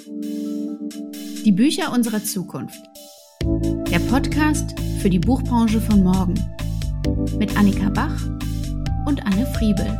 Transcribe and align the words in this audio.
Die 0.00 1.50
Bücher 1.50 1.92
unserer 1.92 2.22
Zukunft. 2.22 2.78
Der 3.90 3.98
Podcast 3.98 4.78
für 5.00 5.10
die 5.10 5.18
Buchbranche 5.18 5.80
von 5.80 6.04
morgen. 6.04 6.34
Mit 7.36 7.56
Annika 7.56 7.88
Bach 7.88 8.14
und 9.06 9.26
Anne 9.26 9.44
Friebel. 9.54 9.98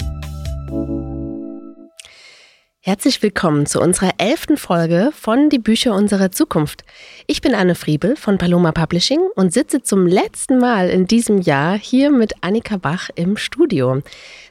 Herzlich 2.80 3.22
willkommen 3.22 3.66
zu 3.66 3.80
unserer 3.80 4.12
elften 4.18 4.56
Folge 4.56 5.10
von 5.12 5.50
Die 5.50 5.58
Bücher 5.58 5.94
unserer 5.94 6.30
Zukunft. 6.30 6.84
Ich 7.26 7.40
bin 7.40 7.54
Anne 7.54 7.74
Friebel 7.74 8.14
von 8.14 8.38
Paloma 8.38 8.70
Publishing 8.70 9.20
und 9.34 9.52
sitze 9.52 9.82
zum 9.82 10.06
letzten 10.06 10.58
Mal 10.58 10.90
in 10.90 11.08
diesem 11.08 11.40
Jahr 11.40 11.76
hier 11.76 12.10
mit 12.10 12.34
Annika 12.42 12.76
Bach 12.76 13.10
im 13.16 13.36
Studio. 13.36 14.00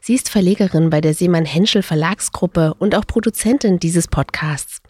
Sie 0.01 0.13
ist 0.13 0.29
Verlegerin 0.29 0.89
bei 0.89 0.99
der 0.99 1.13
Seemann 1.13 1.45
Henschel 1.45 1.83
Verlagsgruppe 1.83 2.73
und 2.77 2.95
auch 2.95 3.07
Produzentin 3.07 3.79
dieses 3.79 4.09
Podcasts. 4.09 4.81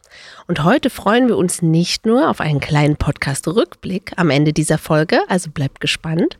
Und 0.48 0.64
heute 0.64 0.90
freuen 0.90 1.28
wir 1.28 1.38
uns 1.38 1.62
nicht 1.62 2.06
nur 2.06 2.30
auf 2.30 2.40
einen 2.40 2.60
kleinen 2.60 2.96
Podcast-Rückblick 2.96 4.14
am 4.16 4.30
Ende 4.30 4.54
dieser 4.54 4.78
Folge, 4.78 5.22
also 5.28 5.50
bleibt 5.52 5.82
gespannt, 5.82 6.38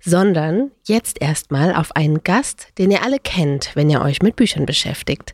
sondern 0.00 0.70
jetzt 0.84 1.20
erstmal 1.20 1.74
auf 1.74 1.94
einen 1.96 2.22
Gast, 2.22 2.68
den 2.78 2.90
ihr 2.90 3.02
alle 3.02 3.18
kennt, 3.18 3.70
wenn 3.74 3.90
ihr 3.90 4.00
euch 4.00 4.22
mit 4.22 4.36
Büchern 4.36 4.66
beschäftigt. 4.66 5.32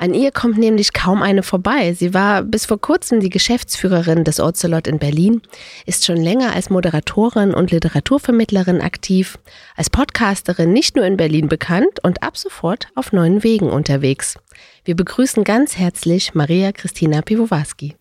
An 0.00 0.14
ihr 0.14 0.32
kommt 0.32 0.56
nämlich 0.56 0.94
kaum 0.94 1.22
eine 1.22 1.42
vorbei. 1.42 1.92
Sie 1.92 2.14
war 2.14 2.42
bis 2.42 2.64
vor 2.64 2.80
kurzem 2.80 3.20
die 3.20 3.28
Geschäftsführerin 3.28 4.24
des 4.24 4.40
Ocelot 4.40 4.86
in 4.86 4.98
Berlin, 4.98 5.42
ist 5.84 6.06
schon 6.06 6.16
länger 6.16 6.54
als 6.54 6.70
Moderatorin 6.70 7.52
und 7.52 7.70
Literaturvermittlerin 7.70 8.80
aktiv, 8.80 9.38
als 9.76 9.90
Podcasterin 9.90 10.72
nicht 10.72 10.96
nur 10.96 11.04
in 11.04 11.18
Berlin 11.18 11.48
bekannt 11.48 12.02
und 12.02 12.22
ab 12.22 12.38
sofort 12.38 12.88
auf 12.94 13.12
neuen 13.12 13.42
Wegen 13.42 13.68
unterwegs. 13.68 14.38
Wir 14.86 14.96
begrüßen 14.96 15.44
ganz 15.44 15.76
herzlich 15.76 16.34
Maria 16.34 16.72
Christina 16.72 17.20
Piwowarski. 17.20 17.94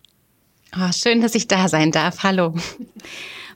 Oh, 0.77 0.93
schön, 0.93 1.19
dass 1.19 1.35
ich 1.35 1.49
da 1.49 1.67
sein 1.67 1.91
darf. 1.91 2.23
Hallo. 2.23 2.55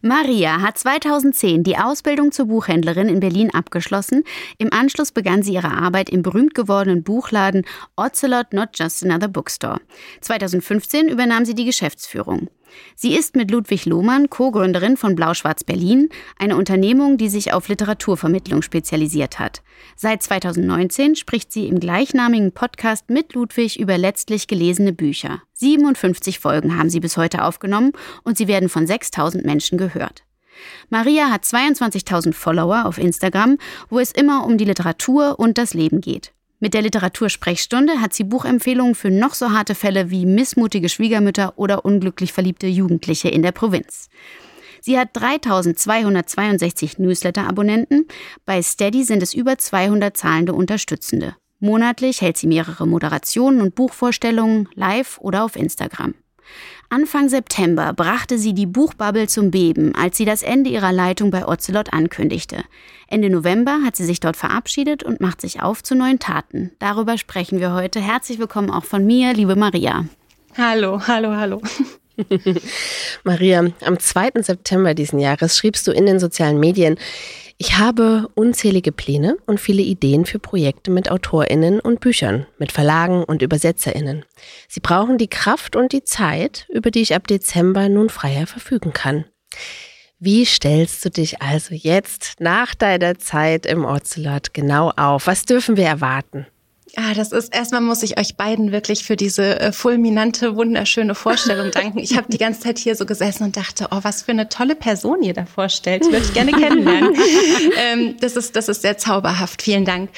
Maria 0.05 0.61
hat 0.61 0.77
2010 0.77 1.63
die 1.63 1.77
Ausbildung 1.77 2.33
zur 2.33 2.47
Buchhändlerin 2.47 3.07
in 3.07 3.21
Berlin 3.21 3.53
abgeschlossen. 3.53 4.25
Im 4.57 4.73
Anschluss 4.73 5.13
begann 5.13 5.43
sie 5.43 5.53
ihre 5.53 5.71
Arbeit 5.71 6.09
im 6.09 6.23
berühmt 6.23 6.53
gewordenen 6.55 7.03
Buchladen 7.03 7.65
Ocelot 7.95 8.51
Not 8.51 8.71
Just 8.73 9.05
Another 9.05 9.29
Bookstore. 9.29 9.79
2015 10.19 11.07
übernahm 11.07 11.45
sie 11.45 11.55
die 11.55 11.63
Geschäftsführung. 11.63 12.49
Sie 12.95 13.15
ist 13.15 13.35
mit 13.35 13.51
Ludwig 13.51 13.85
Lohmann 13.85 14.29
Co-Gründerin 14.29 14.97
von 14.97 15.15
Blau-Schwarz 15.15 15.63
Berlin, 15.63 16.09
eine 16.37 16.55
Unternehmung, 16.55 17.17
die 17.17 17.29
sich 17.29 17.53
auf 17.53 17.67
Literaturvermittlung 17.67 18.61
spezialisiert 18.61 19.39
hat. 19.39 19.61
Seit 19.95 20.23
2019 20.23 21.15
spricht 21.15 21.51
sie 21.51 21.67
im 21.67 21.79
gleichnamigen 21.79 22.51
Podcast 22.51 23.09
mit 23.09 23.33
Ludwig 23.33 23.79
über 23.79 23.97
letztlich 23.97 24.47
gelesene 24.47 24.93
Bücher. 24.93 25.41
57 25.53 26.39
Folgen 26.39 26.77
haben 26.77 26.89
sie 26.89 26.99
bis 26.99 27.17
heute 27.17 27.43
aufgenommen 27.43 27.93
und 28.23 28.37
sie 28.37 28.47
werden 28.47 28.69
von 28.69 28.87
6000 28.87 29.45
Menschen 29.45 29.77
gehört. 29.77 30.23
Maria 30.89 31.29
hat 31.29 31.43
22.000 31.43 32.33
Follower 32.33 32.85
auf 32.85 32.97
Instagram, 32.97 33.57
wo 33.89 33.99
es 33.99 34.11
immer 34.11 34.45
um 34.45 34.57
die 34.57 34.65
Literatur 34.65 35.39
und 35.39 35.57
das 35.57 35.73
Leben 35.73 36.01
geht. 36.01 36.33
Mit 36.63 36.73
der 36.73 36.81
Literatursprechstunde 36.81 37.99
hat 37.99 38.13
sie 38.13 38.23
Buchempfehlungen 38.23 38.95
für 38.95 39.11
noch 39.11 39.33
so 39.33 39.51
harte 39.51 39.75
Fälle 39.75 40.11
wie 40.11 40.25
missmutige 40.25 40.87
Schwiegermütter 40.87 41.55
oder 41.57 41.83
unglücklich 41.83 42.31
verliebte 42.31 42.67
Jugendliche 42.67 43.27
in 43.27 43.41
der 43.41 43.51
Provinz. 43.51 44.07
Sie 44.79 44.97
hat 44.97 45.09
3262 45.11 46.99
Newsletter-Abonnenten. 46.99 48.07
Bei 48.45 48.61
Steady 48.61 49.03
sind 49.03 49.21
es 49.21 49.33
über 49.33 49.57
200 49.57 50.15
zahlende 50.15 50.53
Unterstützende. 50.53 51.35
Monatlich 51.59 52.21
hält 52.21 52.37
sie 52.37 52.47
mehrere 52.47 52.87
Moderationen 52.87 53.59
und 53.59 53.75
Buchvorstellungen 53.75 54.69
live 54.73 55.17
oder 55.19 55.43
auf 55.43 55.57
Instagram. 55.57 56.13
Anfang 56.93 57.27
September 57.27 57.91
brachte 57.91 58.37
sie 58.37 58.53
die 58.53 58.67
Buchbubble 58.67 59.27
zum 59.27 59.49
Beben, 59.49 59.95
als 59.95 60.15
sie 60.15 60.25
das 60.25 60.43
Ende 60.43 60.69
ihrer 60.69 60.91
Leitung 60.91 61.31
bei 61.31 61.47
Ocelot 61.47 61.91
ankündigte. 61.91 62.63
Ende 63.07 63.31
November 63.31 63.79
hat 63.83 63.95
sie 63.95 64.05
sich 64.05 64.19
dort 64.19 64.37
verabschiedet 64.37 65.01
und 65.01 65.19
macht 65.19 65.41
sich 65.41 65.63
auf 65.63 65.81
zu 65.81 65.95
neuen 65.95 66.19
Taten. 66.19 66.69
Darüber 66.77 67.17
sprechen 67.17 67.59
wir 67.59 67.73
heute. 67.73 67.99
Herzlich 67.99 68.37
willkommen 68.37 68.69
auch 68.69 68.85
von 68.85 69.07
mir, 69.07 69.33
liebe 69.33 69.55
Maria. 69.55 70.05
Hallo, 70.55 71.01
hallo, 71.07 71.31
hallo. 71.31 71.61
Maria, 73.23 73.71
am 73.81 73.97
2. 73.97 74.43
September 74.43 74.93
diesen 74.93 75.17
Jahres 75.17 75.57
schriebst 75.57 75.87
du 75.87 75.91
in 75.91 76.05
den 76.05 76.19
sozialen 76.19 76.59
Medien, 76.59 76.99
ich 77.57 77.77
habe 77.77 78.29
unzählige 78.35 78.91
Pläne 78.91 79.37
und 79.45 79.59
viele 79.59 79.81
Ideen 79.81 80.25
für 80.25 80.39
Projekte 80.39 80.91
mit 80.91 81.09
Autorinnen 81.09 81.79
und 81.79 81.99
Büchern, 81.99 82.45
mit 82.57 82.71
Verlagen 82.71 83.23
und 83.23 83.41
Übersetzerinnen. 83.41 84.25
Sie 84.67 84.79
brauchen 84.79 85.17
die 85.17 85.27
Kraft 85.27 85.75
und 85.75 85.91
die 85.91 86.03
Zeit, 86.03 86.67
über 86.69 86.91
die 86.91 87.01
ich 87.01 87.15
ab 87.15 87.27
Dezember 87.27 87.89
nun 87.89 88.09
freier 88.09 88.47
verfügen 88.47 88.93
kann. 88.93 89.25
Wie 90.19 90.45
stellst 90.45 91.03
du 91.03 91.09
dich 91.09 91.41
also 91.41 91.75
jetzt 91.75 92.35
nach 92.39 92.75
deiner 92.75 93.19
Zeit 93.19 93.65
im 93.65 93.83
Ocelot 93.83 94.53
genau 94.53 94.91
auf? 94.95 95.27
Was 95.27 95.43
dürfen 95.43 95.75
wir 95.75 95.85
erwarten? 95.85 96.47
Ah, 96.95 97.15
das 97.15 97.31
ist 97.31 97.55
erstmal 97.55 97.81
muss 97.81 98.03
ich 98.03 98.19
euch 98.19 98.35
beiden 98.35 98.71
wirklich 98.71 99.03
für 99.03 99.15
diese 99.15 99.59
äh, 99.59 99.71
fulminante, 99.71 100.55
wunderschöne 100.55 101.15
Vorstellung 101.15 101.71
danken. 101.71 101.97
Ich 101.97 102.15
habe 102.15 102.27
die 102.29 102.37
ganze 102.37 102.61
Zeit 102.61 102.77
hier 102.77 102.95
so 102.95 103.07
gesessen 103.07 103.45
und 103.45 103.57
dachte, 103.57 103.87
oh, 103.89 103.99
was 104.03 104.21
für 104.21 104.31
eine 104.31 104.47
tolle 104.47 104.75
Person 104.75 105.23
ihr 105.23 105.33
da 105.33 105.45
vorstellt. 105.47 106.03
Würde 106.05 106.23
ich 106.23 106.33
gerne 106.33 106.51
kennenlernen. 106.51 107.15
ähm, 107.77 108.15
das 108.19 108.35
ist 108.35 108.55
das 108.55 108.69
ist 108.69 108.83
sehr 108.83 108.99
zauberhaft. 108.99 109.63
Vielen 109.63 109.85
Dank. 109.85 110.11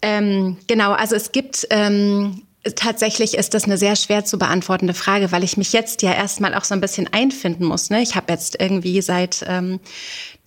Ähm, 0.00 0.58
genau, 0.68 0.92
also 0.92 1.16
es 1.16 1.32
gibt 1.32 1.66
ähm, 1.70 2.42
Tatsächlich 2.76 3.34
ist 3.34 3.54
das 3.54 3.64
eine 3.64 3.76
sehr 3.76 3.96
schwer 3.96 4.24
zu 4.24 4.38
beantwortende 4.38 4.94
Frage, 4.94 5.32
weil 5.32 5.42
ich 5.42 5.56
mich 5.56 5.72
jetzt 5.72 6.00
ja 6.02 6.12
erstmal 6.12 6.54
auch 6.54 6.62
so 6.62 6.74
ein 6.74 6.80
bisschen 6.80 7.12
einfinden 7.12 7.64
muss. 7.64 7.90
Ne? 7.90 8.02
Ich 8.02 8.14
habe 8.14 8.32
jetzt 8.32 8.60
irgendwie 8.60 9.02
seit 9.02 9.44
ähm, 9.48 9.80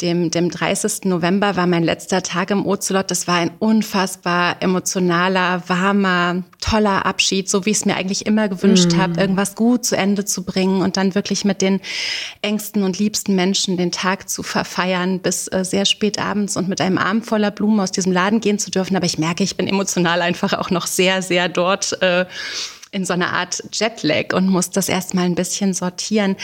dem, 0.01 0.29
dem 0.29 0.49
30. 0.49 1.05
November 1.05 1.55
war 1.55 1.67
mein 1.67 1.83
letzter 1.83 2.21
Tag 2.21 2.51
im 2.51 2.65
Ocelot. 2.65 3.09
Das 3.09 3.27
war 3.27 3.35
ein 3.35 3.51
unfassbar 3.59 4.57
emotionaler, 4.61 5.63
warmer, 5.67 6.43
toller 6.59 7.05
Abschied, 7.05 7.49
so 7.49 7.65
wie 7.65 7.69
ich 7.69 7.77
es 7.77 7.85
mir 7.85 7.95
eigentlich 7.95 8.25
immer 8.25 8.49
gewünscht 8.49 8.91
mm. 8.93 8.97
habe, 8.97 9.21
irgendwas 9.21 9.55
gut 9.55 9.85
zu 9.85 9.95
Ende 9.95 10.25
zu 10.25 10.43
bringen 10.43 10.81
und 10.81 10.97
dann 10.97 11.15
wirklich 11.15 11.45
mit 11.45 11.61
den 11.61 11.79
engsten 12.41 12.83
und 12.83 12.99
liebsten 12.99 13.35
Menschen 13.35 13.77
den 13.77 13.91
Tag 13.91 14.27
zu 14.27 14.43
verfeiern 14.43 15.19
bis 15.19 15.47
äh, 15.47 15.63
sehr 15.63 15.85
spät 15.85 16.19
abends 16.19 16.57
und 16.57 16.67
mit 16.67 16.81
einem 16.81 16.97
Arm 16.97 17.21
voller 17.21 17.51
Blumen 17.51 17.79
aus 17.79 17.91
diesem 17.91 18.11
Laden 18.11 18.41
gehen 18.41 18.59
zu 18.59 18.71
dürfen. 18.71 18.97
Aber 18.97 19.05
ich 19.05 19.17
merke, 19.17 19.43
ich 19.43 19.55
bin 19.55 19.67
emotional 19.67 20.21
einfach 20.21 20.53
auch 20.53 20.71
noch 20.71 20.87
sehr, 20.87 21.21
sehr 21.21 21.47
dort. 21.47 22.01
Äh, 22.01 22.25
in 22.95 23.03
so 23.03 23.11
einer 23.11 23.33
Art 23.33 23.61
Jetlag 23.73 24.33
und 24.33 24.47
muss 24.47 24.69
das 24.69 24.87
erstmal 24.87 25.25
ein 25.25 25.35
bisschen 25.35 25.73
sortieren. 25.73 26.37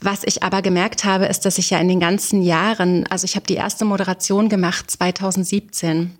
Was 0.00 0.24
ich 0.24 0.42
aber 0.42 0.60
gemerkt 0.60 1.04
habe, 1.04 1.26
ist, 1.26 1.44
dass 1.46 1.58
ich 1.58 1.70
ja 1.70 1.78
in 1.78 1.86
den 1.86 2.00
ganzen 2.00 2.42
Jahren, 2.42 3.06
also 3.06 3.24
ich 3.24 3.36
habe 3.36 3.46
die 3.46 3.54
erste 3.54 3.84
Moderation 3.84 4.48
gemacht 4.48 4.90
2017. 4.90 6.18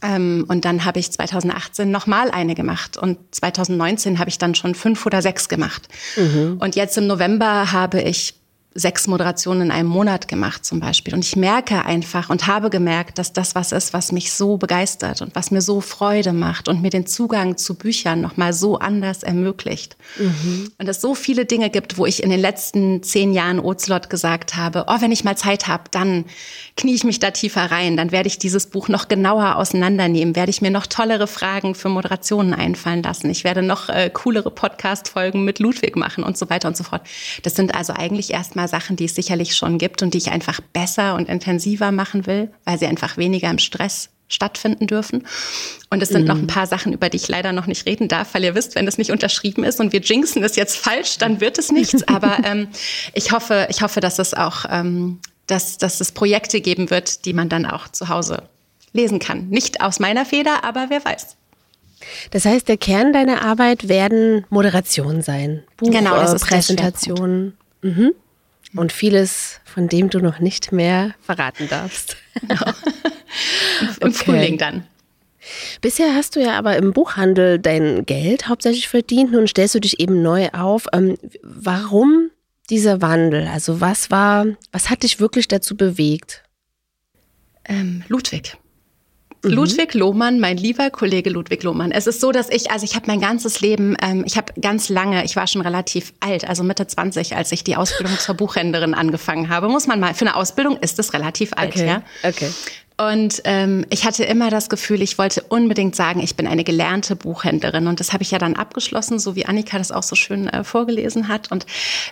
Ähm, 0.00 0.46
und 0.48 0.64
dann 0.64 0.84
habe 0.86 0.98
ich 0.98 1.10
2018 1.12 1.90
nochmal 1.90 2.30
eine 2.30 2.54
gemacht 2.54 2.96
und 2.96 3.18
2019 3.32 4.18
habe 4.18 4.30
ich 4.30 4.38
dann 4.38 4.54
schon 4.54 4.74
fünf 4.74 5.04
oder 5.04 5.20
sechs 5.20 5.48
gemacht. 5.48 5.88
Mhm. 6.16 6.56
Und 6.60 6.74
jetzt 6.76 6.96
im 6.96 7.06
November 7.06 7.72
habe 7.72 8.00
ich 8.00 8.34
sechs 8.78 9.06
Moderationen 9.06 9.62
in 9.62 9.70
einem 9.70 9.88
Monat 9.88 10.28
gemacht 10.28 10.64
zum 10.64 10.80
Beispiel. 10.80 11.14
Und 11.14 11.24
ich 11.24 11.36
merke 11.36 11.84
einfach 11.84 12.30
und 12.30 12.46
habe 12.46 12.70
gemerkt, 12.70 13.18
dass 13.18 13.32
das 13.32 13.54
was 13.54 13.72
ist, 13.72 13.92
was 13.92 14.12
mich 14.12 14.32
so 14.32 14.56
begeistert 14.56 15.20
und 15.20 15.34
was 15.34 15.50
mir 15.50 15.60
so 15.60 15.80
Freude 15.80 16.32
macht 16.32 16.68
und 16.68 16.80
mir 16.80 16.90
den 16.90 17.06
Zugang 17.06 17.56
zu 17.56 17.74
Büchern 17.74 18.20
nochmal 18.20 18.52
so 18.52 18.78
anders 18.78 19.22
ermöglicht. 19.22 19.96
Mhm. 20.18 20.70
Und 20.78 20.88
es 20.88 21.00
so 21.00 21.14
viele 21.14 21.44
Dinge 21.44 21.70
gibt, 21.70 21.98
wo 21.98 22.06
ich 22.06 22.22
in 22.22 22.30
den 22.30 22.40
letzten 22.40 23.02
zehn 23.02 23.32
Jahren 23.32 23.58
Ocelot 23.58 24.10
gesagt 24.10 24.56
habe, 24.56 24.84
oh, 24.86 25.00
wenn 25.00 25.12
ich 25.12 25.24
mal 25.24 25.36
Zeit 25.36 25.66
habe, 25.66 25.84
dann 25.90 26.24
knie 26.76 26.94
ich 26.94 27.04
mich 27.04 27.18
da 27.18 27.32
tiefer 27.32 27.70
rein, 27.70 27.96
dann 27.96 28.12
werde 28.12 28.28
ich 28.28 28.38
dieses 28.38 28.66
Buch 28.66 28.88
noch 28.88 29.08
genauer 29.08 29.56
auseinandernehmen, 29.56 30.36
werde 30.36 30.50
ich 30.50 30.62
mir 30.62 30.70
noch 30.70 30.86
tollere 30.86 31.26
Fragen 31.26 31.74
für 31.74 31.88
Moderationen 31.88 32.54
einfallen 32.54 33.02
lassen. 33.02 33.28
Ich 33.30 33.42
werde 33.42 33.62
noch 33.62 33.88
äh, 33.88 34.10
coolere 34.12 34.50
Podcast-Folgen 34.50 35.44
mit 35.44 35.58
Ludwig 35.58 35.96
machen 35.96 36.22
und 36.22 36.38
so 36.38 36.48
weiter 36.48 36.68
und 36.68 36.76
so 36.76 36.84
fort. 36.84 37.02
Das 37.42 37.56
sind 37.56 37.74
also 37.74 37.92
eigentlich 37.92 38.32
erstmal 38.32 38.67
Sachen, 38.68 38.96
die 38.96 39.06
es 39.06 39.14
sicherlich 39.14 39.56
schon 39.56 39.78
gibt 39.78 40.02
und 40.02 40.14
die 40.14 40.18
ich 40.18 40.30
einfach 40.30 40.60
besser 40.72 41.14
und 41.14 41.28
intensiver 41.28 41.92
machen 41.92 42.26
will, 42.26 42.50
weil 42.64 42.78
sie 42.78 42.86
einfach 42.86 43.16
weniger 43.16 43.50
im 43.50 43.58
Stress 43.58 44.10
stattfinden 44.28 44.86
dürfen. 44.86 45.26
Und 45.90 46.02
es 46.02 46.10
sind 46.10 46.22
mhm. 46.22 46.28
noch 46.28 46.36
ein 46.36 46.46
paar 46.46 46.66
Sachen, 46.66 46.92
über 46.92 47.08
die 47.08 47.16
ich 47.16 47.28
leider 47.28 47.52
noch 47.52 47.66
nicht 47.66 47.86
reden 47.86 48.08
darf, 48.08 48.34
weil 48.34 48.44
ihr 48.44 48.54
wisst, 48.54 48.74
wenn 48.74 48.86
das 48.86 48.98
nicht 48.98 49.10
unterschrieben 49.10 49.64
ist 49.64 49.80
und 49.80 49.92
wir 49.92 50.00
jinxen 50.00 50.44
es 50.44 50.56
jetzt 50.56 50.76
falsch, 50.76 51.18
dann 51.18 51.40
wird 51.40 51.58
es 51.58 51.72
nichts. 51.72 52.02
Aber 52.08 52.38
ähm, 52.44 52.68
ich 53.14 53.32
hoffe, 53.32 53.66
ich 53.70 53.82
hoffe, 53.82 54.00
dass 54.00 54.18
es 54.18 54.34
auch, 54.34 54.66
ähm, 54.70 55.18
dass, 55.46 55.78
dass 55.78 56.00
es 56.00 56.12
Projekte 56.12 56.60
geben 56.60 56.90
wird, 56.90 57.24
die 57.24 57.32
man 57.32 57.48
dann 57.48 57.66
auch 57.66 57.88
zu 57.88 58.08
Hause 58.08 58.42
lesen 58.92 59.18
kann. 59.18 59.48
Nicht 59.48 59.80
aus 59.80 59.98
meiner 59.98 60.24
Feder, 60.24 60.64
aber 60.64 60.86
wer 60.88 61.04
weiß. 61.04 61.36
Das 62.30 62.44
heißt, 62.44 62.68
der 62.68 62.76
Kern 62.76 63.12
deiner 63.12 63.42
Arbeit 63.42 63.88
werden 63.88 64.46
Moderationen 64.50 65.22
sein, 65.22 65.64
Buch, 65.76 65.90
genau, 65.90 66.16
das 66.16 66.32
ist 66.32 66.46
Präsentationen. 66.46 67.56
Mhm 67.82 68.12
und 68.74 68.92
vieles, 68.92 69.60
von 69.64 69.88
dem 69.88 70.10
du 70.10 70.20
noch 70.20 70.38
nicht 70.40 70.72
mehr 70.72 71.14
verraten 71.20 71.68
darfst. 71.68 72.16
Genau. 72.40 72.66
Im 74.00 74.10
okay. 74.10 74.12
Frühling 74.12 74.58
dann. 74.58 74.86
Bisher 75.80 76.14
hast 76.14 76.36
du 76.36 76.40
ja 76.40 76.56
aber 76.56 76.76
im 76.76 76.92
Buchhandel 76.92 77.58
dein 77.58 78.06
Geld 78.06 78.48
hauptsächlich 78.48 78.86
verdient. 78.86 79.32
Nun 79.32 79.48
stellst 79.48 79.74
du 79.74 79.80
dich 79.80 79.98
eben 79.98 80.22
neu 80.22 80.48
auf. 80.52 80.86
Ähm, 80.92 81.18
warum 81.42 82.30
dieser 82.70 83.02
Wandel? 83.02 83.48
Also 83.48 83.80
was 83.80 84.12
war, 84.12 84.46
was 84.70 84.88
hat 84.88 85.02
dich 85.02 85.18
wirklich 85.18 85.48
dazu 85.48 85.76
bewegt? 85.76 86.44
Ähm, 87.64 88.04
Ludwig. 88.06 88.56
Mhm. 89.42 89.50
Ludwig 89.50 89.94
Lohmann, 89.94 90.40
mein 90.40 90.56
lieber 90.56 90.90
Kollege 90.90 91.30
Ludwig 91.30 91.62
Lohmann. 91.62 91.92
Es 91.92 92.06
ist 92.06 92.20
so, 92.20 92.32
dass 92.32 92.50
ich, 92.50 92.70
also 92.70 92.84
ich 92.84 92.94
habe 92.94 93.06
mein 93.06 93.20
ganzes 93.20 93.60
Leben, 93.60 93.96
ähm, 94.02 94.24
ich 94.26 94.36
habe 94.36 94.52
ganz 94.60 94.88
lange, 94.88 95.24
ich 95.24 95.36
war 95.36 95.46
schon 95.46 95.62
relativ 95.62 96.12
alt, 96.20 96.48
also 96.48 96.62
Mitte 96.64 96.86
20, 96.86 97.36
als 97.36 97.52
ich 97.52 97.64
die 97.64 97.76
Ausbildung 97.76 98.18
zur 98.18 98.34
Buchhändlerin 98.34 98.94
angefangen 98.94 99.48
habe. 99.48 99.68
Muss 99.68 99.86
man 99.86 100.00
mal, 100.00 100.14
für 100.14 100.26
eine 100.26 100.36
Ausbildung 100.36 100.76
ist 100.78 100.98
es 100.98 101.12
relativ 101.12 101.52
alt, 101.54 101.76
okay. 101.76 101.86
ja. 101.86 102.02
Okay. 102.22 102.50
Und 103.00 103.42
ähm, 103.44 103.86
ich 103.90 104.04
hatte 104.04 104.24
immer 104.24 104.50
das 104.50 104.68
Gefühl, 104.68 105.02
ich 105.02 105.18
wollte 105.18 105.42
unbedingt 105.48 105.94
sagen, 105.94 106.18
ich 106.18 106.34
bin 106.34 106.48
eine 106.48 106.64
gelernte 106.64 107.14
Buchhändlerin. 107.14 107.86
Und 107.86 108.00
das 108.00 108.12
habe 108.12 108.24
ich 108.24 108.32
ja 108.32 108.38
dann 108.38 108.56
abgeschlossen, 108.56 109.20
so 109.20 109.36
wie 109.36 109.46
Annika 109.46 109.78
das 109.78 109.92
auch 109.92 110.02
so 110.02 110.16
schön 110.16 110.48
äh, 110.48 110.64
vorgelesen 110.64 111.28
hat. 111.28 111.52
Und 111.52 111.64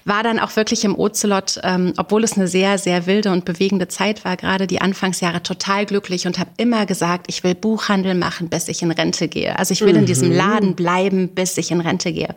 war 0.04 0.22
dann 0.22 0.38
auch 0.38 0.54
wirklich 0.54 0.84
im 0.84 0.96
Ocelot, 0.96 1.58
ähm, 1.64 1.92
obwohl 1.96 2.22
es 2.22 2.34
eine 2.34 2.46
sehr, 2.46 2.78
sehr 2.78 3.06
wilde 3.06 3.32
und 3.32 3.44
bewegende 3.44 3.88
Zeit 3.88 4.24
war, 4.24 4.36
gerade 4.36 4.68
die 4.68 4.80
Anfangsjahre 4.80 5.42
total 5.42 5.86
glücklich 5.86 6.28
und 6.28 6.38
habe 6.38 6.50
immer 6.56 6.86
gesagt, 6.86 7.26
ich 7.28 7.42
will 7.42 7.56
Buchhandel 7.56 8.14
machen, 8.14 8.48
bis 8.48 8.68
ich 8.68 8.80
in 8.80 8.92
Rente 8.92 9.26
gehe. 9.26 9.58
Also 9.58 9.72
ich 9.72 9.80
will 9.80 9.92
mhm. 9.92 10.00
in 10.00 10.06
diesem 10.06 10.30
Laden 10.30 10.76
bleiben, 10.76 11.30
bis 11.30 11.58
ich 11.58 11.72
in 11.72 11.80
Rente 11.80 12.12
gehe. 12.12 12.36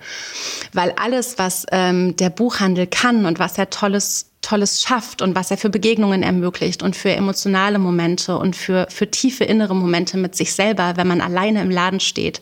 Weil 0.74 0.94
alles, 1.00 1.38
was 1.38 1.68
ähm, 1.72 2.16
der 2.16 2.32
Buchhandel 2.32 2.88
kann 2.88 3.28
und 3.28 3.38
was 3.38 3.60
er 3.60 3.70
tolles 3.70 4.29
Tolles 4.42 4.82
schafft 4.82 5.22
und 5.22 5.36
was 5.36 5.52
er 5.52 5.58
für 5.58 5.70
Begegnungen 5.70 6.24
ermöglicht 6.24 6.82
und 6.82 6.96
für 6.96 7.12
emotionale 7.12 7.80
Momente 7.80 8.38
und 8.38 8.56
für, 8.56 8.88
für 8.90 9.10
tiefe 9.12 9.44
innere 9.44 9.76
Momente 9.76 10.18
mit 10.18 10.36
sich 10.36 10.54
selber, 10.54 10.94
wenn 10.96 11.08
man 11.08 11.22
alleine 11.22 11.62
im 11.62 11.70
Laden 11.70 12.00
steht 12.00 12.42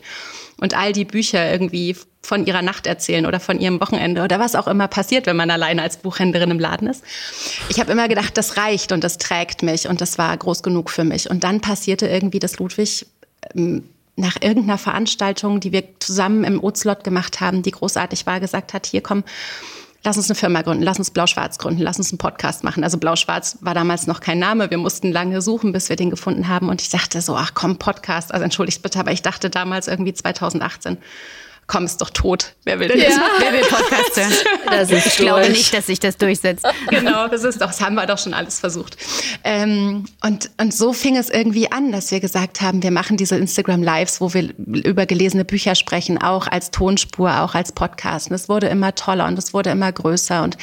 und 0.60 0.76
all 0.76 0.92
die 0.92 1.04
Bücher 1.04 1.50
irgendwie 1.50 1.96
von 2.22 2.46
ihrer 2.46 2.62
Nacht 2.62 2.86
erzählen 2.86 3.26
oder 3.26 3.40
von 3.40 3.58
ihrem 3.58 3.80
Wochenende 3.80 4.22
oder 4.22 4.38
was 4.38 4.54
auch 4.54 4.66
immer 4.66 4.88
passiert, 4.88 5.26
wenn 5.26 5.36
man 5.36 5.50
alleine 5.50 5.82
als 5.82 5.96
Buchhändlerin 5.96 6.50
im 6.50 6.58
Laden 6.58 6.88
ist. 6.88 7.02
Ich 7.68 7.80
habe 7.80 7.92
immer 7.92 8.08
gedacht, 8.08 8.36
das 8.36 8.56
reicht 8.56 8.92
und 8.92 9.02
das 9.02 9.18
trägt 9.18 9.62
mich 9.62 9.88
und 9.88 10.00
das 10.00 10.18
war 10.18 10.36
groß 10.36 10.62
genug 10.62 10.90
für 10.90 11.04
mich. 11.04 11.30
Und 11.30 11.44
dann 11.44 11.60
passierte 11.60 12.06
irgendwie, 12.06 12.38
dass 12.38 12.58
Ludwig 12.58 13.06
ähm, 13.54 13.84
nach 14.16 14.36
irgendeiner 14.40 14.78
Veranstaltung, 14.78 15.60
die 15.60 15.72
wir 15.72 15.84
zusammen 16.00 16.44
im 16.44 16.62
Ozlot 16.62 17.04
gemacht 17.04 17.40
haben, 17.40 17.62
die 17.62 17.70
großartig 17.70 18.26
war, 18.26 18.40
gesagt 18.40 18.74
hat, 18.74 18.86
hier 18.86 19.00
komm, 19.00 19.22
lass 20.04 20.16
uns 20.16 20.30
eine 20.30 20.36
Firma 20.36 20.62
gründen, 20.62 20.82
lass 20.82 20.98
uns 20.98 21.10
Blau-Schwarz 21.10 21.58
gründen, 21.58 21.82
lass 21.82 21.98
uns 21.98 22.12
einen 22.12 22.18
Podcast 22.18 22.64
machen. 22.64 22.84
Also 22.84 22.98
Blau-Schwarz 22.98 23.58
war 23.60 23.74
damals 23.74 24.06
noch 24.06 24.20
kein 24.20 24.38
Name. 24.38 24.70
Wir 24.70 24.78
mussten 24.78 25.12
lange 25.12 25.42
suchen, 25.42 25.72
bis 25.72 25.88
wir 25.88 25.96
den 25.96 26.10
gefunden 26.10 26.48
haben. 26.48 26.68
Und 26.68 26.80
ich 26.80 26.90
dachte 26.90 27.20
so, 27.20 27.36
ach 27.36 27.52
komm, 27.54 27.78
Podcast. 27.78 28.32
Also 28.32 28.44
entschuldigt 28.44 28.82
bitte, 28.82 29.00
aber 29.00 29.12
ich 29.12 29.22
dachte 29.22 29.50
damals 29.50 29.88
irgendwie 29.88 30.14
2018, 30.14 30.98
komm, 31.68 31.84
ist 31.84 32.00
doch 32.00 32.10
tot. 32.10 32.54
Wer 32.64 32.80
will, 32.80 32.90
ja. 32.98 33.08
das, 33.08 33.20
wer 33.38 33.52
will 33.52 33.60
Podcast 33.60 34.16
hören? 34.16 34.32
Das 34.70 34.90
ist 34.90 35.06
ich 35.06 35.16
glaube 35.16 35.48
nicht, 35.48 35.72
dass 35.72 35.86
sich 35.86 35.98
das 35.98 36.16
durchsetzt. 36.16 36.66
Genau, 36.90 37.26
das 37.28 37.42
ist 37.44 37.60
doch, 37.60 37.68
das 37.68 37.80
haben 37.80 37.94
wir 37.94 38.06
doch 38.06 38.18
schon 38.18 38.34
alles 38.34 38.60
versucht. 38.60 38.96
Ähm, 39.44 40.04
und, 40.22 40.50
und 40.60 40.74
so 40.74 40.92
fing 40.92 41.16
es 41.16 41.30
irgendwie 41.30 41.70
an, 41.72 41.90
dass 41.92 42.10
wir 42.10 42.20
gesagt 42.20 42.60
haben, 42.60 42.82
wir 42.82 42.90
machen 42.90 43.16
diese 43.16 43.36
Instagram 43.36 43.82
Lives, 43.82 44.20
wo 44.20 44.34
wir 44.34 44.50
über 44.56 45.06
gelesene 45.06 45.44
Bücher 45.44 45.74
sprechen, 45.74 46.20
auch 46.20 46.46
als 46.48 46.70
Tonspur, 46.70 47.40
auch 47.40 47.54
als 47.54 47.72
Podcast. 47.72 48.28
Und 48.28 48.34
es 48.34 48.48
wurde 48.48 48.68
immer 48.68 48.94
toller 48.94 49.26
und 49.26 49.38
es 49.38 49.54
wurde 49.54 49.70
immer 49.70 49.90
größer. 49.90 50.42
Und 50.42 50.56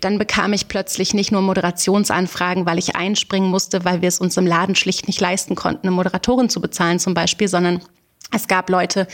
dann 0.00 0.18
bekam 0.18 0.52
ich 0.52 0.68
plötzlich 0.68 1.14
nicht 1.14 1.32
nur 1.32 1.42
Moderationsanfragen, 1.42 2.66
weil 2.66 2.78
ich 2.78 2.96
einspringen 2.96 3.50
musste, 3.50 3.84
weil 3.84 4.02
wir 4.02 4.08
es 4.08 4.18
uns 4.18 4.36
im 4.36 4.46
Laden 4.46 4.74
schlicht 4.74 5.06
nicht 5.06 5.20
leisten 5.20 5.54
konnten, 5.54 5.86
eine 5.86 5.96
Moderatorin 5.96 6.48
zu 6.48 6.60
bezahlen 6.60 6.98
zum 6.98 7.14
Beispiel, 7.14 7.48
sondern 7.48 7.80
es 8.32 8.48
gab 8.48 8.70
Leute, 8.70 9.06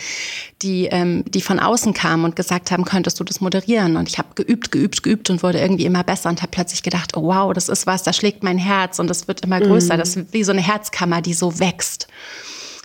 die, 0.63 0.87
ähm, 0.87 1.25
die 1.29 1.43
von 1.43 1.59
außen 1.59 1.93
kamen 1.93 2.25
und 2.25 2.37
gesagt 2.37 2.71
haben, 2.71 2.85
könntest 2.85 3.21
du 3.21 3.25
das 3.25 3.41
moderieren? 3.41 3.97
Und 3.97 4.09
ich 4.09 4.19
habe 4.19 4.29
geübt, 4.35 4.71
geübt, 4.71 5.03
geübt 5.03 5.31
und 5.31 5.43
wurde 5.43 5.61
irgendwie 5.61 5.85
immer 5.85 6.03
besser 6.03 6.31
und 6.31 6.41
habe 6.41 6.51
plötzlich 6.51 6.83
gedacht, 6.83 7.17
oh 7.17 7.25
wow, 7.25 7.53
das 7.53 7.69
ist 7.69 7.87
was, 7.87 8.03
da 8.03 8.13
schlägt 8.13 8.43
mein 8.43 8.59
Herz 8.59 8.99
und 8.99 9.09
das 9.09 9.29
wird 9.29 9.43
immer 9.43 9.61
größer. 9.61 9.95
Mhm. 9.95 9.99
Das 9.99 10.17
ist 10.17 10.33
wie 10.33 10.45
so 10.45 10.53
eine 10.53 10.63
Herzkammer, 10.63 11.21
die 11.21 11.35
so 11.35 11.59
wächst. 11.59 12.09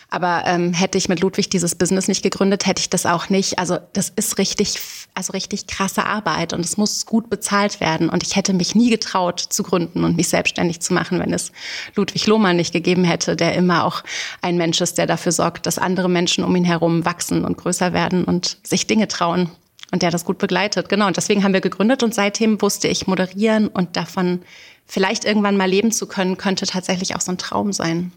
Aber 0.10 0.44
ähm, 0.46 0.72
hätte 0.72 0.98
ich 0.98 1.10
mit 1.10 1.20
Ludwig 1.20 1.50
dieses 1.50 1.76
Business 1.76 2.08
nicht 2.08 2.24
gegründet, 2.24 2.66
hätte 2.66 2.80
ich 2.80 2.90
das 2.90 3.06
auch 3.06 3.30
nicht. 3.30 3.60
Also 3.60 3.78
das 3.92 4.10
ist 4.16 4.38
richtig, 4.38 4.80
also 5.14 5.34
richtig 5.34 5.68
krasse 5.68 6.06
Arbeit 6.06 6.54
und 6.54 6.64
es 6.64 6.78
muss 6.78 7.06
gut 7.06 7.30
bezahlt 7.30 7.82
werden. 7.82 8.10
Und 8.10 8.24
ich 8.24 8.38
hätte 8.38 8.54
mich 8.54 8.74
nie 8.74 8.90
getraut 8.90 9.40
zu 9.40 9.64
gründen 9.64 10.06
und 10.06 10.16
mich 10.16 10.30
selbstständig 10.30 10.80
zu 10.80 10.94
machen, 10.94 11.20
wenn 11.20 11.34
es 11.34 11.52
Ludwig 11.96 12.26
Lohmann 12.26 12.56
nicht 12.56 12.72
gegeben 12.72 13.04
hätte, 13.04 13.36
der 13.36 13.54
immer 13.56 13.84
auch 13.84 14.02
ein 14.42 14.56
Mensch 14.56 14.80
ist, 14.80 14.98
der 14.98 15.08
dafür 15.08 15.34
sorgt, 15.34 15.66
dass 15.66 15.78
andere 15.78 16.10
Menschen 16.10 16.46
um 16.46 16.56
ihn 16.56 16.64
herum 16.64 17.04
wachsen 17.04 17.44
und 17.44 17.58
größer 17.58 17.92
werden 17.92 18.24
und 18.24 18.60
sich 18.64 18.88
Dinge 18.88 19.10
trauen. 19.10 19.50
Und 19.92 20.02
der 20.02 20.12
das 20.12 20.26
gut 20.26 20.38
begleitet. 20.38 20.90
Genau. 20.90 21.08
Und 21.08 21.16
deswegen 21.16 21.46
haben 21.46 21.54
wir 21.54 21.62
gegründet 21.62 22.04
und 22.04 22.14
seitdem 22.14 22.62
wusste 22.62 22.90
ich 22.90 23.08
moderieren 23.08 23.70
und 23.70 23.96
davon 23.96 24.42
vielleicht 24.86 25.24
irgendwann 25.24 25.56
mal 25.56 25.70
leben 25.70 25.94
zu 25.94 26.08
können, 26.08 26.38
könnte 26.38 26.66
tatsächlich 26.66 27.16
auch 27.16 27.22
so 27.22 27.32
ein 27.32 27.38
Traum 27.38 27.72
sein. 27.72 28.12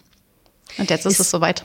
Und 0.79 0.91
jetzt 0.91 1.07
ist, 1.07 1.15
ist 1.15 1.21
es 1.21 1.31
soweit. 1.31 1.65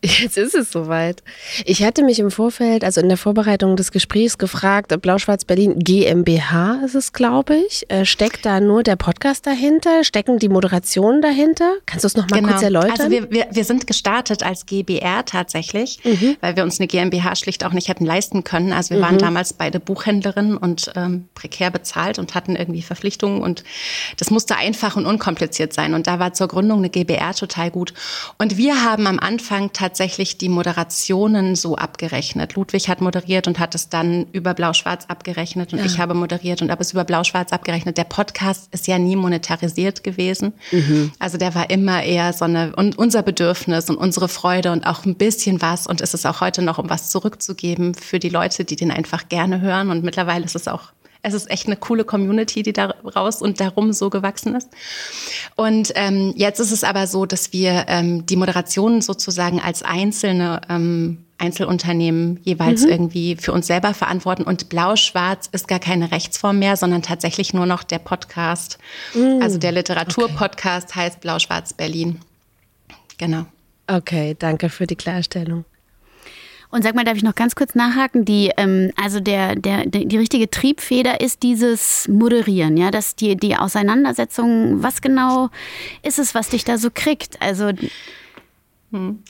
Jetzt 0.00 0.38
ist 0.38 0.54
es 0.54 0.70
soweit. 0.70 1.24
Ich 1.64 1.82
hatte 1.82 2.04
mich 2.04 2.20
im 2.20 2.30
Vorfeld, 2.30 2.84
also 2.84 3.00
in 3.00 3.08
der 3.08 3.18
Vorbereitung 3.18 3.74
des 3.74 3.90
Gesprächs 3.90 4.38
gefragt, 4.38 4.94
Blau-Schwarz 5.02 5.44
Berlin 5.44 5.80
GmbH 5.80 6.82
ist 6.84 6.94
es, 6.94 7.12
glaube 7.12 7.56
ich. 7.56 7.90
Äh, 7.90 8.04
steckt 8.04 8.46
da 8.46 8.60
nur 8.60 8.84
der 8.84 8.94
Podcast 8.94 9.44
dahinter? 9.44 10.04
Stecken 10.04 10.38
die 10.38 10.48
Moderationen 10.48 11.20
dahinter? 11.20 11.78
Kannst 11.84 12.04
du 12.04 12.06
es 12.06 12.16
nochmal 12.16 12.38
genau. 12.40 12.52
kurz 12.52 12.62
erläutern? 12.62 12.92
Also 12.92 13.10
wir, 13.10 13.28
wir, 13.32 13.48
wir 13.50 13.64
sind 13.64 13.88
gestartet 13.88 14.44
als 14.44 14.66
GBR 14.66 15.24
tatsächlich, 15.24 15.98
mhm. 16.04 16.36
weil 16.40 16.54
wir 16.54 16.62
uns 16.62 16.78
eine 16.78 16.86
GmbH 16.86 17.34
schlicht 17.34 17.64
auch 17.64 17.72
nicht 17.72 17.88
hätten 17.88 18.06
leisten 18.06 18.44
können. 18.44 18.72
Also 18.72 18.90
wir 18.90 18.98
mhm. 18.98 19.02
waren 19.02 19.18
damals 19.18 19.52
beide 19.52 19.80
Buchhändlerinnen 19.80 20.56
und 20.56 20.92
ähm, 20.94 21.28
prekär 21.34 21.72
bezahlt 21.72 22.20
und 22.20 22.36
hatten 22.36 22.54
irgendwie 22.54 22.82
Verpflichtungen 22.82 23.42
und 23.42 23.64
das 24.16 24.30
musste 24.30 24.54
einfach 24.54 24.94
und 24.94 25.06
unkompliziert 25.06 25.72
sein. 25.72 25.94
Und 25.94 26.06
da 26.06 26.20
war 26.20 26.34
zur 26.34 26.46
Gründung 26.46 26.78
eine 26.78 26.88
GBR 26.88 27.34
total 27.34 27.72
gut. 27.72 27.94
Und 28.38 28.56
wir 28.56 28.84
haben 28.84 29.08
am 29.08 29.18
Anfang 29.18 29.72
tatsächlich 29.72 29.87
tatsächlich 29.88 30.36
die 30.36 30.50
Moderationen 30.50 31.56
so 31.56 31.76
abgerechnet. 31.76 32.56
Ludwig 32.56 32.90
hat 32.90 33.00
moderiert 33.00 33.46
und 33.46 33.58
hat 33.58 33.74
es 33.74 33.88
dann 33.88 34.26
über 34.32 34.52
Blau-Schwarz 34.52 35.06
abgerechnet 35.06 35.72
und 35.72 35.78
ja. 35.78 35.86
ich 35.86 35.98
habe 35.98 36.12
moderiert 36.12 36.60
und 36.60 36.70
habe 36.70 36.82
es 36.82 36.92
über 36.92 37.04
Blau-Schwarz 37.04 37.54
abgerechnet. 37.54 37.96
Der 37.96 38.04
Podcast 38.04 38.68
ist 38.70 38.86
ja 38.86 38.98
nie 38.98 39.16
monetarisiert 39.16 40.04
gewesen. 40.04 40.52
Mhm. 40.72 41.12
Also 41.18 41.38
der 41.38 41.54
war 41.54 41.70
immer 41.70 42.02
eher 42.02 42.34
so 42.34 42.44
eine, 42.44 42.76
und 42.76 42.98
unser 42.98 43.22
Bedürfnis 43.22 43.88
und 43.88 43.96
unsere 43.96 44.28
Freude 44.28 44.72
und 44.72 44.86
auch 44.86 45.06
ein 45.06 45.14
bisschen 45.14 45.62
was 45.62 45.86
und 45.86 46.02
ist 46.02 46.12
es 46.12 46.26
auch 46.26 46.42
heute 46.42 46.60
noch, 46.60 46.76
um 46.76 46.90
was 46.90 47.08
zurückzugeben 47.08 47.94
für 47.94 48.18
die 48.18 48.28
Leute, 48.28 48.66
die 48.66 48.76
den 48.76 48.90
einfach 48.90 49.30
gerne 49.30 49.62
hören. 49.62 49.88
Und 49.88 50.04
mittlerweile 50.04 50.44
ist 50.44 50.54
es 50.54 50.68
auch 50.68 50.92
es 51.22 51.34
ist 51.34 51.50
echt 51.50 51.66
eine 51.66 51.76
coole 51.76 52.04
Community, 52.04 52.62
die 52.62 52.72
daraus 52.72 53.42
und 53.42 53.60
darum 53.60 53.92
so 53.92 54.10
gewachsen 54.10 54.54
ist. 54.54 54.68
Und 55.56 55.92
ähm, 55.94 56.32
jetzt 56.36 56.60
ist 56.60 56.72
es 56.72 56.84
aber 56.84 57.06
so, 57.06 57.26
dass 57.26 57.52
wir 57.52 57.86
ähm, 57.88 58.24
die 58.26 58.36
Moderationen 58.36 59.02
sozusagen 59.02 59.60
als 59.60 59.82
einzelne 59.82 60.60
ähm, 60.68 61.24
Einzelunternehmen 61.38 62.40
jeweils 62.42 62.82
mhm. 62.82 62.90
irgendwie 62.90 63.36
für 63.36 63.52
uns 63.52 63.68
selber 63.68 63.94
verantworten. 63.94 64.42
Und 64.42 64.68
Blau-Schwarz 64.68 65.48
ist 65.52 65.68
gar 65.68 65.78
keine 65.78 66.10
Rechtsform 66.10 66.58
mehr, 66.58 66.76
sondern 66.76 67.02
tatsächlich 67.02 67.54
nur 67.54 67.66
noch 67.66 67.84
der 67.84 68.00
Podcast. 68.00 68.78
Mhm. 69.14 69.40
Also 69.40 69.58
der 69.58 69.72
Literaturpodcast 69.72 70.90
okay. 70.90 71.00
heißt 71.00 71.20
Blau-Schwarz 71.20 71.72
Berlin. 71.74 72.20
Genau. 73.18 73.46
Okay, 73.86 74.36
danke 74.38 74.68
für 74.68 74.86
die 74.86 74.96
Klarstellung. 74.96 75.64
Und 76.70 76.82
sag 76.82 76.94
mal, 76.94 77.04
darf 77.04 77.16
ich 77.16 77.22
noch 77.22 77.34
ganz 77.34 77.54
kurz 77.54 77.74
nachhaken? 77.74 78.24
Die, 78.24 78.52
ähm, 78.56 78.92
also 78.96 79.20
der, 79.20 79.54
der, 79.56 79.86
die 79.86 80.16
richtige 80.18 80.50
Triebfeder 80.50 81.20
ist 81.20 81.42
dieses 81.42 82.06
Moderieren, 82.08 82.76
ja, 82.76 82.90
dass 82.90 83.16
die, 83.16 83.36
die 83.36 83.56
Auseinandersetzung, 83.56 84.82
was 84.82 85.00
genau 85.00 85.48
ist 86.02 86.18
es, 86.18 86.34
was 86.34 86.50
dich 86.50 86.64
da 86.64 86.76
so 86.78 86.90
kriegt? 86.92 87.40
Also. 87.40 87.72
Hm. 88.92 89.22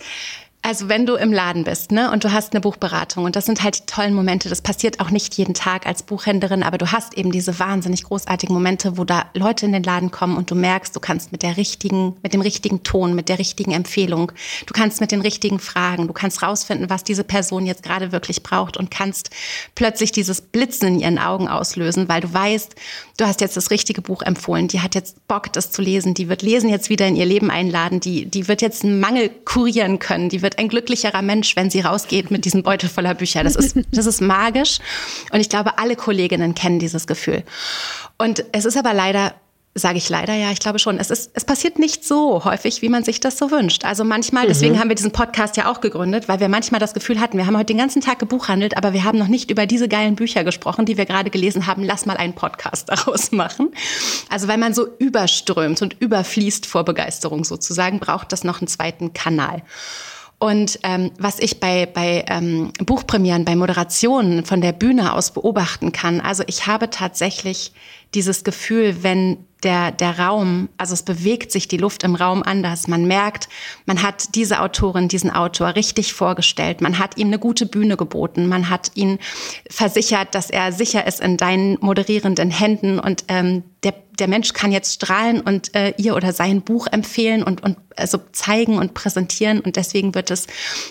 Also 0.60 0.88
wenn 0.88 1.06
du 1.06 1.14
im 1.14 1.32
Laden 1.32 1.62
bist, 1.62 1.92
ne, 1.92 2.10
und 2.10 2.24
du 2.24 2.32
hast 2.32 2.52
eine 2.52 2.60
Buchberatung 2.60 3.24
und 3.24 3.36
das 3.36 3.46
sind 3.46 3.62
halt 3.62 3.78
die 3.78 3.86
tollen 3.86 4.12
Momente, 4.12 4.48
das 4.48 4.60
passiert 4.60 4.98
auch 4.98 5.10
nicht 5.10 5.34
jeden 5.36 5.54
Tag 5.54 5.86
als 5.86 6.02
Buchhändlerin, 6.02 6.64
aber 6.64 6.78
du 6.78 6.90
hast 6.90 7.16
eben 7.16 7.30
diese 7.30 7.60
wahnsinnig 7.60 8.02
großartigen 8.02 8.52
Momente, 8.52 8.98
wo 8.98 9.04
da 9.04 9.26
Leute 9.34 9.66
in 9.66 9.72
den 9.72 9.84
Laden 9.84 10.10
kommen 10.10 10.36
und 10.36 10.50
du 10.50 10.56
merkst, 10.56 10.94
du 10.96 11.00
kannst 11.00 11.30
mit 11.30 11.42
der 11.42 11.56
richtigen, 11.56 12.16
mit 12.24 12.34
dem 12.34 12.40
richtigen 12.40 12.82
Ton, 12.82 13.14
mit 13.14 13.28
der 13.28 13.38
richtigen 13.38 13.70
Empfehlung, 13.70 14.32
du 14.66 14.74
kannst 14.74 15.00
mit 15.00 15.12
den 15.12 15.20
richtigen 15.20 15.60
Fragen, 15.60 16.08
du 16.08 16.12
kannst 16.12 16.42
rausfinden, 16.42 16.90
was 16.90 17.04
diese 17.04 17.24
Person 17.24 17.64
jetzt 17.64 17.84
gerade 17.84 18.10
wirklich 18.10 18.42
braucht 18.42 18.76
und 18.76 18.90
kannst 18.90 19.30
plötzlich 19.76 20.10
dieses 20.10 20.40
Blitzen 20.40 20.88
in 20.88 21.00
ihren 21.00 21.18
Augen 21.20 21.46
auslösen, 21.46 22.08
weil 22.08 22.20
du 22.20 22.34
weißt, 22.34 22.74
du 23.18 23.26
hast 23.26 23.40
jetzt 23.40 23.56
das 23.56 23.70
richtige 23.70 24.00
Buch 24.00 24.22
empfohlen, 24.22 24.68
die 24.68 24.80
hat 24.80 24.94
jetzt 24.94 25.26
Bock, 25.28 25.52
das 25.52 25.70
zu 25.70 25.82
lesen, 25.82 26.14
die 26.14 26.28
wird 26.28 26.42
Lesen 26.42 26.70
jetzt 26.70 26.88
wieder 26.88 27.06
in 27.06 27.16
ihr 27.16 27.26
Leben 27.26 27.50
einladen, 27.50 28.00
die, 28.00 28.24
die 28.24 28.48
wird 28.48 28.62
jetzt 28.62 28.84
einen 28.84 29.00
Mangel 29.00 29.28
kurieren 29.44 29.98
können, 29.98 30.28
die 30.30 30.40
wird 30.40 30.58
ein 30.58 30.68
glücklicherer 30.68 31.20
Mensch, 31.20 31.56
wenn 31.56 31.68
sie 31.68 31.80
rausgeht 31.80 32.30
mit 32.30 32.44
diesem 32.44 32.62
Beutel 32.62 32.88
voller 32.88 33.14
Bücher. 33.14 33.44
Das 33.44 33.56
ist, 33.56 33.76
das 33.90 34.06
ist 34.06 34.20
magisch. 34.20 34.78
Und 35.32 35.40
ich 35.40 35.48
glaube, 35.48 35.78
alle 35.78 35.96
Kolleginnen 35.96 36.54
kennen 36.54 36.78
dieses 36.78 37.06
Gefühl. 37.06 37.42
Und 38.18 38.44
es 38.52 38.64
ist 38.64 38.76
aber 38.76 38.94
leider 38.94 39.34
Sage 39.78 39.98
ich 39.98 40.08
leider, 40.08 40.34
ja, 40.34 40.50
ich 40.50 40.58
glaube 40.58 40.78
schon. 40.78 40.98
Es, 40.98 41.10
ist, 41.10 41.30
es 41.34 41.44
passiert 41.44 41.78
nicht 41.78 42.04
so 42.04 42.44
häufig, 42.44 42.82
wie 42.82 42.88
man 42.88 43.04
sich 43.04 43.20
das 43.20 43.38
so 43.38 43.50
wünscht. 43.50 43.84
Also 43.84 44.04
manchmal, 44.04 44.44
mhm. 44.44 44.48
deswegen 44.48 44.80
haben 44.80 44.88
wir 44.88 44.96
diesen 44.96 45.12
Podcast 45.12 45.56
ja 45.56 45.70
auch 45.70 45.80
gegründet, 45.80 46.28
weil 46.28 46.40
wir 46.40 46.48
manchmal 46.48 46.80
das 46.80 46.94
Gefühl 46.94 47.20
hatten, 47.20 47.38
wir 47.38 47.46
haben 47.46 47.56
heute 47.56 47.66
den 47.66 47.78
ganzen 47.78 48.02
Tag 48.02 48.18
gebuchhandelt, 48.18 48.76
aber 48.76 48.92
wir 48.92 49.04
haben 49.04 49.18
noch 49.18 49.28
nicht 49.28 49.50
über 49.50 49.66
diese 49.66 49.88
geilen 49.88 50.16
Bücher 50.16 50.42
gesprochen, 50.42 50.84
die 50.84 50.96
wir 50.96 51.06
gerade 51.06 51.30
gelesen 51.30 51.66
haben. 51.66 51.84
Lass 51.84 52.06
mal 52.06 52.16
einen 52.16 52.34
Podcast 52.34 52.88
daraus 52.88 53.30
machen. 53.30 53.70
Also 54.28 54.48
weil 54.48 54.58
man 54.58 54.74
so 54.74 54.88
überströmt 54.98 55.80
und 55.82 56.00
überfließt 56.00 56.66
vor 56.66 56.84
Begeisterung 56.84 57.44
sozusagen, 57.44 58.00
braucht 58.00 58.32
das 58.32 58.44
noch 58.44 58.60
einen 58.60 58.68
zweiten 58.68 59.12
Kanal. 59.12 59.62
Und 60.38 60.78
ähm, 60.84 61.10
was 61.18 61.40
ich 61.40 61.58
bei, 61.58 61.86
bei 61.86 62.24
ähm, 62.28 62.72
Buchpremieren, 62.84 63.44
bei 63.44 63.56
Moderationen 63.56 64.44
von 64.44 64.60
der 64.60 64.72
Bühne 64.72 65.12
aus 65.12 65.32
beobachten 65.32 65.90
kann, 65.90 66.20
also 66.20 66.44
ich 66.46 66.66
habe 66.68 66.90
tatsächlich 66.90 67.72
dieses 68.14 68.44
Gefühl, 68.44 69.02
wenn 69.02 69.47
der, 69.62 69.90
der 69.90 70.18
Raum, 70.18 70.68
also 70.76 70.94
es 70.94 71.02
bewegt 71.02 71.50
sich 71.50 71.66
die 71.66 71.76
Luft 71.76 72.04
im 72.04 72.14
Raum 72.14 72.42
anders. 72.42 72.86
Man 72.86 73.06
merkt, 73.06 73.48
man 73.86 74.02
hat 74.02 74.34
diese 74.34 74.60
Autorin, 74.60 75.08
diesen 75.08 75.30
Autor 75.30 75.74
richtig 75.74 76.14
vorgestellt. 76.14 76.80
Man 76.80 76.98
hat 76.98 77.16
ihm 77.18 77.28
eine 77.28 77.38
gute 77.38 77.66
Bühne 77.66 77.96
geboten. 77.96 78.46
Man 78.46 78.70
hat 78.70 78.92
ihn 78.94 79.18
versichert, 79.68 80.34
dass 80.34 80.50
er 80.50 80.72
sicher 80.72 81.06
ist 81.06 81.20
in 81.20 81.36
deinen 81.36 81.76
moderierenden 81.80 82.50
Händen 82.50 83.00
und 83.00 83.24
ähm, 83.28 83.64
der, 83.84 83.94
der 84.18 84.26
Mensch 84.26 84.52
kann 84.54 84.72
jetzt 84.72 84.94
strahlen 84.94 85.40
und 85.40 85.74
äh, 85.74 85.94
ihr 85.98 86.16
oder 86.16 86.32
sein 86.32 86.62
Buch 86.62 86.88
empfehlen 86.90 87.44
und, 87.44 87.62
und 87.62 87.76
also 87.96 88.18
zeigen 88.32 88.76
und 88.76 88.92
präsentieren 88.92 89.60
und 89.60 89.76
deswegen 89.76 90.16
wird 90.16 90.32
es 90.32 90.48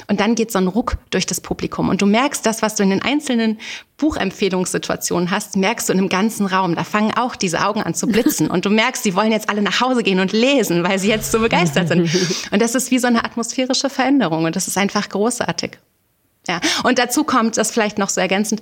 und 0.08 0.22
dann 0.22 0.36
geht 0.36 0.51
so 0.53 0.60
ein 0.60 0.67
Ruck 0.67 0.98
durch 1.10 1.25
das 1.25 1.41
Publikum 1.41 1.89
und 1.89 2.01
du 2.01 2.06
merkst 2.06 2.46
das, 2.46 2.62
was 2.62 2.75
du 2.75 2.84
in 2.84 2.89
den 2.89 3.01
einzelnen 3.01 3.60
Buchempfehlungssituationen 3.98 5.32
hast, 5.32 5.58
merkst 5.58 5.89
du 5.89 5.94
in 5.94 6.00
einem 6.00 6.10
ganzen 6.10 6.46
Raum. 6.46 6.75
Da 6.75 6.84
fangen 6.84 7.13
auch 7.17 7.36
diese 7.36 7.65
Augen 7.65 7.82
an 7.82 7.94
zu 7.94 8.08
blitzen 8.08 8.50
und 8.50 8.65
du 8.65 8.70
merkst, 8.70 9.03
sie 9.03 9.15
wollen 9.15 9.32
jetzt 9.32 9.50
alle 9.50 9.62
nach 9.62 9.82
Hause 9.82 10.03
gehen 10.03 10.20
und 10.20 10.32
lesen, 10.32 10.84
weil 10.84 10.98
sie 10.98 11.10
jetzt 11.10 11.32
so 11.32 11.39
begeistert 11.39 11.89
sind. 11.89 12.10
Und 12.51 12.62
das 12.62 12.75
ist 12.75 12.91
wie 12.91 13.00
so 13.00 13.08
eine 13.08 13.25
atmosphärische 13.25 13.89
Veränderung 13.89 14.46
und 14.46 14.56
das 14.56 14.67
ist 14.67 14.77
einfach 14.77 15.10
großartig. 15.10 15.77
Ja, 16.48 16.62
und 16.84 17.00
dazu 17.00 17.25
kommt 17.25 17.58
das 17.58 17.72
vielleicht 17.72 17.98
noch 17.98 18.08
so 18.08 18.22
ergänzend 18.22 18.62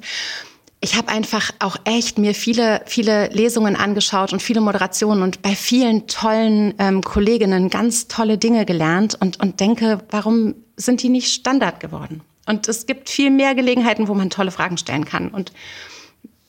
ich 0.85 0.95
habe 0.95 1.07
einfach 1.07 1.49
auch 1.57 1.77
echt 1.83 2.19
mir 2.19 2.35
viele, 2.35 2.79
viele 2.85 3.29
Lesungen 3.29 3.75
angeschaut 3.75 4.33
und 4.33 4.43
viele 4.43 4.61
Moderationen 4.61 5.23
und 5.23 5.41
bei 5.41 5.55
vielen 5.55 6.05
tollen 6.05 6.75
ähm, 6.77 7.01
Kolleginnen 7.01 7.71
ganz 7.71 8.07
tolle 8.07 8.37
Dinge 8.37 8.67
gelernt 8.67 9.17
und, 9.19 9.39
und 9.41 9.59
denke, 9.59 10.03
warum 10.11 10.53
sind 10.77 11.01
die 11.01 11.09
nicht 11.09 11.33
Standard 11.33 11.79
geworden? 11.79 12.21
Und 12.45 12.67
es 12.67 12.85
gibt 12.85 13.09
viel 13.09 13.31
mehr 13.31 13.55
Gelegenheiten, 13.55 14.07
wo 14.07 14.13
man 14.13 14.29
tolle 14.29 14.51
Fragen 14.51 14.77
stellen 14.77 15.05
kann. 15.05 15.29
Und 15.29 15.53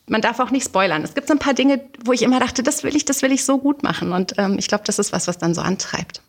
man 0.07 0.21
darf 0.21 0.39
auch 0.39 0.51
nicht 0.51 0.67
spoilern. 0.67 1.03
Es 1.03 1.15
gibt 1.15 1.29
so 1.29 1.33
ein 1.33 1.39
paar 1.39 1.55
Dinge, 1.55 1.81
wo 2.05 2.13
ich 2.13 2.21
immer 2.21 2.39
dachte, 2.39 2.63
das 2.63 2.85
will 2.85 2.95
ich, 2.95 3.07
das 3.07 3.23
will 3.23 3.33
ich 3.33 3.43
so 3.43 3.57
gut 3.57 3.83
machen. 3.83 4.13
Und 4.13 4.35
ähm, 4.37 4.57
ich 4.59 4.69
glaube, 4.69 4.85
das 4.85 4.99
ist 4.99 5.15
was, 5.15 5.29
was 5.29 5.39
dann 5.39 5.55
so 5.55 5.63
antreibt. 5.63 6.21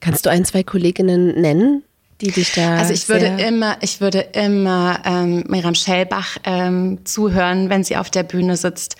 Kannst 0.00 0.24
du 0.24 0.30
ein, 0.30 0.46
zwei 0.46 0.62
Kolleginnen 0.62 1.38
nennen, 1.38 1.82
die 2.22 2.30
dich 2.30 2.52
da. 2.52 2.76
Also 2.76 2.94
ich 2.94 3.08
würde 3.08 3.26
immer, 3.26 3.76
ich 3.80 4.00
würde 4.00 4.20
immer 4.20 5.00
ähm, 5.04 5.44
Miriam 5.48 5.74
Schellbach 5.74 6.38
ähm, 6.44 7.00
zuhören, 7.04 7.68
wenn 7.68 7.84
sie 7.84 7.96
auf 7.96 8.10
der 8.10 8.22
Bühne 8.22 8.56
sitzt. 8.56 8.96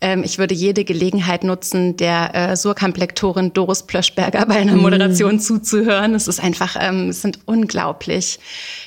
Ähm, 0.00 0.22
ich 0.22 0.38
würde 0.38 0.54
jede 0.54 0.84
Gelegenheit 0.84 1.42
nutzen, 1.42 1.96
der 1.96 2.34
äh, 2.34 2.56
Surkamp-Lektorin 2.56 3.52
Doris 3.52 3.82
Plöschberger 3.82 4.46
bei 4.46 4.56
einer 4.56 4.74
mhm. 4.76 4.82
Moderation 4.82 5.36
mm. 5.36 5.40
zuzuhören. 5.40 6.14
Es 6.14 6.28
ist 6.28 6.40
einfach, 6.40 6.76
ähm, 6.78 7.08
es 7.08 7.22
sind 7.22 7.40
unglaublich 7.46 8.38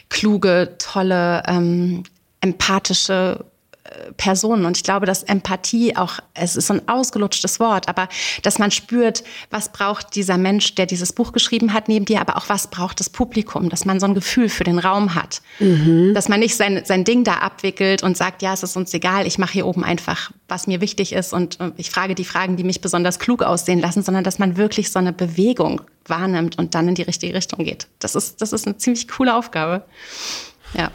kluge, 0.10 0.76
tolle, 0.78 1.44
ähm, 1.48 2.04
empathische 2.42 3.46
Personen. 4.18 4.66
Und 4.66 4.78
ich 4.78 4.84
glaube, 4.84 5.06
dass 5.06 5.24
Empathie 5.24 5.96
auch, 5.96 6.20
es 6.34 6.56
ist 6.56 6.68
so 6.68 6.74
ein 6.74 6.88
ausgelutschtes 6.88 7.60
Wort, 7.60 7.88
aber 7.88 8.08
dass 8.44 8.60
man 8.60 8.72
spürt, 8.72 9.24
was 9.50 9.72
braucht 9.72 10.16
dieser 10.16 10.38
Mensch, 10.38 10.76
der 10.76 10.86
dieses 10.86 11.14
Buch 11.14 11.32
geschrieben 11.32 11.74
hat, 11.74 11.88
neben 11.88 12.06
dir, 12.06 12.22
aber 12.22 12.38
auch 12.38 12.50
was 12.50 12.68
braucht 12.68 13.00
das 13.00 13.10
Publikum, 13.10 13.70
dass 13.70 13.86
man 13.86 14.00
so 14.00 14.06
ein 14.06 14.14
Gefühl 14.14 14.50
für 14.50 14.64
den 14.64 14.80
Raum 14.80 15.16
hat. 15.16 15.42
Mhm. 15.60 16.14
Dass 16.14 16.30
man 16.30 16.40
nicht 16.40 16.56
sein, 16.56 16.82
sein 16.86 17.04
Ding 17.04 17.24
da 17.24 17.36
abwickelt 17.36 18.04
und 18.04 18.18
sagt, 18.18 18.42
ja, 18.42 18.54
es 18.54 18.64
ist 18.64 18.76
uns 18.76 18.94
egal, 18.94 19.28
ich 19.28 19.38
mache 19.38 19.54
hier 19.54 19.68
oben 19.68 19.84
einfach, 19.84 20.32
was 20.48 20.68
mir 20.68 20.82
wichtig 20.82 21.14
ist 21.14 21.34
und 21.34 21.58
ich 21.78 21.90
frage 21.90 22.16
die 22.16 22.26
Fragen, 22.26 22.58
die 22.58 22.64
mich 22.64 22.82
besonders 22.82 23.20
klug 23.20 23.44
aussehen 23.44 23.80
lassen, 23.80 24.04
sondern 24.04 24.24
dass 24.24 24.40
man 24.40 24.58
wirklich 24.58 24.92
so 24.92 25.00
eine 25.00 25.14
Bewegung 25.14 25.82
wahrnimmt 26.06 26.58
und 26.58 26.76
dann 26.76 26.88
in 26.88 26.96
die 26.96 27.04
richtige 27.04 27.34
Richtung 27.34 27.64
geht. 27.64 27.88
Das 28.00 28.16
ist, 28.16 28.42
das 28.42 28.54
ist 28.54 28.68
eine 28.68 28.78
ziemlich 28.78 29.08
coole 29.08 29.36
Aufgabe. 29.36 29.86
Ja. 30.78 30.92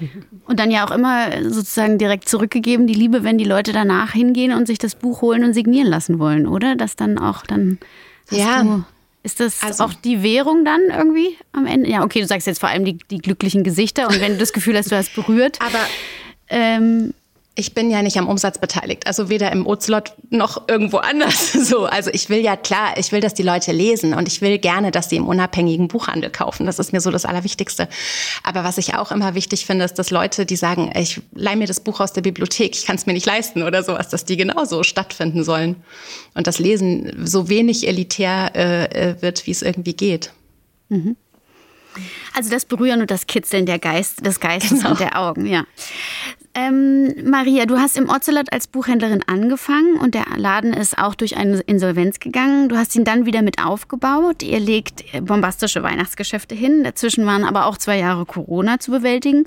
Und 0.47 0.59
dann 0.59 0.71
ja 0.71 0.87
auch 0.87 0.90
immer 0.90 1.30
sozusagen 1.50 1.99
direkt 1.99 2.28
zurückgegeben, 2.28 2.87
die 2.87 2.95
Liebe, 2.95 3.25
wenn 3.25 3.38
die 3.38 3.45
Leute 3.45 3.73
danach 3.73 4.12
hingehen 4.12 4.52
und 4.52 4.66
sich 4.66 4.78
das 4.78 4.95
Buch 4.95 5.23
holen 5.23 5.45
und 5.45 5.52
signieren 5.52 5.88
lassen 5.88 6.18
wollen, 6.18 6.47
oder? 6.47 6.76
Das 6.76 6.97
dann 6.97 7.18
auch 7.18 7.45
dann. 7.47 7.78
Ja. 8.30 8.62
Du, 8.62 8.85
ist 9.23 9.40
das 9.40 9.62
also, 9.62 9.85
auch 9.85 9.92
die 9.92 10.23
Währung 10.23 10.64
dann 10.64 10.83
irgendwie 10.97 11.37
am 11.52 11.66
Ende? 11.66 11.90
Ja, 11.90 12.04
okay, 12.04 12.21
du 12.21 12.26
sagst 12.26 12.47
jetzt 12.47 12.61
vor 12.61 12.68
allem 12.68 12.85
die, 12.85 12.97
die 13.11 13.18
glücklichen 13.18 13.64
Gesichter 13.64 14.09
und 14.09 14.21
wenn 14.21 14.33
du 14.33 14.38
das 14.38 14.52
Gefühl 14.52 14.76
hast, 14.76 14.92
du 14.92 14.97
hast 14.97 15.14
berührt. 15.14 15.59
Aber 15.61 15.80
ähm, 16.49 17.12
ich 17.59 17.73
bin 17.73 17.91
ja 17.91 18.03
nicht 18.03 18.19
am 18.19 18.29
Umsatz 18.29 18.59
beteiligt, 18.59 19.07
also 19.07 19.31
weder 19.31 19.51
im 19.51 19.67
Ozelot 19.67 20.13
noch 20.31 20.69
irgendwo 20.69 20.99
anders. 20.99 21.55
So, 21.67 21.87
also 21.87 22.11
ich 22.13 22.29
will 22.29 22.41
ja 22.41 22.55
klar, 22.55 22.97
ich 22.97 23.11
will, 23.11 23.21
dass 23.21 23.35
die 23.35 23.43
Leute 23.43 23.73
lesen 23.73 24.15
und 24.15 24.29
ich 24.29 24.41
will 24.41 24.59
gerne, 24.59 24.93
dass 24.93 25.09
sie 25.09 25.17
im 25.17 25.27
unabhängigen 25.27 25.89
Buchhandel 25.89 26.31
kaufen. 26.31 26.67
Das 26.67 26.79
ist 26.79 26.93
mir 26.93 27.01
so 27.01 27.11
das 27.11 27.25
Allerwichtigste. 27.25 27.89
Aber 28.45 28.63
was 28.63 28.79
ich 28.79 28.95
auch 28.95 29.11
immer 29.11 29.35
wichtig 29.35 29.67
finde, 29.67 29.85
ist, 29.85 29.95
dass 29.95 30.11
Leute, 30.11 30.47
die 30.47 30.55
sagen, 30.55 30.93
ich 30.95 31.21
leih 31.35 31.57
mir 31.57 31.67
das 31.67 31.81
Buch 31.81 31.99
aus 31.99 32.13
der 32.13 32.21
Bibliothek, 32.21 32.77
ich 32.77 32.87
kann 32.87 32.97
es 32.97 33.07
mir 33.07 33.15
nicht 33.15 33.27
leisten 33.27 33.63
oder 33.63 33.83
sowas, 33.83 34.09
dass 34.11 34.25
die 34.25 34.37
genauso 34.37 34.85
stattfinden 34.85 35.43
sollen 35.43 35.77
und 36.35 36.47
das 36.47 36.59
Lesen 36.59 37.27
so 37.27 37.49
wenig 37.49 37.89
elitär 37.89 38.53
äh, 38.55 38.85
äh 38.85 39.23
wird, 39.23 39.47
wie 39.47 39.53
es 39.53 39.63
irgendwie 39.63 39.95
geht. 39.95 40.31
Mhm. 40.89 41.17
Also 42.35 42.51
das 42.51 42.65
Berühren 42.65 43.01
und 43.01 43.11
das 43.11 43.27
Kitzeln 43.27 43.67
der 43.67 43.79
Geist, 43.79 44.25
des 44.25 44.41
Geistes 44.41 44.79
genau. 44.79 44.91
und 44.91 45.01
der 45.01 45.19
Augen, 45.19 45.47
ja. 45.47 45.65
Ähm, 46.59 47.13
Maria, 47.23 47.67
du 47.67 47.77
hast 47.77 47.99
im 47.99 48.09
Ocelot 48.09 48.51
als 48.51 48.67
Buchhändlerin 48.67 49.23
angefangen 49.27 49.99
und 49.99 50.15
der 50.15 50.25
Laden 50.37 50.73
ist 50.73 50.97
auch 50.97 51.15
durch 51.15 51.37
eine 51.37 51.61
Insolvenz 51.61 52.19
gegangen. 52.19 52.71
Du 52.71 52.79
hast 52.79 52.97
ihn 52.97 53.05
dann 53.05 53.27
wieder 53.27 53.43
mit 53.43 53.63
aufgebaut. 53.63 54.43
Ihr 54.43 54.59
legt 54.59 55.05
bombastische 55.27 55.83
Weihnachtsgeschäfte 55.83 56.55
hin. 56.55 56.83
Dazwischen 56.83 57.27
waren 57.27 57.45
aber 57.45 57.67
auch 57.67 57.77
zwei 57.77 57.99
Jahre 57.99 58.25
Corona 58.25 58.81
zu 58.81 58.91
bewältigen. 58.91 59.45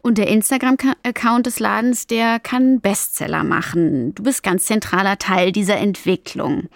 Und 0.00 0.16
der 0.16 0.28
Instagram-Account 0.28 1.46
des 1.46 1.58
Ladens, 1.58 2.06
der 2.06 2.38
kann 2.38 2.80
Bestseller 2.80 3.42
machen. 3.42 4.14
Du 4.14 4.22
bist 4.22 4.44
ganz 4.44 4.66
zentraler 4.66 5.18
Teil 5.18 5.50
dieser 5.50 5.78
Entwicklung. 5.78 6.68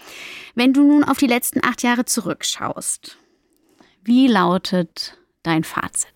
Wenn 0.57 0.73
du 0.73 0.83
nun 0.83 1.05
auf 1.05 1.19
die 1.19 1.29
letzten 1.29 1.65
acht 1.65 1.85
Jahre 1.85 2.05
zurückschaust, 2.05 3.17
wie 4.03 4.27
lautet 4.27 5.19
dein 5.45 5.63
Fazit? 5.63 6.12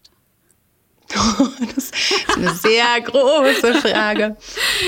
das 1.74 1.84
ist 1.84 1.94
eine 2.36 2.52
sehr 2.54 3.00
große 3.04 3.74
Frage. 3.74 4.36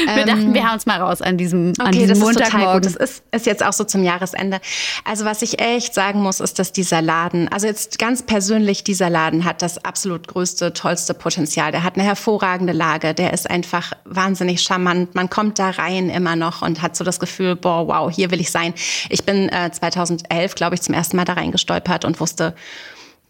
Wir 0.04 0.16
ähm, 0.16 0.26
dachten, 0.26 0.54
wir 0.54 0.64
hauen 0.64 0.74
uns 0.74 0.86
mal 0.86 1.00
raus 1.00 1.22
an 1.22 1.38
diesem, 1.38 1.72
okay, 1.78 1.86
an 1.86 1.92
diesem 1.92 2.08
das 2.08 2.18
Montagmorgen. 2.18 2.88
Ist 2.88 3.00
das 3.00 3.10
ist, 3.10 3.22
ist 3.30 3.46
jetzt 3.46 3.64
auch 3.64 3.72
so 3.72 3.84
zum 3.84 4.02
Jahresende. 4.02 4.60
Also 5.04 5.24
was 5.24 5.42
ich 5.42 5.60
echt 5.60 5.94
sagen 5.94 6.20
muss, 6.20 6.40
ist, 6.40 6.58
dass 6.58 6.72
dieser 6.72 7.02
Laden, 7.02 7.48
also 7.48 7.66
jetzt 7.66 7.98
ganz 7.98 8.22
persönlich, 8.22 8.82
dieser 8.82 9.10
Laden 9.10 9.44
hat 9.44 9.62
das 9.62 9.84
absolut 9.84 10.26
größte, 10.26 10.72
tollste 10.72 11.14
Potenzial. 11.14 11.70
Der 11.70 11.84
hat 11.84 11.94
eine 11.94 12.04
hervorragende 12.04 12.72
Lage. 12.72 13.14
Der 13.14 13.32
ist 13.32 13.48
einfach 13.48 13.92
wahnsinnig 14.04 14.62
charmant. 14.62 15.14
Man 15.14 15.30
kommt 15.30 15.58
da 15.58 15.70
rein 15.70 16.10
immer 16.10 16.34
noch 16.34 16.62
und 16.62 16.82
hat 16.82 16.96
so 16.96 17.04
das 17.04 17.20
Gefühl, 17.20 17.54
boah, 17.54 17.86
wow, 17.86 18.10
hier 18.12 18.30
will 18.32 18.40
ich 18.40 18.50
sein. 18.50 18.74
Ich 19.08 19.24
bin 19.24 19.48
äh, 19.50 19.70
2011, 19.70 20.56
glaube 20.56 20.74
ich, 20.74 20.82
zum 20.82 20.94
ersten 20.94 21.16
Mal 21.16 21.24
da 21.24 21.34
reingestolpert 21.34 22.04
und 22.04 22.18
wusste, 22.18 22.54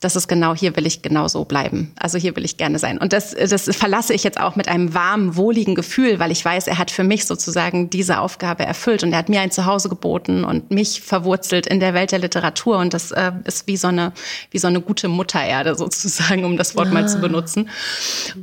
das 0.00 0.14
ist 0.14 0.28
genau, 0.28 0.54
hier 0.54 0.76
will 0.76 0.86
ich 0.86 1.02
genau 1.02 1.26
so 1.26 1.44
bleiben. 1.44 1.92
Also 1.98 2.18
hier 2.18 2.36
will 2.36 2.44
ich 2.44 2.56
gerne 2.56 2.78
sein. 2.78 2.98
Und 2.98 3.12
das, 3.12 3.34
das 3.34 3.64
verlasse 3.76 4.14
ich 4.14 4.22
jetzt 4.22 4.40
auch 4.40 4.54
mit 4.54 4.68
einem 4.68 4.94
warmen, 4.94 5.34
wohligen 5.34 5.74
Gefühl, 5.74 6.20
weil 6.20 6.30
ich 6.30 6.44
weiß, 6.44 6.68
er 6.68 6.78
hat 6.78 6.92
für 6.92 7.02
mich 7.02 7.26
sozusagen 7.26 7.90
diese 7.90 8.20
Aufgabe 8.20 8.64
erfüllt 8.64 9.02
und 9.02 9.12
er 9.12 9.18
hat 9.18 9.28
mir 9.28 9.40
ein 9.40 9.50
Zuhause 9.50 9.88
geboten 9.88 10.44
und 10.44 10.70
mich 10.70 11.00
verwurzelt 11.00 11.66
in 11.66 11.80
der 11.80 11.94
Welt 11.94 12.12
der 12.12 12.20
Literatur. 12.20 12.78
Und 12.78 12.94
das 12.94 13.10
äh, 13.10 13.32
ist 13.44 13.66
wie 13.66 13.76
so 13.76 13.88
eine, 13.88 14.12
wie 14.52 14.58
so 14.58 14.68
eine 14.68 14.80
gute 14.80 15.08
Muttererde 15.08 15.74
sozusagen, 15.74 16.44
um 16.44 16.56
das 16.56 16.76
Wort 16.76 16.88
ah. 16.88 16.94
mal 16.94 17.08
zu 17.08 17.20
benutzen. 17.20 17.68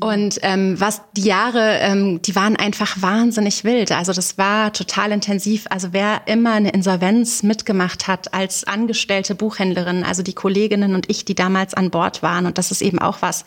Und 0.01 0.39
ähm, 0.41 0.77
was 0.77 1.03
die 1.15 1.23
Jahre, 1.23 1.77
ähm, 1.79 2.21
die 2.21 2.35
waren 2.35 2.57
einfach 2.57 3.01
wahnsinnig 3.01 3.63
wild. 3.63 3.93
Also 3.93 4.11
das 4.11 4.37
war 4.37 4.73
total 4.73 5.13
intensiv. 5.13 5.67
Also 5.69 5.89
wer 5.91 6.23
immer 6.25 6.51
eine 6.51 6.71
Insolvenz 6.71 7.43
mitgemacht 7.43 8.07
hat 8.07 8.33
als 8.33 8.65
angestellte 8.65 9.35
Buchhändlerin, 9.35 10.03
also 10.03 10.21
die 10.21 10.33
Kolleginnen 10.33 10.95
und 10.95 11.09
ich, 11.09 11.23
die 11.23 11.35
da 11.35 11.44
damals 11.45 11.73
an 11.73 11.91
Bord 11.91 12.23
waren. 12.23 12.45
Und 12.45 12.57
das 12.57 12.71
ist 12.71 12.81
eben 12.81 12.99
auch 12.99 13.21
was, 13.21 13.45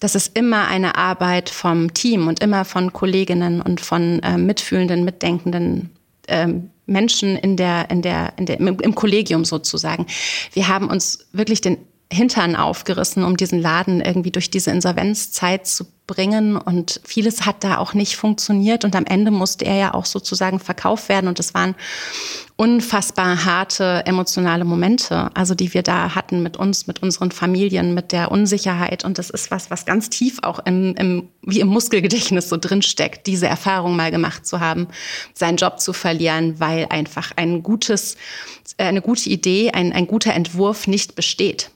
das 0.00 0.14
ist 0.14 0.36
immer 0.36 0.66
eine 0.66 0.96
Arbeit 0.96 1.50
vom 1.50 1.94
Team 1.94 2.26
und 2.26 2.42
immer 2.42 2.64
von 2.64 2.92
Kolleginnen 2.92 3.62
und 3.62 3.80
von 3.80 4.18
äh, 4.20 4.36
mitfühlenden, 4.36 5.04
mitdenkenden 5.04 5.90
ähm, 6.26 6.70
Menschen 6.86 7.36
in 7.36 7.56
der, 7.56 7.90
in 7.90 8.02
der, 8.02 8.32
in 8.36 8.46
der, 8.46 8.58
im, 8.58 8.78
im 8.80 8.94
Kollegium 8.94 9.44
sozusagen. 9.44 10.06
Wir 10.52 10.66
haben 10.66 10.88
uns 10.88 11.26
wirklich 11.32 11.60
den 11.60 11.78
Hintern 12.12 12.56
aufgerissen, 12.56 13.24
um 13.24 13.36
diesen 13.36 13.60
Laden 13.60 14.00
irgendwie 14.00 14.30
durch 14.30 14.50
diese 14.50 14.70
Insolvenzzeit 14.70 15.66
zu 15.66 15.86
bringen. 16.06 16.56
Und 16.56 17.00
vieles 17.04 17.46
hat 17.46 17.64
da 17.64 17.78
auch 17.78 17.94
nicht 17.94 18.16
funktioniert. 18.16 18.84
Und 18.84 18.94
am 18.94 19.06
Ende 19.06 19.30
musste 19.30 19.64
er 19.64 19.76
ja 19.76 19.94
auch 19.94 20.04
sozusagen 20.04 20.58
verkauft 20.60 21.08
werden. 21.08 21.28
Und 21.28 21.40
es 21.40 21.54
waren 21.54 21.74
unfassbar 22.56 23.44
harte 23.44 24.02
emotionale 24.04 24.64
Momente, 24.64 25.30
also 25.34 25.54
die 25.54 25.72
wir 25.74 25.82
da 25.82 26.14
hatten 26.14 26.42
mit 26.42 26.56
uns, 26.56 26.86
mit 26.86 27.02
unseren 27.02 27.30
Familien, 27.30 27.94
mit 27.94 28.12
der 28.12 28.30
Unsicherheit. 28.30 29.04
Und 29.04 29.18
das 29.18 29.30
ist 29.30 29.50
was, 29.50 29.70
was 29.70 29.84
ganz 29.84 30.10
tief 30.10 30.38
auch 30.42 30.58
im, 30.66 30.94
im 30.96 31.28
wie 31.42 31.60
im 31.60 31.68
Muskelgedächtnis 31.68 32.48
so 32.48 32.56
drinsteckt, 32.56 33.26
diese 33.26 33.48
Erfahrung 33.48 33.96
mal 33.96 34.10
gemacht 34.10 34.46
zu 34.46 34.60
haben, 34.60 34.86
seinen 35.34 35.56
Job 35.56 35.80
zu 35.80 35.92
verlieren, 35.92 36.60
weil 36.60 36.86
einfach 36.88 37.32
ein 37.36 37.62
gutes, 37.62 38.16
äh, 38.76 38.84
eine 38.84 39.02
gute 39.02 39.28
Idee, 39.28 39.72
ein, 39.72 39.92
ein 39.92 40.06
guter 40.06 40.34
Entwurf 40.34 40.86
nicht 40.86 41.16
besteht. 41.16 41.70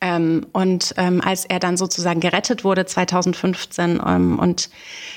Ähm, 0.00 0.46
und 0.52 0.94
ähm, 0.96 1.20
als 1.20 1.44
er 1.44 1.58
dann 1.58 1.76
sozusagen 1.76 2.20
gerettet 2.20 2.62
wurde 2.62 2.86
2015 2.86 4.00
ähm, 4.06 4.38
und 4.38 4.70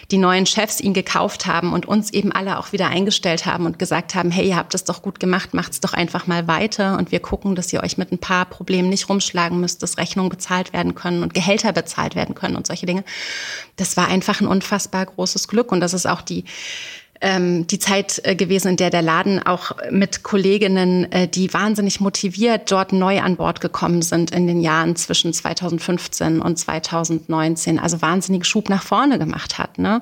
die 0.10 0.18
neuen 0.18 0.48
Chefs 0.48 0.82
ihn 0.82 0.96
gekauft 0.96 1.46
haben 1.46 1.72
und 1.72 1.86
uns 1.86 2.12
eben 2.12 2.32
alle 2.32 2.58
auch 2.58 2.72
wieder 2.72 2.88
eingestellt 2.88 3.46
haben 3.46 3.68
und 3.68 3.78
gesagt 3.78 4.16
haben, 4.16 4.32
hey, 4.32 4.48
ihr 4.48 4.56
habt 4.56 4.74
es 4.74 4.84
doch 4.84 5.04
gut 5.04 5.20
gemacht, 5.20 5.54
macht's 5.54 5.82
doch 5.82 5.94
einfach 5.94 6.26
mal 6.26 6.48
weiter 6.48 6.98
und 6.98 7.12
wir 7.12 7.20
gucken, 7.20 7.54
dass 7.54 7.72
ihr 7.72 7.84
euch 7.84 8.00
mit 8.00 8.12
ein 8.12 8.18
paar 8.18 8.46
Problemen 8.46 8.90
nicht 8.90 9.08
rumschlagen 9.08 9.60
müsst, 9.60 9.84
dass 9.84 10.00
Rechnungen 10.00 10.32
bezahlt 10.32 10.74
werden 10.74 10.96
können 10.96 11.22
und 11.22 11.36
Gehälter 11.36 11.74
bezahlt 11.74 12.16
werden 12.16 12.34
können 12.34 12.56
und 12.56 12.66
solche 12.66 12.88
Dinge. 12.88 13.04
Das 13.76 13.98
war 13.98 14.08
einfach 14.08 14.42
ein 14.42 14.48
unfassbar 14.48 15.06
großes 15.06 15.48
Glück 15.48 15.72
und 15.72 15.80
das 15.80 15.94
ist 15.94 16.08
auch 16.08 16.22
die 16.22 16.44
ähm, 17.22 17.68
die 17.68 17.80
Zeit 17.80 18.20
äh, 18.24 18.36
gewesen, 18.36 18.70
in 18.70 18.78
der 18.78 18.90
der 18.90 19.02
Laden 19.04 19.42
auch 19.42 19.72
mit 19.92 20.24
Kolleginnen, 20.24 21.12
äh, 21.12 21.28
die 21.28 21.54
wahnsinnig 21.54 22.00
motiviert 22.00 22.72
dort 22.72 22.94
neu 22.94 23.22
an 23.22 23.36
Bord 23.36 23.62
gekommen 23.62 24.02
sind 24.02 24.32
in 24.32 24.48
den 24.48 24.60
Jahren 24.60 24.96
zwischen 24.96 25.32
2015 25.32 26.42
und 26.42 26.58
2019, 26.58 27.80
also 27.80 28.02
wahnsinnig 28.02 28.46
Schub 28.46 28.70
nach 28.70 28.84
vorne 28.84 29.20
gemacht 29.20 29.60
hat. 29.60 29.78
Ne? 29.78 30.02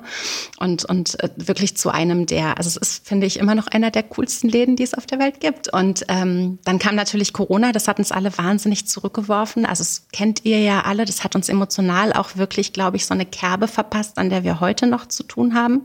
Und, 0.58 0.84
und 0.86 1.22
äh, 1.22 1.28
wirklich 1.36 1.76
zu 1.76 1.90
einem 1.90 2.24
der, 2.24 2.56
also 2.56 2.68
es 2.68 2.76
ist, 2.76 3.06
finde 3.06 3.26
ich, 3.26 3.38
immer 3.38 3.54
noch 3.54 3.66
einer 3.66 3.90
der 3.90 4.02
coolsten 4.02 4.48
Läden, 4.48 4.76
die 4.76 4.82
es 4.82 4.94
auf 4.94 5.06
der 5.06 5.18
Welt 5.18 5.40
gibt. 5.40 5.72
Und 5.72 6.04
ähm, 6.08 6.58
dann 6.64 6.78
kam 6.78 6.94
natürlich 6.94 7.34
Corona, 7.34 7.72
das 7.72 7.86
hat 7.86 7.98
uns 7.98 8.12
alle 8.12 8.36
wahnsinnig 8.38 8.86
zurückgeworfen. 8.86 9.66
Also 9.66 9.82
es 9.82 10.06
kennt 10.12 10.44
ihr 10.44 10.60
ja 10.60 10.82
alle, 10.82 11.04
das 11.04 11.22
hat 11.22 11.36
uns 11.36 11.50
emotional 11.50 12.14
auch 12.14 12.36
wirklich, 12.36 12.72
glaube 12.72 12.96
ich, 12.96 13.04
so 13.04 13.12
eine 13.12 13.26
Kerbe 13.26 13.68
verpasst, 13.68 14.16
an 14.16 14.30
der 14.30 14.42
wir 14.42 14.60
heute 14.60 14.86
noch 14.86 15.06
zu 15.06 15.22
tun 15.22 15.54
haben. 15.54 15.82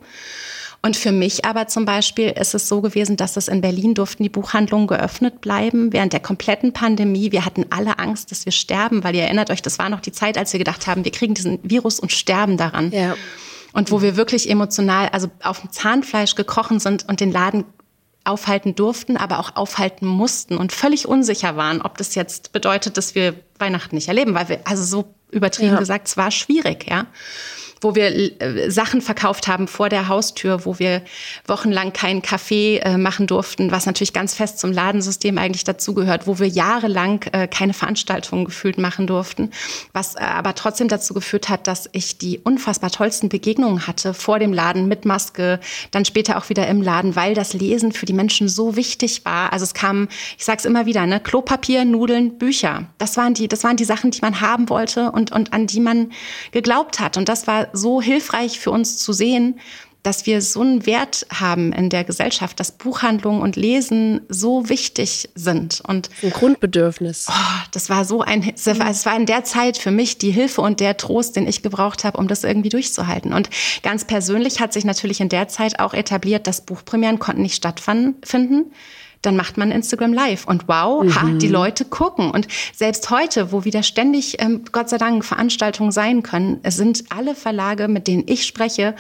Und 0.86 0.96
für 0.96 1.12
mich 1.12 1.46
aber 1.46 1.66
zum 1.66 1.84
Beispiel 1.84 2.30
ist 2.30 2.54
es 2.54 2.70
so 2.70 2.80
gewesen, 2.80 3.18
dass 3.18 3.38
es 3.38 3.48
in 3.48 3.60
Berlin 3.60 3.96
durften 3.96 4.22
die 4.22 4.30
Buchhandlungen 4.30 4.86
geöffnet 4.86 5.42
bleiben 5.42 5.92
während 5.92 6.14
der 6.14 6.20
kompletten 6.20 6.74
Pandemie. 6.74 7.32
Wir 7.32 7.44
hatten 7.44 7.66
alle 7.72 7.98
Angst, 7.98 8.30
dass 8.30 8.46
wir 8.46 8.52
sterben, 8.52 9.04
weil 9.04 9.16
ihr 9.16 9.24
erinnert 9.24 9.50
euch, 9.50 9.64
das 9.64 9.80
war 9.80 9.90
noch 9.90 10.00
die 10.00 10.12
Zeit, 10.12 10.38
als 10.38 10.54
wir 10.54 10.60
gedacht 10.60 10.86
haben, 10.86 11.04
wir 11.04 11.12
kriegen 11.12 11.34
diesen 11.34 11.58
Virus 11.64 12.00
und 12.00 12.12
sterben 12.12 12.56
daran. 12.58 12.92
Ja. 12.92 13.16
Und 13.74 13.90
wo 13.90 14.04
wir 14.04 14.16
wirklich 14.16 14.48
emotional, 14.48 15.10
also 15.10 15.28
auf 15.42 15.62
dem 15.62 15.72
Zahnfleisch 15.72 16.36
gekrochen 16.36 16.80
sind 16.80 17.10
und 17.10 17.20
den 17.20 17.32
Laden 17.32 17.64
aufhalten 18.24 18.76
durften, 18.76 19.18
aber 19.18 19.40
auch 19.40 19.56
aufhalten 19.56 20.06
mussten 20.06 20.56
und 20.56 20.72
völlig 20.72 21.08
unsicher 21.08 21.58
waren, 21.58 21.82
ob 21.82 21.98
das 21.98 22.14
jetzt 22.14 22.52
bedeutet, 22.52 22.98
dass 22.98 23.16
wir 23.16 23.34
Weihnachten 23.58 23.96
nicht 23.96 24.08
erleben, 24.08 24.36
weil 24.36 24.50
wir, 24.50 24.60
also 24.66 24.84
so 24.84 25.16
übertrieben 25.32 25.74
ja. 25.74 25.80
gesagt, 25.80 26.10
es 26.10 26.16
war 26.16 26.30
schwierig, 26.30 26.86
ja 26.88 27.08
wo 27.82 27.96
wir 27.96 28.42
äh, 28.42 28.70
Sachen 28.72 29.02
verkauft 29.02 29.48
haben 29.48 29.68
vor 29.68 29.90
der 29.90 30.08
Haustür, 30.08 30.66
wo 30.66 30.80
wir 30.80 31.02
wochenlang 31.48 31.94
keinen 31.94 32.22
Kaffee 32.22 32.78
äh, 32.78 32.98
machen 32.98 33.28
durften, 33.28 33.72
was 33.72 33.86
natürlich 33.86 34.14
ganz 34.14 34.34
fest 34.34 34.60
zum 34.60 34.72
Ladensystem 34.72 35.38
eigentlich 35.38 35.64
dazugehört, 35.64 36.28
wo 36.28 36.40
wir 36.40 36.48
jahrelang 36.48 37.24
äh, 37.32 37.48
keine 37.48 37.74
Veranstaltungen 37.74 38.46
gefühlt 38.46 38.78
machen 38.78 39.08
durften, 39.08 39.52
was 39.94 40.16
äh, 40.16 40.20
aber 40.20 40.56
trotzdem 40.56 40.88
dazu 40.88 41.14
geführt 41.14 41.50
hat, 41.50 41.68
dass 41.68 41.90
ich 41.92 42.18
die 42.18 42.40
unfassbar 42.40 42.92
tollsten 42.92 43.30
Begegnungen 43.30 43.88
hatte 43.88 44.14
vor 44.14 44.40
dem 44.40 44.54
Laden 44.54 44.88
mit 44.88 45.06
Maske, 45.06 45.60
dann 45.92 46.06
später 46.06 46.38
auch 46.38 46.50
wieder 46.50 46.68
im 46.68 46.82
Laden, 46.82 47.16
weil 47.16 47.34
das 47.34 47.54
Lesen 47.54 47.92
für 47.92 48.06
die 48.06 48.14
Menschen 48.14 48.50
so 48.50 48.76
wichtig 48.76 49.26
war. 49.26 49.54
Also 49.54 49.64
es 49.64 49.74
kam, 49.74 50.08
ich 50.38 50.46
sage 50.46 50.60
es 50.60 50.66
immer 50.66 50.86
wieder, 50.86 51.06
ne, 51.06 51.20
Klopapier, 51.20 51.86
Nudeln, 51.86 52.38
Bücher. 52.38 52.86
Das 52.98 53.18
waren 53.18 53.34
die, 53.34 53.48
das 53.48 53.64
waren 53.64 53.78
die 53.78 53.86
Sachen, 53.86 54.12
die 54.12 54.22
man 54.22 54.42
haben 54.42 54.70
wollte 54.70 55.12
und 55.12 55.32
und 55.32 55.54
an 55.54 55.68
die 55.68 55.80
man 55.80 56.12
geglaubt 56.52 57.00
hat. 57.00 57.18
Und 57.18 57.30
das 57.30 57.48
war 57.48 57.65
so 57.74 58.02
hilfreich 58.02 58.60
für 58.60 58.72
uns 58.72 58.98
zu 58.98 59.14
sehen, 59.14 59.60
dass 60.06 60.28
wir 60.28 60.42
so 60.42 60.62
einen 60.62 60.86
Wert 60.86 61.26
haben 61.34 61.74
in 61.74 61.90
der 61.90 62.04
Gesellschaft, 62.04 62.60
dass 62.60 62.72
Buchhandlung 62.72 63.42
und 63.42 63.56
Lesen 63.56 64.22
so 64.30 64.70
wichtig 64.70 65.30
sind. 65.34 65.82
Und 65.88 66.10
ein 66.22 66.30
Grundbedürfnis. 66.30 67.26
Oh, 67.28 67.64
das 67.72 67.90
war 67.90 68.06
so 68.06 68.22
ein, 68.22 68.54
es 68.56 68.68
war 69.06 69.16
in 69.16 69.26
der 69.26 69.44
Zeit 69.44 69.78
für 69.78 69.90
mich 69.90 70.20
die 70.20 70.30
Hilfe 70.30 70.62
und 70.62 70.80
der 70.80 70.98
Trost, 70.98 71.36
den 71.36 71.48
ich 71.48 71.64
gebraucht 71.64 72.04
habe, 72.04 72.20
um 72.20 72.28
das 72.28 72.44
irgendwie 72.44 72.70
durchzuhalten. 72.70 73.34
Und 73.34 73.50
ganz 73.82 74.06
persönlich 74.06 74.60
hat 74.60 74.74
sich 74.74 74.86
natürlich 74.86 75.22
in 75.22 75.30
der 75.30 75.48
Zeit 75.48 75.80
auch 75.80 75.96
etabliert, 75.96 76.46
dass 76.46 76.62
Buchpremieren 76.62 77.18
konnten 77.18 77.42
nicht 77.42 77.56
stattfinden 77.56 78.72
dann 79.26 79.36
macht 79.36 79.58
man 79.58 79.72
Instagram 79.72 80.14
Live 80.14 80.46
und 80.46 80.68
wow, 80.68 81.04
mhm. 81.04 81.16
ha, 81.16 81.30
die 81.34 81.48
Leute 81.48 81.86
gucken. 81.86 82.32
Und 82.32 82.48
selbst 82.74 83.10
heute, 83.10 83.52
wo 83.52 83.66
wieder 83.66 83.84
ständig, 83.84 84.42
ähm, 84.42 84.62
Gott 84.72 84.90
sei 84.90 84.98
Dank, 84.98 85.26
Veranstaltungen 85.26 85.92
sein 85.92 86.24
können, 86.24 86.60
es 86.64 86.76
sind 86.78 87.06
alle 87.10 87.36
Verlage, 87.36 87.88
mit 87.88 88.08
denen 88.08 88.24
ich 88.28 88.46
spreche, 88.46 88.96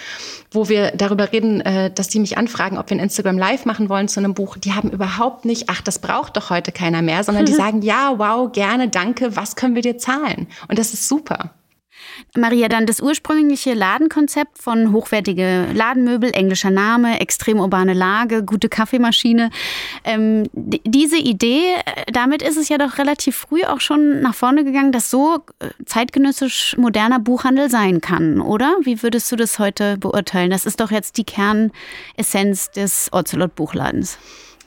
wo 0.51 0.69
wir 0.69 0.91
darüber 0.91 1.31
reden, 1.31 1.61
äh, 1.61 1.91
dass 1.91 2.07
die 2.07 2.19
mich 2.19 2.37
anfragen, 2.37 2.77
ob 2.77 2.89
wir 2.89 2.97
ein 2.97 3.03
Instagram 3.03 3.37
Live 3.37 3.65
machen 3.65 3.89
wollen 3.89 4.07
zu 4.07 4.19
einem 4.19 4.33
Buch. 4.33 4.57
Die 4.57 4.73
haben 4.73 4.89
überhaupt 4.89 5.45
nicht, 5.45 5.69
ach, 5.69 5.81
das 5.81 5.99
braucht 5.99 6.37
doch 6.37 6.49
heute 6.49 6.71
keiner 6.71 7.01
mehr, 7.01 7.23
sondern 7.23 7.45
die 7.45 7.53
sagen, 7.55 7.81
ja, 7.81 8.13
wow, 8.17 8.51
gerne, 8.51 8.89
danke, 8.89 9.35
was 9.35 9.55
können 9.55 9.75
wir 9.75 9.81
dir 9.81 9.97
zahlen? 9.97 10.47
Und 10.67 10.79
das 10.79 10.93
ist 10.93 11.07
super. 11.07 11.51
Maria, 12.35 12.67
dann 12.67 12.85
das 12.85 13.01
ursprüngliche 13.01 13.73
Ladenkonzept 13.73 14.57
von 14.57 14.91
hochwertige 14.91 15.67
Ladenmöbel, 15.73 16.31
englischer 16.33 16.71
Name, 16.71 17.19
extrem 17.19 17.59
urbane 17.59 17.93
Lage, 17.93 18.43
gute 18.43 18.69
Kaffeemaschine. 18.69 19.49
Ähm, 20.03 20.49
diese 20.53 21.17
Idee, 21.17 21.73
äh, 21.85 22.11
damit 22.11 22.41
ist 22.41 22.57
es 22.57 22.69
ja 22.69 22.77
doch 22.77 22.97
relativ 22.97 23.35
früh 23.35 23.63
auch 23.63 23.79
schon 23.79 24.21
nach 24.21 24.35
vorne 24.35 24.63
gegangen, 24.63 24.91
dass 24.91 25.09
so 25.09 25.39
äh, 25.59 25.69
zeitgenössisch 25.85 26.75
moderner 26.77 27.19
Buchhandel 27.19 27.69
sein 27.69 28.01
kann, 28.01 28.41
oder? 28.41 28.75
Wie 28.81 29.01
würdest 29.03 29.31
du 29.31 29.35
das 29.35 29.59
heute 29.59 29.97
beurteilen? 29.97 30.51
Das 30.51 30.65
ist 30.65 30.79
doch 30.79 30.91
jetzt 30.91 31.17
die 31.17 31.25
Kernessenz 31.25 32.71
des 32.71 33.09
Ocelot-Buchladens. 33.11 34.17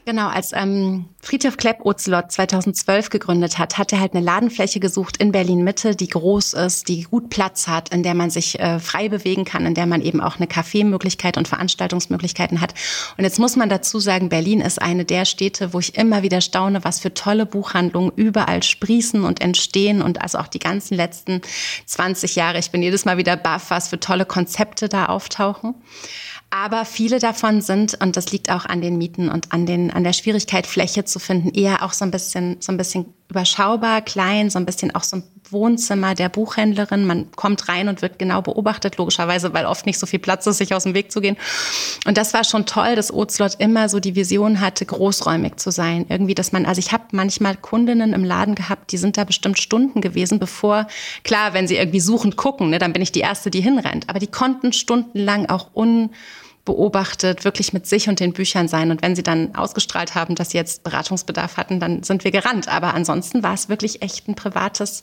Genau, 0.08 0.28
als 0.28 0.54
ähm, 0.54 1.04
Friedhof 1.20 1.58
Klepp 1.58 1.84
Ocelot 1.84 2.32
2012 2.32 3.10
gegründet 3.10 3.58
hat, 3.58 3.76
hat 3.76 3.92
er 3.92 4.00
halt 4.00 4.14
eine 4.14 4.24
Ladenfläche 4.24 4.80
gesucht 4.80 5.18
in 5.18 5.32
Berlin-Mitte, 5.32 5.94
die 5.94 6.08
groß 6.08 6.54
ist, 6.54 6.88
die 6.88 7.02
gut 7.02 7.28
Platz 7.28 7.68
hat, 7.68 7.90
in 7.90 8.02
der 8.02 8.14
man 8.14 8.30
sich 8.30 8.58
äh, 8.58 8.80
frei 8.80 9.10
bewegen 9.10 9.44
kann, 9.44 9.66
in 9.66 9.74
der 9.74 9.84
man 9.84 10.00
eben 10.00 10.22
auch 10.22 10.36
eine 10.36 10.46
Kaffeemöglichkeit 10.46 11.36
und 11.36 11.46
Veranstaltungsmöglichkeiten 11.46 12.62
hat. 12.62 12.72
Und 13.18 13.24
jetzt 13.24 13.38
muss 13.38 13.54
man 13.54 13.68
dazu 13.68 14.00
sagen, 14.00 14.30
Berlin 14.30 14.62
ist 14.62 14.80
eine 14.80 15.04
der 15.04 15.26
Städte, 15.26 15.74
wo 15.74 15.78
ich 15.78 15.98
immer 15.98 16.22
wieder 16.22 16.40
staune, 16.40 16.84
was 16.84 17.00
für 17.00 17.12
tolle 17.12 17.44
Buchhandlungen 17.44 18.10
überall 18.16 18.62
sprießen 18.62 19.24
und 19.24 19.42
entstehen 19.42 20.00
und 20.00 20.22
also 20.22 20.38
auch 20.38 20.48
die 20.48 20.58
ganzen 20.58 20.94
letzten 20.94 21.42
20 21.84 22.34
Jahre. 22.34 22.58
Ich 22.60 22.70
bin 22.70 22.82
jedes 22.82 23.04
Mal 23.04 23.18
wieder 23.18 23.36
baff, 23.36 23.66
was 23.68 23.88
für 23.88 24.00
tolle 24.00 24.24
Konzepte 24.24 24.88
da 24.88 25.04
auftauchen. 25.04 25.74
Aber 26.50 26.86
viele 26.86 27.18
davon 27.18 27.60
sind, 27.60 28.00
und 28.00 28.16
das 28.16 28.32
liegt 28.32 28.50
auch 28.50 28.64
an 28.64 28.80
den 28.80 28.96
Mieten 28.96 29.28
und 29.28 29.52
an, 29.52 29.66
den, 29.66 29.90
an 29.90 30.02
der 30.02 30.14
Schwierigkeit, 30.14 30.66
Fläche 30.66 31.04
zu 31.04 31.18
finden, 31.18 31.50
eher 31.50 31.82
auch 31.82 31.92
so 31.92 32.06
ein 32.06 32.10
bisschen, 32.10 32.56
so 32.60 32.72
ein 32.72 32.78
bisschen 32.78 33.12
überschaubar, 33.28 34.00
klein, 34.00 34.48
so 34.48 34.58
ein 34.58 34.64
bisschen 34.64 34.94
auch 34.94 35.04
so 35.04 35.16
ein 35.16 35.24
Wohnzimmer 35.52 36.14
der 36.14 36.28
Buchhändlerin. 36.28 37.06
Man 37.06 37.30
kommt 37.32 37.68
rein 37.68 37.88
und 37.88 38.02
wird 38.02 38.18
genau 38.18 38.42
beobachtet, 38.42 38.96
logischerweise, 38.96 39.52
weil 39.54 39.66
oft 39.66 39.86
nicht 39.86 39.98
so 39.98 40.06
viel 40.06 40.18
Platz 40.18 40.46
ist, 40.46 40.58
sich 40.58 40.74
aus 40.74 40.84
dem 40.84 40.94
Weg 40.94 41.12
zu 41.12 41.20
gehen. 41.20 41.36
Und 42.06 42.16
das 42.16 42.34
war 42.34 42.44
schon 42.44 42.66
toll, 42.66 42.96
dass 42.96 43.12
Ozlot 43.12 43.56
immer 43.58 43.88
so 43.88 44.00
die 44.00 44.14
Vision 44.14 44.60
hatte, 44.60 44.86
großräumig 44.86 45.56
zu 45.56 45.70
sein. 45.70 46.06
Irgendwie, 46.08 46.34
dass 46.34 46.52
man, 46.52 46.66
also 46.66 46.78
ich 46.78 46.92
habe 46.92 47.04
manchmal 47.12 47.56
Kundinnen 47.56 48.12
im 48.12 48.24
Laden 48.24 48.54
gehabt, 48.54 48.92
die 48.92 48.98
sind 48.98 49.16
da 49.16 49.24
bestimmt 49.24 49.58
Stunden 49.58 50.00
gewesen, 50.00 50.38
bevor, 50.38 50.86
klar, 51.24 51.54
wenn 51.54 51.68
sie 51.68 51.76
irgendwie 51.76 52.00
suchend 52.00 52.36
gucken, 52.36 52.70
ne, 52.70 52.78
dann 52.78 52.92
bin 52.92 53.02
ich 53.02 53.12
die 53.12 53.20
Erste, 53.20 53.50
die 53.50 53.60
hinrennt. 53.60 54.08
Aber 54.08 54.18
die 54.18 54.26
konnten 54.26 54.72
stundenlang 54.72 55.46
auch 55.46 55.68
un 55.74 56.10
beobachtet, 56.68 57.46
wirklich 57.46 57.72
mit 57.72 57.86
sich 57.86 58.10
und 58.10 58.20
den 58.20 58.34
Büchern 58.34 58.68
sein. 58.68 58.90
Und 58.90 59.00
wenn 59.00 59.16
sie 59.16 59.22
dann 59.22 59.54
ausgestrahlt 59.54 60.14
haben, 60.14 60.34
dass 60.34 60.50
sie 60.50 60.58
jetzt 60.58 60.84
Beratungsbedarf 60.84 61.56
hatten, 61.56 61.80
dann 61.80 62.02
sind 62.02 62.24
wir 62.24 62.30
gerannt. 62.30 62.68
Aber 62.68 62.92
ansonsten 62.92 63.42
war 63.42 63.54
es 63.54 63.70
wirklich 63.70 64.02
echt 64.02 64.28
ein 64.28 64.34
privates, 64.34 65.02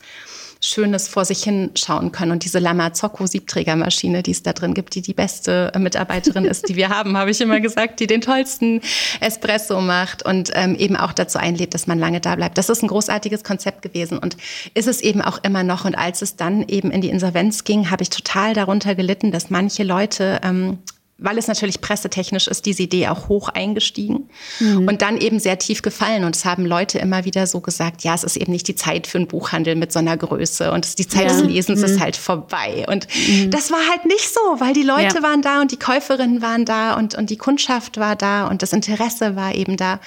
schönes 0.61 1.07
vor 1.07 1.25
sich 1.25 1.43
hinschauen 1.43 2.11
können. 2.11 2.31
Und 2.31 2.43
diese 2.43 2.59
Lamazocco 2.59 3.25
Siebträgermaschine, 3.25 4.21
die 4.21 4.31
es 4.31 4.43
da 4.43 4.53
drin 4.53 4.75
gibt, 4.75 4.93
die 4.93 5.01
die 5.01 5.13
beste 5.13 5.71
Mitarbeiterin 5.77 6.45
ist, 6.45 6.69
die 6.69 6.75
wir 6.75 6.89
haben, 6.89 7.17
habe 7.17 7.31
ich 7.31 7.41
immer 7.41 7.59
gesagt, 7.59 7.99
die 7.99 8.07
den 8.07 8.21
tollsten 8.21 8.81
Espresso 9.19 9.81
macht 9.81 10.23
und 10.23 10.51
ähm, 10.53 10.75
eben 10.75 10.95
auch 10.95 11.13
dazu 11.13 11.39
einlädt, 11.39 11.73
dass 11.73 11.87
man 11.87 11.97
lange 11.97 12.21
da 12.21 12.35
bleibt. 12.35 12.59
Das 12.59 12.69
ist 12.69 12.83
ein 12.83 12.87
großartiges 12.87 13.43
Konzept 13.43 13.81
gewesen 13.81 14.17
und 14.19 14.37
ist 14.75 14.87
es 14.87 15.01
eben 15.01 15.21
auch 15.21 15.43
immer 15.43 15.63
noch. 15.63 15.85
Und 15.85 15.95
als 15.95 16.21
es 16.21 16.35
dann 16.35 16.67
eben 16.67 16.91
in 16.91 17.01
die 17.01 17.09
Insolvenz 17.09 17.63
ging, 17.63 17.89
habe 17.89 18.03
ich 18.03 18.11
total 18.11 18.53
darunter 18.53 18.93
gelitten, 18.93 19.31
dass 19.31 19.49
manche 19.49 19.83
Leute 19.83 20.39
ähm, 20.43 20.77
weil 21.17 21.37
es 21.37 21.47
natürlich 21.47 21.79
pressetechnisch 21.79 22.47
ist, 22.47 22.65
diese 22.65 22.83
Idee 22.83 23.07
auch 23.07 23.29
hoch 23.29 23.47
eingestiegen 23.47 24.29
mhm. 24.59 24.85
und 24.85 25.01
dann 25.01 25.17
eben 25.17 25.39
sehr 25.39 25.57
tief 25.57 25.81
gefallen. 25.81 26.25
Und 26.25 26.35
es 26.35 26.43
haben 26.43 26.65
Leute 26.65 26.99
immer 26.99 27.23
wieder 27.23 27.47
so 27.47 27.61
gesagt, 27.61 28.03
ja, 28.03 28.13
es 28.13 28.25
ist 28.25 28.35
eben 28.35 28.51
nicht 28.51 28.67
die 28.67 28.75
Zeit 28.75 29.07
für 29.07 29.19
einen 29.19 29.27
Buchhandel 29.27 29.75
mit 29.75 29.93
so 29.93 29.99
einer 29.99 30.17
Größe 30.17 30.71
und 30.73 30.99
die 30.99 31.07
Zeit 31.07 31.23
ja. 31.23 31.27
des 31.29 31.43
Lesens 31.43 31.79
mhm. 31.79 31.85
ist 31.85 31.99
halt 32.01 32.17
vorbei. 32.17 32.85
Und 32.89 33.07
mhm. 33.29 33.49
das 33.49 33.71
war 33.71 33.79
halt 33.89 34.05
nicht 34.05 34.27
so, 34.27 34.39
weil 34.59 34.73
die 34.73 34.83
Leute 34.83 35.17
ja. 35.17 35.23
waren 35.23 35.41
da 35.41 35.61
und 35.61 35.71
die 35.71 35.79
Käuferinnen 35.79 36.41
waren 36.41 36.65
da 36.65 36.95
und, 36.95 37.15
und 37.15 37.29
die 37.29 37.37
Kundschaft 37.37 37.97
war 37.97 38.17
da 38.17 38.47
und 38.47 38.61
das 38.61 38.73
Interesse 38.73 39.37
war 39.37 39.55
eben 39.55 39.77
da. 39.77 40.01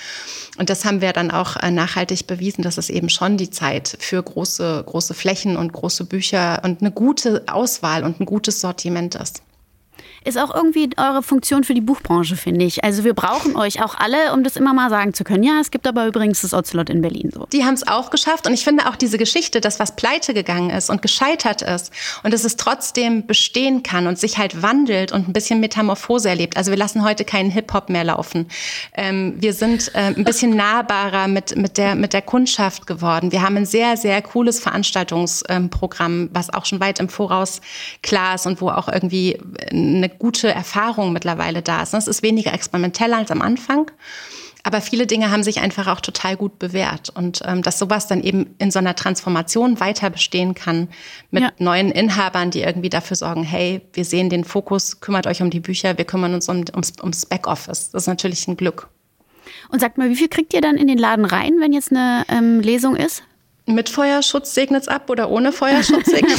Und 0.59 0.69
das 0.69 0.85
haben 0.85 1.01
wir 1.01 1.15
dann 1.15 1.31
auch 1.31 1.57
äh, 1.57 1.71
nachhaltig 1.71 2.27
bewiesen, 2.27 2.63
dass 2.63 2.77
es 2.77 2.91
eben 2.91 3.09
schon 3.09 3.39
die 3.39 3.49
Zeit 3.49 3.97
für 3.99 4.23
große, 4.23 4.85
große 4.85 5.15
Flächen 5.15 5.57
und 5.57 5.73
große 5.73 6.05
Bücher 6.05 6.61
und 6.65 6.83
eine 6.83 6.91
gute 6.91 7.45
Auswahl 7.47 8.05
und 8.05 8.21
ein 8.21 8.27
gutes 8.27 8.61
Sortiment 8.61 9.15
ist 9.15 9.43
ist 10.25 10.39
auch 10.39 10.55
irgendwie 10.55 10.91
eure 10.97 11.23
Funktion 11.23 11.65
für 11.65 11.75
die 11.75 11.81
Buchbranche, 11.81 12.37
finde 12.37 12.65
ich. 12.65 12.85
Also 12.85 13.05
wir 13.05 13.15
brauchen 13.15 13.57
euch 13.57 13.83
auch 13.83 13.95
alle, 13.95 14.33
um 14.33 14.45
das 14.45 14.57
immer 14.57 14.75
mal 14.75 14.91
sagen 14.91 15.15
zu 15.15 15.25
können. 15.25 15.43
Ja, 15.43 15.61
es 15.61 15.71
gibt 15.71 15.87
aber 15.87 16.07
übrigens 16.07 16.43
das 16.43 16.55
Ocelot 16.55 16.91
in 16.91 17.03
Berlin 17.03 17.31
so. 17.33 17.47
Die 17.53 17.65
haben 17.65 17.75
es 17.75 17.87
auch 17.87 18.11
geschafft 18.11 18.47
und 18.47 18.55
ich 18.55 18.65
finde 18.65 18.89
auch 18.89 18.97
diese 18.97 19.19
Geschichte, 19.19 19.61
dass 19.61 19.81
was 19.81 19.97
pleite 19.97 20.35
gegangen 20.35 20.71
ist 20.71 20.91
und 20.91 21.03
gescheitert 21.03 21.63
ist 21.63 21.93
und 22.23 22.33
dass 22.33 22.45
es 22.45 22.57
trotzdem 22.57 23.27
bestehen 23.27 23.83
kann 23.83 24.07
und 24.07 24.19
sich 24.19 24.39
halt 24.39 24.63
wandelt 24.63 25.13
und 25.13 25.29
ein 25.29 25.33
bisschen 25.33 25.61
Metamorphose 25.61 26.29
erlebt. 26.29 26.57
Also 26.57 26.71
wir 26.71 26.79
lassen 26.79 27.05
heute 27.05 27.25
keinen 27.25 27.51
Hip-Hop 27.51 27.89
mehr 27.89 28.05
laufen. 28.05 28.49
Ähm, 28.95 29.35
wir 29.39 29.53
sind 29.53 29.95
äh, 29.95 30.15
ein 30.17 30.25
bisschen 30.25 30.51
nahbarer 30.57 31.29
mit, 31.29 31.57
mit, 31.57 31.79
der, 31.79 31.95
mit 31.95 32.13
der 32.13 32.23
Kundschaft 32.23 32.87
geworden. 32.87 33.33
Wir 33.33 33.43
haben 33.43 33.57
ein 33.57 33.67
sehr, 33.67 33.97
sehr 33.97 34.21
cooles 34.23 34.61
Veranstaltungsprogramm, 34.61 36.31
was 36.33 36.53
auch 36.53 36.65
schon 36.65 36.81
weit 36.81 37.01
im 37.01 37.09
Voraus 37.09 37.61
klar 38.03 38.35
ist 38.35 38.47
und 38.47 38.61
wo 38.61 38.71
auch 38.71 38.89
irgendwie 38.89 39.39
eine 39.71 40.08
eine 40.09 40.19
gute 40.19 40.49
Erfahrung 40.53 41.13
mittlerweile 41.13 41.63
da 41.63 41.83
ist. 41.83 41.95
Es 41.95 42.09
ist 42.09 42.23
weniger 42.23 42.53
experimentell 42.53 43.15
als 43.15 43.31
am 43.31 43.43
Anfang. 43.43 43.91
Aber 44.65 44.81
viele 44.81 45.07
Dinge 45.07 45.31
haben 45.31 45.45
sich 45.45 45.61
einfach 45.61 45.87
auch 45.87 46.01
total 46.01 46.37
gut 46.37 46.59
bewährt. 46.59 47.11
Und 47.11 47.41
ähm, 47.47 47.63
dass 47.63 47.79
sowas 47.79 48.07
dann 48.07 48.23
eben 48.23 48.55
in 48.59 48.71
so 48.71 48.79
einer 48.79 48.95
Transformation 48.95 49.81
weiter 49.81 50.11
bestehen 50.11 50.55
kann 50.55 50.89
mit 51.31 51.43
ja. 51.43 51.53
neuen 51.59 51.91
Inhabern, 51.91 52.51
die 52.51 52.63
irgendwie 52.63 52.91
dafür 52.91 53.17
sorgen, 53.17 53.45
hey, 53.45 53.81
wir 53.93 54.05
sehen 54.05 54.31
den 54.31 54.45
Fokus, 54.45 55.01
kümmert 55.01 55.27
euch 55.27 55.41
um 55.43 55.51
die 55.51 55.61
Bücher, 55.61 55.97
wir 55.97 56.05
kümmern 56.05 56.35
uns 56.35 56.49
um, 56.49 56.65
ums, 56.75 56.93
ums 57.01 57.27
Backoffice. 57.27 57.91
Das 57.93 58.03
ist 58.03 58.09
natürlich 58.09 58.47
ein 58.49 58.57
Glück. 58.57 58.89
Und 59.71 59.81
sagt 59.81 59.97
mal, 59.97 60.11
wie 60.11 60.17
viel 60.17 60.29
kriegt 60.29 60.53
ihr 60.53 60.61
dann 60.61 60.77
in 60.77 60.89
den 60.89 60.99
Laden 60.99 61.25
rein, 61.25 61.55
wenn 61.61 61.73
jetzt 61.73 61.91
eine 61.91 62.27
ähm, 62.29 62.61
Lesung 62.61 62.97
ist? 62.97 63.23
Mit 63.69 63.91
Feuerschutz 63.91 64.55
segnet 64.55 64.83
es 64.83 64.89
ab 64.89 65.11
oder 65.11 65.31
ohne 65.31 65.53
Feuerschutz 65.53 66.07
segnet 66.07 66.39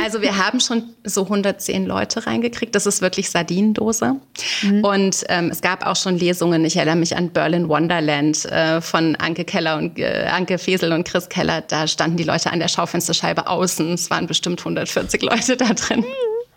Also 0.02 0.22
wir 0.22 0.38
haben 0.38 0.60
schon 0.60 0.94
so 1.04 1.24
110 1.24 1.84
Leute 1.84 2.26
reingekriegt. 2.26 2.74
Das 2.74 2.86
ist 2.86 3.02
wirklich 3.02 3.28
Sardinendose. 3.28 4.16
Mhm. 4.62 4.84
Und 4.84 5.24
ähm, 5.28 5.50
es 5.50 5.60
gab 5.60 5.86
auch 5.86 5.96
schon 5.96 6.18
Lesungen. 6.18 6.64
Ich 6.64 6.76
erinnere 6.76 6.96
mich 6.96 7.16
an 7.16 7.30
Berlin 7.30 7.68
Wonderland 7.68 8.46
äh, 8.46 8.80
von 8.80 9.14
Anke 9.16 9.44
Keller 9.44 9.76
und 9.76 9.98
äh, 9.98 10.26
Anke 10.32 10.56
Fesel 10.56 10.92
und 10.92 11.06
Chris 11.06 11.28
Keller. 11.28 11.60
Da 11.60 11.86
standen 11.86 12.16
die 12.16 12.24
Leute 12.24 12.50
an 12.50 12.60
der 12.60 12.68
Schaufensterscheibe 12.68 13.46
außen. 13.46 13.92
Es 13.92 14.10
waren 14.10 14.26
bestimmt 14.26 14.60
140 14.60 15.20
Leute 15.22 15.56
da 15.58 15.74
drin. 15.74 16.04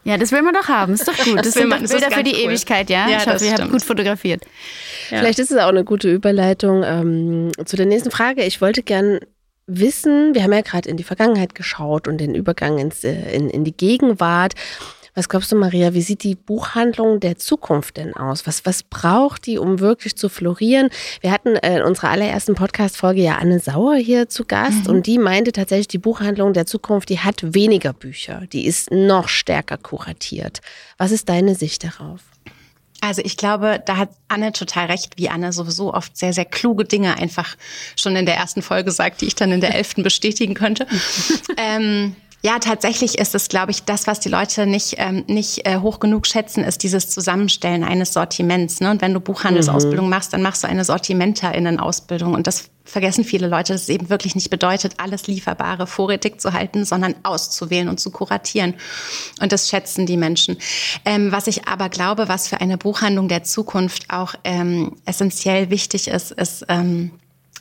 Ja, 0.06 0.18
das 0.18 0.32
will 0.32 0.44
man 0.44 0.54
doch 0.54 0.68
haben. 0.68 0.94
Ist 0.94 1.08
doch 1.08 1.18
gut. 1.18 1.40
Das, 1.40 1.48
das 1.48 1.54
sind 1.56 1.68
man, 1.68 1.84
doch 1.84 1.90
Bilder 1.90 2.12
für 2.12 2.24
die 2.24 2.36
cool. 2.36 2.52
Ewigkeit, 2.52 2.92
ja? 2.92 3.10
ja 3.10 3.18
ich 3.18 3.28
hoffe, 3.28 3.44
ihr 3.44 3.54
habt 3.54 3.72
gut 3.72 3.84
fotografiert. 3.84 4.44
Ja. 5.10 5.18
Vielleicht 5.18 5.40
ist 5.40 5.52
es 5.52 5.58
auch 5.58 5.70
eine 5.70 5.84
gute 5.84 6.12
Überleitung 6.12 6.84
ähm, 6.84 7.52
zu 7.66 7.76
der 7.76 7.88
nächsten 7.88 8.12
Frage. 8.12 8.44
Ich 8.44 8.62
wollte 8.62 8.84
gern 8.84 9.20
wissen, 9.68 10.34
wir 10.34 10.44
haben 10.44 10.54
ja 10.54 10.62
gerade 10.62 10.90
in 10.90 10.98
die 10.98 11.04
Vergangenheit 11.04 11.56
geschaut 11.56 12.08
und 12.08 12.20
den 12.20 12.36
Übergang 12.36 12.78
ins, 12.78 13.04
äh, 13.04 13.36
in, 13.36 13.50
in 13.50 13.64
die 13.64 13.76
Gegenwart. 13.76 14.54
Was 15.18 15.30
glaubst 15.30 15.50
du, 15.50 15.56
Maria, 15.56 15.94
wie 15.94 16.02
sieht 16.02 16.24
die 16.24 16.36
Buchhandlung 16.36 17.22
der 17.22 17.38
Zukunft 17.38 17.96
denn 17.96 18.14
aus? 18.18 18.46
Was, 18.46 18.66
was 18.66 18.84
braucht 18.84 19.46
die, 19.46 19.58
um 19.58 19.80
wirklich 19.80 20.18
zu 20.18 20.28
florieren? 20.28 20.90
Wir 21.22 21.32
hatten 21.32 21.56
in 21.56 21.84
unserer 21.84 22.10
allerersten 22.10 22.54
Podcast-Folge 22.54 23.22
ja 23.22 23.38
Anne 23.38 23.62
Sauer 23.62 23.96
hier 23.96 24.28
zu 24.28 24.44
Gast 24.44 24.88
mhm. 24.88 24.96
und 24.96 25.08
die 25.08 25.18
meinte 25.18 25.54
tatsächlich, 25.54 25.88
die 25.88 26.00
Buchhandlung 26.00 26.52
der 26.52 26.66
Zukunft, 26.66 27.08
die 27.08 27.20
hat 27.20 27.54
weniger 27.56 27.94
Bücher, 27.94 28.44
die 28.52 28.66
ist 28.66 28.92
noch 28.92 29.30
stärker 29.30 29.78
kuratiert. 29.78 30.60
Was 30.98 31.12
ist 31.12 31.30
deine 31.30 31.56
Sicht 31.56 31.86
darauf? 31.86 32.20
Also 33.02 33.22
ich 33.24 33.38
glaube, 33.38 33.82
da 33.86 33.98
hat 33.98 34.10
Anne 34.28 34.52
total 34.52 34.88
recht, 34.88 35.14
wie 35.18 35.30
Anne 35.30 35.54
sowieso 35.54 35.94
oft 35.94 36.18
sehr, 36.18 36.34
sehr 36.34 36.46
kluge 36.46 36.86
Dinge 36.86 37.18
einfach 37.18 37.56
schon 37.96 38.16
in 38.16 38.26
der 38.26 38.36
ersten 38.36 38.62
Folge 38.62 38.92
sagt, 38.92 39.22
die 39.22 39.28
ich 39.28 39.36
dann 39.36 39.52
in 39.52 39.62
der 39.62 39.76
elften 39.76 40.02
bestätigen 40.02 40.54
könnte. 40.54 40.88
ähm, 41.58 42.16
ja, 42.46 42.60
tatsächlich 42.60 43.18
ist 43.18 43.34
es, 43.34 43.50
glaube 43.50 43.72
ich, 43.72 43.86
das, 43.86 44.06
was 44.06 44.20
die 44.20 44.30
Leute 44.30 44.68
nicht, 44.68 44.98
ähm, 45.00 45.24
nicht 45.26 45.66
äh, 45.66 45.78
hoch 45.78 46.00
genug 46.00 46.28
schätzen, 46.28 46.64
ist 46.64 46.84
dieses 46.84 47.10
Zusammenstellen 47.10 47.84
eines 47.84 48.14
Sortiments. 48.14 48.82
Ne? 48.82 48.92
Und 48.92 49.02
wenn 49.02 49.16
du 49.16 49.20
Buchhandelsausbildung 49.20 50.06
mhm. 50.06 50.12
machst, 50.12 50.32
dann 50.32 50.44
machst 50.44 50.62
du 50.62 50.68
eine 50.68 50.86
Sortimenterinnen-Ausbildung. 50.86 52.36
Und 52.36 52.46
das 52.46 52.70
vergessen 52.84 53.24
viele 53.24 53.48
Leute, 53.48 53.74
dass 53.74 53.82
es 53.82 53.90
eben 53.90 54.12
wirklich 54.12 54.36
nicht 54.36 54.52
bedeutet, 54.52 54.94
alles 54.98 55.26
Lieferbare 55.26 55.88
vorrätig 55.88 56.40
zu 56.40 56.54
halten, 56.54 56.86
sondern 56.86 57.16
auszuwählen 57.24 57.90
und 57.90 58.00
zu 58.00 58.12
kuratieren. 58.12 58.76
Und 59.42 59.52
das 59.52 59.68
schätzen 59.68 60.06
die 60.06 60.16
Menschen. 60.16 60.58
Ähm, 61.04 61.32
was 61.32 61.48
ich 61.48 61.68
aber 61.68 61.90
glaube, 61.90 62.28
was 62.28 62.48
für 62.48 62.62
eine 62.62 62.78
Buchhandlung 62.78 63.28
der 63.28 63.42
Zukunft 63.42 64.12
auch 64.12 64.36
ähm, 64.44 64.98
essentiell 65.06 65.72
wichtig 65.72 66.10
ist, 66.10 66.30
ist, 66.30 66.64
ähm, 66.70 67.10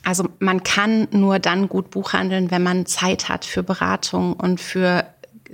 also 0.05 0.29
man 0.39 0.63
kann 0.63 1.07
nur 1.11 1.39
dann 1.39 1.67
gut 1.67 1.89
buchhandeln, 1.89 2.51
wenn 2.51 2.63
man 2.63 2.85
Zeit 2.85 3.27
hat 3.27 3.43
für 3.43 3.63
Beratung 3.63 4.33
und 4.33 4.61
für 4.61 5.03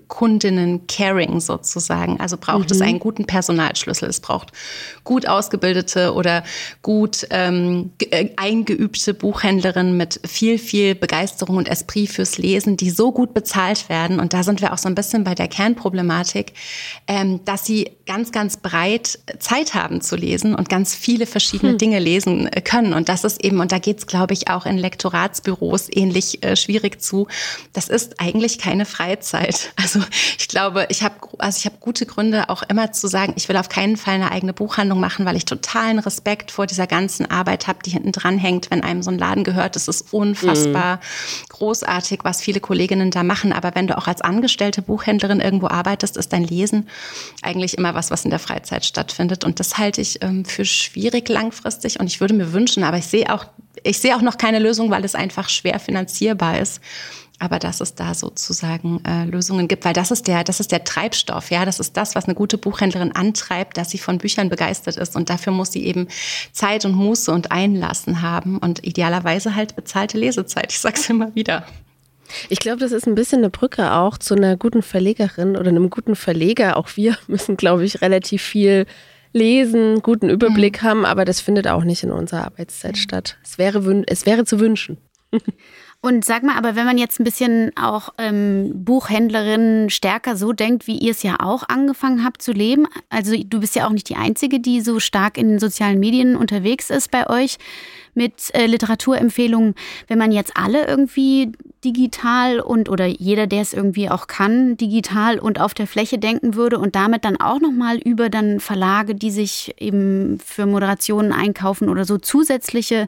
Kundinnen-Caring 0.07 1.39
sozusagen. 1.39 2.19
Also 2.19 2.37
braucht 2.37 2.69
mhm. 2.69 2.75
es 2.75 2.81
einen 2.81 2.99
guten 2.99 3.25
Personalschlüssel. 3.25 4.09
Es 4.09 4.19
braucht 4.19 4.51
gut 5.03 5.27
ausgebildete 5.27 6.13
oder 6.13 6.43
gut 6.81 7.27
ähm, 7.29 7.91
äh, 8.09 8.29
eingeübte 8.35 9.13
Buchhändlerinnen 9.13 9.97
mit 9.97 10.19
viel, 10.25 10.57
viel 10.57 10.95
Begeisterung 10.95 11.57
und 11.57 11.67
Esprit 11.67 12.09
fürs 12.09 12.37
Lesen, 12.37 12.77
die 12.77 12.89
so 12.89 13.11
gut 13.11 13.33
bezahlt 13.33 13.89
werden. 13.89 14.19
Und 14.19 14.33
da 14.33 14.43
sind 14.43 14.61
wir 14.61 14.73
auch 14.73 14.77
so 14.77 14.87
ein 14.87 14.95
bisschen 14.95 15.23
bei 15.23 15.35
der 15.35 15.47
Kernproblematik, 15.47 16.53
ähm, 17.07 17.43
dass 17.45 17.65
sie 17.65 17.91
ganz, 18.05 18.31
ganz 18.31 18.57
breit 18.57 19.19
Zeit 19.39 19.73
haben 19.73 20.01
zu 20.01 20.15
lesen 20.15 20.55
und 20.55 20.69
ganz 20.69 20.95
viele 20.95 21.25
verschiedene 21.25 21.71
hm. 21.73 21.77
Dinge 21.77 21.99
lesen 21.99 22.47
äh, 22.47 22.61
können. 22.61 22.93
Und 22.93 23.09
das 23.09 23.23
ist 23.23 23.43
eben, 23.43 23.59
und 23.59 23.71
da 23.71 23.79
geht 23.79 23.99
es, 23.99 24.07
glaube 24.07 24.33
ich, 24.33 24.49
auch 24.49 24.65
in 24.65 24.77
Lektoratsbüros 24.77 25.87
ähnlich 25.91 26.43
äh, 26.43 26.55
schwierig 26.55 27.01
zu. 27.01 27.27
Das 27.73 27.87
ist 27.89 28.19
eigentlich 28.19 28.59
keine 28.59 28.85
Freizeit. 28.85 29.73
Also 29.81 29.99
ich 30.37 30.47
glaube, 30.47 30.85
ich 30.89 31.03
habe 31.03 31.15
also 31.37 31.57
ich 31.57 31.65
habe 31.65 31.77
gute 31.79 32.05
Gründe 32.05 32.49
auch 32.49 32.63
immer 32.63 32.91
zu 32.91 33.07
sagen, 33.07 33.33
ich 33.35 33.49
will 33.49 33.57
auf 33.57 33.69
keinen 33.69 33.97
Fall 33.97 34.15
eine 34.15 34.31
eigene 34.31 34.53
Buchhandlung 34.53 34.99
machen, 34.99 35.25
weil 35.25 35.35
ich 35.35 35.45
totalen 35.45 35.99
Respekt 35.99 36.51
vor 36.51 36.67
dieser 36.67 36.87
ganzen 36.87 37.29
Arbeit 37.29 37.67
habe, 37.67 37.79
die 37.85 37.91
hinten 37.91 38.11
dran 38.11 38.37
hängt, 38.37 38.69
wenn 38.69 38.83
einem 38.83 39.01
so 39.01 39.11
ein 39.11 39.17
Laden 39.17 39.43
gehört. 39.43 39.75
Es 39.75 39.87
ist 39.87 40.13
unfassbar 40.13 40.97
mhm. 40.97 40.99
großartig, 41.49 42.19
was 42.23 42.41
viele 42.41 42.59
Kolleginnen 42.59 43.11
da 43.11 43.23
machen. 43.23 43.53
Aber 43.53 43.75
wenn 43.75 43.87
du 43.87 43.97
auch 43.97 44.07
als 44.07 44.21
angestellte 44.21 44.81
Buchhändlerin 44.81 45.39
irgendwo 45.39 45.67
arbeitest, 45.67 46.17
ist 46.17 46.33
dein 46.33 46.43
Lesen 46.43 46.87
eigentlich 47.41 47.77
immer 47.77 47.95
was, 47.95 48.11
was 48.11 48.23
in 48.23 48.29
der 48.29 48.39
Freizeit 48.39 48.85
stattfindet. 48.85 49.43
Und 49.43 49.59
das 49.59 49.77
halte 49.77 50.01
ich 50.01 50.21
ähm, 50.21 50.45
für 50.45 50.65
schwierig 50.65 51.29
langfristig. 51.29 51.99
Und 51.99 52.07
ich 52.07 52.21
würde 52.21 52.33
mir 52.33 52.53
wünschen, 52.53 52.83
aber 52.83 52.97
ich 52.97 53.07
sehe 53.07 53.33
auch, 53.33 53.45
ich 53.83 53.99
sehe 53.99 54.15
auch 54.15 54.21
noch 54.21 54.37
keine 54.37 54.59
Lösung, 54.59 54.91
weil 54.91 55.05
es 55.05 55.15
einfach 55.15 55.49
schwer 55.49 55.79
finanzierbar 55.79 56.59
ist 56.59 56.81
aber 57.41 57.57
dass 57.57 57.81
es 57.81 57.95
da 57.95 58.13
sozusagen 58.13 59.03
äh, 59.03 59.25
Lösungen 59.25 59.67
gibt, 59.67 59.83
weil 59.83 59.93
das 59.93 60.11
ist 60.11 60.27
der, 60.27 60.43
das 60.43 60.59
ist 60.59 60.71
der 60.71 60.83
Treibstoff, 60.83 61.49
ja, 61.49 61.65
das 61.65 61.79
ist 61.79 61.97
das, 61.97 62.13
was 62.13 62.25
eine 62.25 62.35
gute 62.35 62.57
Buchhändlerin 62.57 63.11
antreibt, 63.13 63.77
dass 63.77 63.89
sie 63.89 63.97
von 63.97 64.19
Büchern 64.19 64.49
begeistert 64.49 64.97
ist 64.97 65.15
und 65.15 65.29
dafür 65.29 65.51
muss 65.51 65.71
sie 65.71 65.85
eben 65.85 66.07
Zeit 66.51 66.85
und 66.85 66.93
Muße 66.93 67.31
und 67.31 67.51
Einlassen 67.51 68.21
haben 68.21 68.59
und 68.59 68.85
idealerweise 68.85 69.55
halt 69.55 69.75
bezahlte 69.75 70.19
Lesezeit. 70.19 70.71
Ich 70.71 70.79
sag's 70.79 71.09
immer 71.09 71.33
wieder. 71.33 71.65
Ich 72.49 72.59
glaube, 72.59 72.77
das 72.77 72.91
ist 72.91 73.07
ein 73.07 73.15
bisschen 73.15 73.39
eine 73.39 73.49
Brücke 73.49 73.91
auch 73.91 74.17
zu 74.17 74.35
einer 74.35 74.55
guten 74.55 74.83
Verlegerin 74.83 75.57
oder 75.57 75.69
einem 75.69 75.89
guten 75.89 76.15
Verleger. 76.15 76.77
Auch 76.77 76.89
wir 76.95 77.17
müssen, 77.27 77.57
glaube 77.57 77.83
ich, 77.83 78.01
relativ 78.01 78.43
viel 78.43 78.85
lesen, 79.33 80.01
guten 80.01 80.29
Überblick 80.29 80.83
mhm. 80.83 80.87
haben, 80.87 81.05
aber 81.05 81.25
das 81.25 81.41
findet 81.41 81.67
auch 81.67 81.83
nicht 81.83 82.03
in 82.03 82.11
unserer 82.11 82.45
Arbeitszeit 82.45 82.93
mhm. 82.93 82.99
statt. 82.99 83.37
Es 83.43 83.57
wäre, 83.57 84.03
es 84.07 84.25
wäre 84.25 84.45
zu 84.45 84.59
wünschen. 84.59 84.97
Und 86.03 86.25
sag 86.25 86.41
mal, 86.41 86.57
aber 86.57 86.75
wenn 86.75 86.85
man 86.87 86.97
jetzt 86.97 87.19
ein 87.19 87.23
bisschen 87.23 87.71
auch 87.77 88.09
ähm, 88.17 88.71
Buchhändlerin 88.73 89.91
stärker 89.91 90.35
so 90.35 90.51
denkt, 90.51 90.87
wie 90.87 90.97
ihr 90.97 91.11
es 91.11 91.21
ja 91.21 91.35
auch 91.39 91.69
angefangen 91.69 92.23
habt 92.23 92.41
zu 92.41 92.53
leben, 92.53 92.87
also 93.09 93.35
du 93.37 93.59
bist 93.59 93.75
ja 93.75 93.85
auch 93.85 93.91
nicht 93.91 94.09
die 94.09 94.15
Einzige, 94.15 94.59
die 94.59 94.81
so 94.81 94.99
stark 94.99 95.37
in 95.37 95.49
den 95.49 95.59
sozialen 95.59 95.99
Medien 95.99 96.35
unterwegs 96.35 96.89
ist 96.89 97.11
bei 97.11 97.29
euch 97.29 97.59
mit 98.15 98.53
äh, 98.55 98.65
Literaturempfehlungen, 98.65 99.75
wenn 100.07 100.17
man 100.17 100.31
jetzt 100.31 100.57
alle 100.57 100.87
irgendwie 100.87 101.51
digital 101.83 102.59
und 102.59 102.89
oder 102.89 103.05
jeder, 103.05 103.47
der 103.47 103.61
es 103.61 103.73
irgendwie 103.73 104.09
auch 104.09 104.27
kann, 104.27 104.77
digital 104.77 105.39
und 105.39 105.59
auf 105.59 105.73
der 105.73 105.87
Fläche 105.87 106.19
denken 106.19 106.55
würde 106.55 106.77
und 106.77 106.95
damit 106.95 107.25
dann 107.25 107.39
auch 107.39 107.59
noch 107.59 107.71
mal 107.71 107.97
über 107.97 108.29
dann 108.29 108.59
Verlage, 108.59 109.15
die 109.15 109.31
sich 109.31 109.73
eben 109.79 110.39
für 110.39 110.65
Moderationen 110.65 111.31
einkaufen 111.31 111.89
oder 111.89 112.05
so 112.05 112.17
zusätzliche 112.17 113.07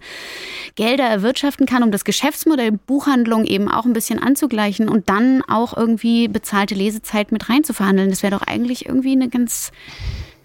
Gelder 0.76 1.06
erwirtschaften 1.06 1.66
kann, 1.66 1.84
um 1.84 1.92
das 1.92 2.04
Geschäftsmodell 2.04 2.72
Buchhandlung 2.72 3.46
eben 3.46 3.70
auch 3.70 3.86
ein 3.86 3.94
bisschen 3.94 4.20
anzugleichen 4.20 4.90
und 4.90 5.10
dann 5.10 5.44
auch 5.48 5.78
irgendwie 5.78 6.28
bezahlte 6.28 6.74
Lesezeit 6.74 7.32
mit 7.32 7.50
rein 7.50 7.64
zu 7.64 7.74
verhandeln. 7.74 8.10
Das 8.10 8.24
wäre 8.24 8.38
doch 8.38 8.46
eigentlich 8.46 8.88
irgendwie 8.88 9.12
eine 9.12 9.30
ganz 9.30 9.72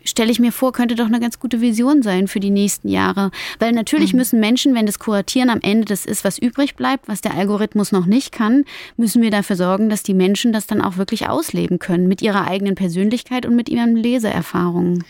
stelle 0.08 0.30
ich 0.30 0.40
mir 0.40 0.52
vor, 0.52 0.72
könnte 0.72 0.94
doch 0.94 1.06
eine 1.06 1.20
ganz 1.20 1.38
gute 1.38 1.60
Vision 1.60 2.02
sein 2.02 2.28
für 2.28 2.40
die 2.40 2.50
nächsten 2.50 2.88
Jahre. 2.88 3.30
Weil 3.58 3.72
natürlich 3.72 4.12
mhm. 4.12 4.18
müssen 4.18 4.40
Menschen, 4.40 4.74
wenn 4.74 4.86
das 4.86 4.98
Kuratieren 4.98 5.50
am 5.50 5.60
Ende 5.62 5.86
das 5.86 6.06
ist, 6.06 6.24
was 6.24 6.38
übrig 6.38 6.76
bleibt, 6.76 7.08
was 7.08 7.20
der 7.20 7.34
Algorithmus 7.34 7.92
noch 7.92 8.06
nicht 8.06 8.32
kann, 8.32 8.64
müssen 8.96 9.22
wir 9.22 9.30
dafür 9.30 9.56
sorgen, 9.56 9.88
dass 9.88 10.02
die 10.02 10.14
Menschen 10.14 10.52
das 10.52 10.66
dann 10.66 10.82
auch 10.82 10.96
wirklich 10.96 11.28
ausleben 11.28 11.78
können 11.78 12.08
mit 12.08 12.22
ihrer 12.22 12.46
eigenen 12.46 12.74
Persönlichkeit 12.74 13.46
und 13.46 13.56
mit 13.56 13.68
ihren 13.68 13.96
Leseerfahrungen. 13.96 15.04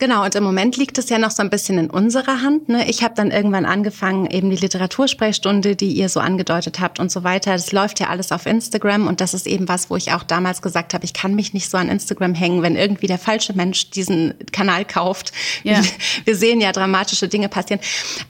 Genau, 0.00 0.24
und 0.24 0.32
im 0.36 0.44
Moment 0.44 0.76
liegt 0.76 0.96
es 0.98 1.08
ja 1.08 1.18
noch 1.18 1.32
so 1.32 1.42
ein 1.42 1.50
bisschen 1.50 1.76
in 1.76 1.90
unserer 1.90 2.42
Hand. 2.42 2.68
Ne? 2.68 2.88
Ich 2.88 3.02
habe 3.02 3.14
dann 3.16 3.32
irgendwann 3.32 3.64
angefangen, 3.64 4.30
eben 4.30 4.48
die 4.48 4.56
Literatursprechstunde, 4.56 5.74
die 5.74 5.92
ihr 5.92 6.08
so 6.08 6.20
angedeutet 6.20 6.78
habt 6.78 7.00
und 7.00 7.10
so 7.10 7.24
weiter. 7.24 7.52
Das 7.52 7.72
läuft 7.72 7.98
ja 7.98 8.06
alles 8.06 8.30
auf 8.30 8.46
Instagram 8.46 9.08
und 9.08 9.20
das 9.20 9.34
ist 9.34 9.48
eben 9.48 9.66
was, 9.68 9.90
wo 9.90 9.96
ich 9.96 10.12
auch 10.12 10.22
damals 10.22 10.62
gesagt 10.62 10.94
habe, 10.94 11.04
ich 11.04 11.14
kann 11.14 11.34
mich 11.34 11.52
nicht 11.52 11.68
so 11.68 11.78
an 11.78 11.88
Instagram 11.88 12.34
hängen, 12.34 12.62
wenn 12.62 12.76
irgendwie 12.76 13.08
der 13.08 13.18
falsche 13.18 13.54
Mensch 13.54 13.90
diesen 13.90 14.34
Kanal 14.52 14.84
kauft. 14.84 15.32
Ja. 15.64 15.80
Wir 16.24 16.36
sehen 16.36 16.60
ja 16.60 16.70
dramatische 16.70 17.26
Dinge 17.26 17.48
passieren. 17.48 17.80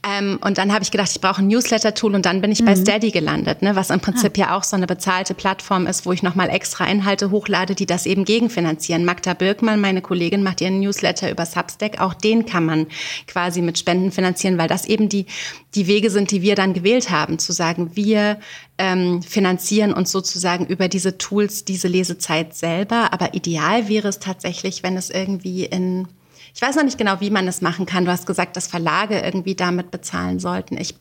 Ähm, 0.08 0.38
und 0.42 0.56
dann 0.56 0.72
habe 0.72 0.82
ich 0.84 0.90
gedacht, 0.90 1.10
ich 1.10 1.20
brauche 1.20 1.42
ein 1.42 1.48
Newsletter-Tool 1.48 2.14
und 2.14 2.24
dann 2.24 2.40
bin 2.40 2.50
ich 2.50 2.62
mhm. 2.62 2.66
bei 2.66 2.76
Steady 2.76 3.10
gelandet, 3.10 3.60
ne? 3.60 3.76
was 3.76 3.90
im 3.90 4.00
Prinzip 4.00 4.32
ah. 4.36 4.40
ja 4.40 4.56
auch 4.56 4.64
so 4.64 4.74
eine 4.74 4.86
bezahlte 4.86 5.34
Plattform 5.34 5.86
ist, 5.86 6.06
wo 6.06 6.12
ich 6.12 6.22
nochmal 6.22 6.48
extra 6.48 6.86
Inhalte 6.86 7.30
hochlade, 7.30 7.74
die 7.74 7.84
das 7.84 8.06
eben 8.06 8.24
gegenfinanzieren. 8.24 9.04
Magda 9.04 9.34
Birkmann, 9.34 9.82
meine 9.82 10.00
Kollegin, 10.00 10.42
macht 10.42 10.62
ihren 10.62 10.80
Newsletter 10.80 11.30
über 11.30 11.44
Substack, 11.58 12.00
auch 12.00 12.14
den 12.14 12.46
kann 12.46 12.64
man 12.64 12.86
quasi 13.26 13.62
mit 13.62 13.78
Spenden 13.78 14.12
finanzieren, 14.12 14.58
weil 14.58 14.68
das 14.68 14.86
eben 14.86 15.08
die, 15.08 15.26
die 15.74 15.86
Wege 15.86 16.10
sind, 16.10 16.30
die 16.30 16.42
wir 16.42 16.54
dann 16.54 16.74
gewählt 16.74 17.10
haben, 17.10 17.38
zu 17.38 17.52
sagen, 17.52 17.90
wir 17.94 18.38
ähm, 18.78 19.22
finanzieren 19.22 19.92
uns 19.92 20.12
sozusagen 20.12 20.66
über 20.66 20.88
diese 20.88 21.18
Tools 21.18 21.64
diese 21.64 21.88
Lesezeit 21.88 22.54
selber. 22.54 23.12
Aber 23.12 23.34
ideal 23.34 23.88
wäre 23.88 24.08
es 24.08 24.18
tatsächlich, 24.18 24.82
wenn 24.82 24.96
es 24.96 25.10
irgendwie 25.10 25.64
in 25.64 26.08
ich 26.54 26.62
weiß 26.62 26.74
noch 26.74 26.82
nicht 26.82 26.98
genau, 26.98 27.20
wie 27.20 27.30
man 27.30 27.46
das 27.46 27.60
machen 27.60 27.86
kann. 27.86 28.04
Du 28.04 28.10
hast 28.10 28.26
gesagt, 28.26 28.56
dass 28.56 28.66
Verlage 28.66 29.20
irgendwie 29.20 29.54
damit 29.54 29.92
bezahlen 29.92 30.40
sollten. 30.40 30.76
Ich 30.76 30.96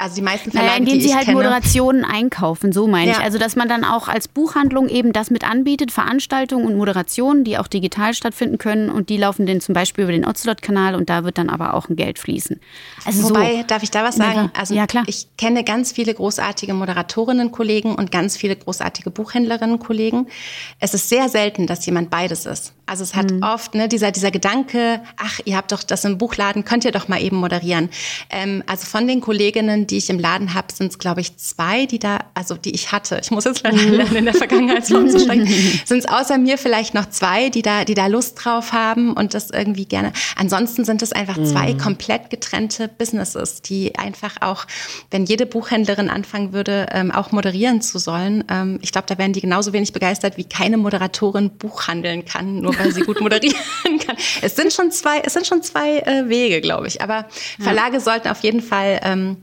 also 0.00 0.16
die 0.16 0.22
meisten 0.22 0.50
Verlage, 0.50 0.68
naja, 0.68 0.78
indem 0.78 0.98
die 0.98 1.08
sie 1.08 1.14
halt 1.14 1.26
kenne, 1.26 1.36
Moderationen 1.36 2.04
einkaufen, 2.04 2.72
so 2.72 2.86
meine 2.86 3.10
ja. 3.10 3.18
ich. 3.18 3.24
Also 3.24 3.38
dass 3.38 3.56
man 3.56 3.68
dann 3.68 3.84
auch 3.84 4.08
als 4.08 4.28
Buchhandlung 4.28 4.88
eben 4.88 5.12
das 5.12 5.30
mit 5.30 5.48
anbietet, 5.48 5.92
Veranstaltungen 5.92 6.66
und 6.66 6.76
Moderationen, 6.76 7.44
die 7.44 7.58
auch 7.58 7.66
digital 7.66 8.14
stattfinden 8.14 8.58
können 8.58 8.90
und 8.90 9.08
die 9.08 9.16
laufen 9.16 9.46
dann 9.46 9.60
zum 9.60 9.74
Beispiel 9.74 10.04
über 10.04 10.12
den 10.12 10.26
Ocelot-Kanal 10.26 10.94
und 10.94 11.10
da 11.10 11.24
wird 11.24 11.38
dann 11.38 11.50
aber 11.50 11.74
auch 11.74 11.88
ein 11.88 11.96
Geld 11.96 12.18
fließen. 12.18 12.60
Also 13.04 13.28
Wobei, 13.28 13.58
so, 13.58 13.62
darf 13.66 13.82
ich 13.82 13.90
da 13.90 14.04
was 14.04 14.16
sagen? 14.16 14.50
Also 14.56 14.74
ja, 14.74 14.86
klar. 14.86 15.04
ich 15.06 15.26
kenne 15.36 15.64
ganz 15.64 15.92
viele 15.92 16.14
großartige 16.14 16.74
Moderatorinnen-Kollegen 16.74 17.94
und 17.94 18.10
ganz 18.10 18.36
viele 18.36 18.56
großartige 18.56 19.10
Buchhändlerinnen-Kollegen. 19.10 20.26
Es 20.78 20.94
ist 20.94 21.08
sehr 21.08 21.28
selten, 21.28 21.66
dass 21.66 21.84
jemand 21.86 22.10
beides 22.10 22.46
ist. 22.46 22.74
Also 22.90 23.04
es 23.04 23.14
hat 23.14 23.30
mhm. 23.30 23.44
oft 23.44 23.76
ne, 23.76 23.86
dieser, 23.86 24.10
dieser 24.10 24.32
Gedanke, 24.32 25.00
ach, 25.16 25.38
ihr 25.44 25.56
habt 25.56 25.70
doch 25.70 25.84
das 25.84 26.04
im 26.04 26.18
Buchladen, 26.18 26.64
könnt 26.64 26.84
ihr 26.84 26.90
doch 26.90 27.06
mal 27.06 27.22
eben 27.22 27.36
moderieren. 27.36 27.88
Ähm, 28.30 28.64
also 28.66 28.84
von 28.84 29.06
den 29.06 29.20
Kolleginnen, 29.20 29.86
die 29.86 29.96
ich 29.96 30.10
im 30.10 30.18
Laden 30.18 30.54
habe, 30.54 30.72
sind 30.72 30.90
es, 30.90 30.98
glaube 30.98 31.20
ich, 31.20 31.36
zwei, 31.36 31.86
die 31.86 32.00
da, 32.00 32.18
also 32.34 32.56
die 32.56 32.74
ich 32.74 32.90
hatte, 32.90 33.20
ich 33.22 33.30
muss 33.30 33.44
jetzt 33.44 33.62
leider 33.62 33.76
mhm. 33.80 33.92
lernen, 33.92 34.16
in 34.16 34.24
der 34.24 34.34
Vergangenheitsform 34.34 35.08
zu 35.08 35.20
sprechen, 35.20 35.46
sind 35.84 35.98
es 35.98 36.08
außer 36.08 36.36
mir 36.38 36.58
vielleicht 36.58 36.92
noch 36.92 37.08
zwei, 37.10 37.48
die 37.48 37.62
da, 37.62 37.84
die 37.84 37.94
da 37.94 38.08
Lust 38.08 38.44
drauf 38.44 38.72
haben 38.72 39.12
und 39.12 39.34
das 39.34 39.50
irgendwie 39.50 39.84
gerne. 39.84 40.12
Ansonsten 40.34 40.84
sind 40.84 41.00
es 41.00 41.12
einfach 41.12 41.40
zwei 41.44 41.74
mhm. 41.74 41.78
komplett 41.78 42.28
getrennte 42.28 42.88
Businesses, 42.88 43.62
die 43.62 43.96
einfach 43.96 44.34
auch, 44.40 44.66
wenn 45.12 45.26
jede 45.26 45.46
Buchhändlerin 45.46 46.10
anfangen 46.10 46.52
würde, 46.52 46.86
ähm, 46.90 47.12
auch 47.12 47.30
moderieren 47.30 47.82
zu 47.82 48.00
sollen, 48.00 48.42
ähm, 48.50 48.80
ich 48.82 48.90
glaube, 48.90 49.06
da 49.06 49.16
wären 49.16 49.32
die 49.32 49.40
genauso 49.40 49.72
wenig 49.72 49.92
begeistert, 49.92 50.36
wie 50.36 50.44
keine 50.44 50.76
Moderatorin 50.76 51.50
Buchhandeln 51.50 52.24
kann, 52.24 52.62
nur 52.62 52.79
weil 52.80 52.92
sie 52.92 53.02
gut 53.02 53.20
moderieren 53.20 53.98
kann. 54.06 54.16
Es 54.42 54.56
sind 54.56 54.72
schon 54.72 54.90
zwei, 54.90 55.20
es 55.20 55.34
sind 55.34 55.46
schon 55.46 55.62
zwei 55.62 55.98
äh, 55.98 56.28
Wege, 56.28 56.60
glaube 56.60 56.86
ich. 56.86 57.02
Aber 57.02 57.26
Verlage 57.58 57.94
ja. 57.94 58.00
sollten 58.00 58.28
auf 58.28 58.40
jeden 58.40 58.62
Fall 58.62 59.00
ähm, 59.02 59.36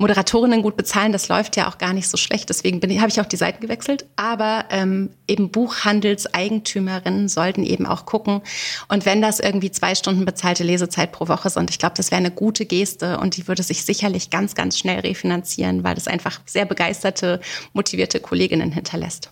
Moderatorinnen 0.00 0.62
gut 0.62 0.78
bezahlen. 0.78 1.12
Das 1.12 1.28
läuft 1.28 1.56
ja 1.56 1.68
auch 1.68 1.76
gar 1.76 1.92
nicht 1.92 2.08
so 2.08 2.16
schlecht. 2.16 2.48
Deswegen 2.48 2.80
habe 3.00 3.10
ich 3.10 3.20
auch 3.20 3.26
die 3.26 3.36
Seiten 3.36 3.60
gewechselt. 3.60 4.06
Aber 4.16 4.64
ähm, 4.70 5.10
eben 5.28 5.50
Buchhandelseigentümerinnen 5.50 7.28
sollten 7.28 7.64
eben 7.64 7.84
auch 7.84 8.06
gucken. 8.06 8.40
Und 8.88 9.04
wenn 9.04 9.20
das 9.20 9.40
irgendwie 9.40 9.70
zwei 9.70 9.94
Stunden 9.94 10.24
bezahlte 10.24 10.64
Lesezeit 10.64 11.12
pro 11.12 11.28
Woche 11.28 11.50
sind, 11.50 11.68
ich 11.68 11.78
glaube, 11.78 11.94
das 11.96 12.10
wäre 12.10 12.18
eine 12.18 12.30
gute 12.30 12.64
Geste 12.64 13.18
und 13.18 13.36
die 13.36 13.46
würde 13.46 13.62
sich 13.62 13.84
sicherlich 13.84 14.30
ganz, 14.30 14.54
ganz 14.54 14.78
schnell 14.78 15.00
refinanzieren, 15.00 15.84
weil 15.84 15.94
das 15.94 16.08
einfach 16.08 16.40
sehr 16.46 16.64
begeisterte, 16.64 17.40
motivierte 17.74 18.20
Kolleginnen 18.20 18.72
hinterlässt. 18.72 19.30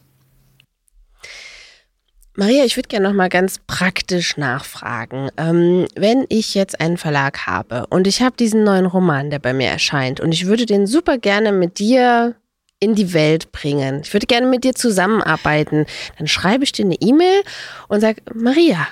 Maria, 2.39 2.65
ich 2.65 2.77
würde 2.77 2.87
gerne 2.87 3.09
noch 3.09 3.17
mal 3.17 3.29
ganz 3.29 3.59
praktisch 3.67 4.37
nachfragen. 4.37 5.29
Ähm, 5.37 5.89
wenn 5.97 6.25
ich 6.29 6.55
jetzt 6.55 6.81
einen 6.81 6.97
Verlag 6.97 7.49
habe 7.49 7.89
und 7.91 8.07
ich 8.07 8.23
habe 8.23 8.37
diesen 8.37 8.63
neuen 8.63 8.87
Roman, 8.87 9.29
der 9.31 9.41
bei 9.41 9.53
mir 9.53 9.67
erscheint, 9.67 10.21
und 10.21 10.31
ich 10.31 10.47
würde 10.47 10.65
den 10.65 10.87
super 10.87 11.19
gerne 11.19 11.51
mit 11.51 11.81
dir 11.81 12.37
in 12.79 12.95
die 12.95 13.13
Welt 13.13 13.51
bringen. 13.51 14.03
Ich 14.05 14.13
würde 14.13 14.27
gerne 14.27 14.47
mit 14.47 14.63
dir 14.63 14.77
zusammenarbeiten. 14.77 15.85
Dann 16.17 16.29
schreibe 16.29 16.63
ich 16.63 16.71
dir 16.71 16.85
eine 16.85 16.95
E-Mail 17.01 17.43
und 17.89 18.03
sage, 18.03 18.23
Maria, 18.33 18.87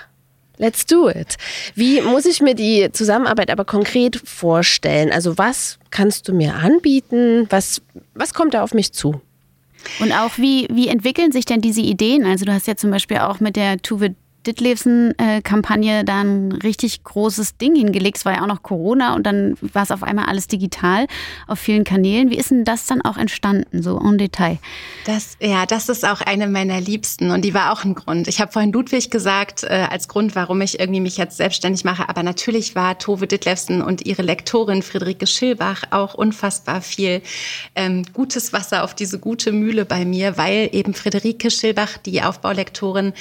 let's 0.57 0.85
do 0.85 1.09
it. 1.09 1.37
Wie 1.77 2.01
muss 2.01 2.27
ich 2.27 2.41
mir 2.41 2.57
die 2.57 2.91
Zusammenarbeit 2.91 3.53
aber 3.53 3.65
konkret 3.65 4.21
vorstellen? 4.25 5.13
Also 5.13 5.39
was 5.39 5.79
kannst 5.93 6.27
du 6.27 6.35
mir 6.35 6.57
anbieten? 6.57 7.47
Was, 7.51 7.81
was 8.13 8.35
kommt 8.35 8.55
da 8.55 8.65
auf 8.65 8.75
mich 8.75 8.93
zu? 8.93 9.21
Und 10.01 10.13
auch, 10.13 10.39
wie, 10.39 10.67
wie 10.71 10.89
entwickeln 10.89 11.33
sich 11.33 11.45
denn 11.45 11.61
diese 11.61 11.81
Ideen? 11.81 12.25
Also 12.25 12.45
du 12.45 12.53
hast 12.53 12.67
ja 12.67 12.77
zum 12.77 12.91
Beispiel 12.91 13.19
auch 13.19 13.41
mit 13.41 13.57
der 13.57 13.79
Tuve 13.79 14.15
Ditlevsen-Kampagne 14.47 16.05
da 16.05 16.21
ein 16.21 16.53
richtig 16.53 17.05
großes 17.05 17.57
Ding 17.57 17.75
hingelegt. 17.75 18.19
Es 18.19 18.25
war 18.25 18.35
ja 18.35 18.43
auch 18.43 18.47
noch 18.47 18.63
Corona 18.63 19.15
und 19.15 19.25
dann 19.25 19.57
war 19.61 19.83
es 19.83 19.91
auf 19.91 20.03
einmal 20.03 20.27
alles 20.27 20.47
digital 20.47 21.07
auf 21.47 21.59
vielen 21.59 21.85
Kanälen. 21.85 22.31
Wie 22.31 22.37
ist 22.37 22.51
denn 22.51 22.65
das 22.65 22.87
dann 22.87 23.03
auch 23.03 23.17
entstanden, 23.17 23.83
so 23.83 23.99
en 23.99 24.19
Detail? 24.19 24.59
Das, 25.05 25.37
ja, 25.41 25.67
das 25.67 25.89
ist 25.89 26.05
auch 26.05 26.21
eine 26.21 26.47
meiner 26.47 26.81
Liebsten 26.81 27.31
und 27.31 27.45
die 27.45 27.55
war 27.55 27.73
auch 27.73 27.85
ein 27.85 27.95
Grund. 27.95 28.29
Ich 28.29 28.41
habe 28.41 28.53
vorhin 28.53 28.73
Ludwig 28.73 29.11
gesagt, 29.11 29.65
äh, 29.65 29.87
als 29.91 30.09
Grund, 30.09 30.35
warum 30.35 30.61
ich 30.61 30.79
irgendwie 30.79 31.01
mich 31.01 31.17
jetzt 31.17 31.37
selbstständig 31.37 31.85
mache, 31.85 32.09
aber 32.09 32.23
natürlich 32.23 32.75
war 32.75 32.99
Tove 32.99 33.27
Ditlevsen 33.27 33.83
und 33.83 34.07
ihre 34.07 34.23
Lektorin 34.23 34.83
Friederike 34.83 35.27
Schilbach 35.27 35.85
auch 35.91 36.15
unfassbar 36.15 36.81
viel 36.83 37.23
ähm, 37.75 38.05
gutes 38.13 38.53
Wasser 38.53 38.85
auf 38.85 38.95
diese 38.95 39.19
gute 39.19 39.53
Mühle 39.53 39.85
bei 39.85 40.05
mir, 40.05 40.37
weil 40.37 40.69
eben 40.73 40.95
Friederike 40.95 41.51
Schilbach, 41.51 41.99
die 41.99 42.23
Aufbaulektorin, 42.23 43.13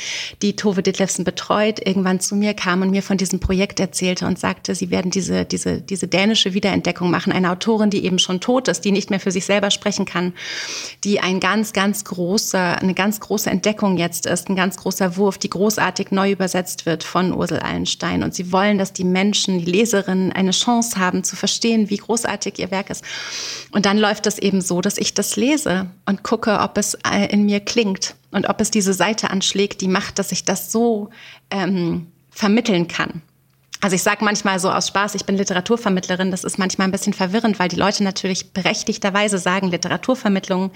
die 0.41 0.55
Tove 0.55 0.83
Ditlevsen 0.83 1.14
Jackson 1.15 1.23
betreut, 1.23 1.79
irgendwann 1.85 2.19
zu 2.19 2.35
mir 2.35 2.53
kam 2.53 2.81
und 2.81 2.91
mir 2.91 3.01
von 3.01 3.17
diesem 3.17 3.39
Projekt 3.39 3.79
erzählte 3.79 4.25
und 4.25 4.37
sagte, 4.37 4.75
sie 4.75 4.89
werden 4.89 5.11
diese, 5.11 5.45
diese, 5.45 5.79
diese 5.79 6.07
dänische 6.07 6.53
Wiederentdeckung 6.53 7.09
machen. 7.09 7.31
Eine 7.31 7.51
Autorin, 7.51 7.89
die 7.89 8.03
eben 8.03 8.19
schon 8.19 8.41
tot 8.41 8.67
ist, 8.67 8.81
die 8.81 8.91
nicht 8.91 9.09
mehr 9.09 9.19
für 9.19 9.31
sich 9.31 9.45
selber 9.45 9.71
sprechen 9.71 10.05
kann, 10.05 10.33
die 11.03 11.21
ein 11.21 11.39
ganz, 11.39 11.71
ganz 11.71 12.03
großer, 12.03 12.81
eine 12.81 12.93
ganz 12.93 13.21
große 13.21 13.49
Entdeckung 13.49 13.97
jetzt 13.97 14.25
ist, 14.25 14.49
ein 14.49 14.55
ganz 14.57 14.75
großer 14.75 15.15
Wurf, 15.15 15.37
die 15.37 15.49
großartig 15.49 16.11
neu 16.11 16.31
übersetzt 16.31 16.85
wird 16.85 17.03
von 17.03 17.33
Ursel 17.33 17.59
Allenstein. 17.59 18.23
Und 18.23 18.33
sie 18.33 18.51
wollen, 18.51 18.77
dass 18.77 18.91
die 18.91 19.05
Menschen, 19.05 19.59
die 19.59 19.71
Leserinnen 19.71 20.33
eine 20.33 20.51
Chance 20.51 20.99
haben 20.99 21.23
zu 21.23 21.35
verstehen, 21.35 21.89
wie 21.89 21.97
großartig 21.97 22.59
ihr 22.59 22.71
Werk 22.71 22.89
ist. 22.89 23.03
Und 23.71 23.85
dann 23.85 23.97
läuft 23.97 24.27
es 24.27 24.37
eben 24.37 24.59
so, 24.61 24.81
dass 24.81 24.97
ich 24.97 25.13
das 25.13 25.37
lese 25.37 25.87
und 26.05 26.23
gucke, 26.23 26.59
ob 26.59 26.77
es 26.77 26.95
äh, 27.09 27.31
in 27.31 27.45
mir 27.45 27.61
klingt 27.61 28.15
und 28.35 28.49
ob 28.49 28.59
es 28.59 28.69
diese 28.69 28.93
Seite 28.93 29.31
anschlägt, 29.31 29.79
die 29.79 29.87
macht, 29.87 30.19
dass 30.19 30.33
ich 30.33 30.43
das 30.43 30.69
so 30.69 31.09
ähm, 31.49 32.07
vermitteln 32.29 32.89
kann. 32.89 33.21
Also 33.81 33.95
ich 33.95 34.03
sage 34.03 34.23
manchmal 34.23 34.59
so 34.59 34.71
aus 34.71 34.87
Spaß, 34.87 35.15
ich 35.15 35.25
bin 35.25 35.37
Literaturvermittlerin. 35.37 36.31
Das 36.31 36.43
ist 36.43 36.57
manchmal 36.57 36.87
ein 36.87 36.91
bisschen 36.91 37.13
verwirrend, 37.13 37.59
weil 37.59 37.67
die 37.67 37.75
Leute 37.75 38.03
natürlich 38.03 38.51
berechtigterweise 38.51 39.37
sagen, 39.37 39.69
Literaturvermittlung 39.69 40.71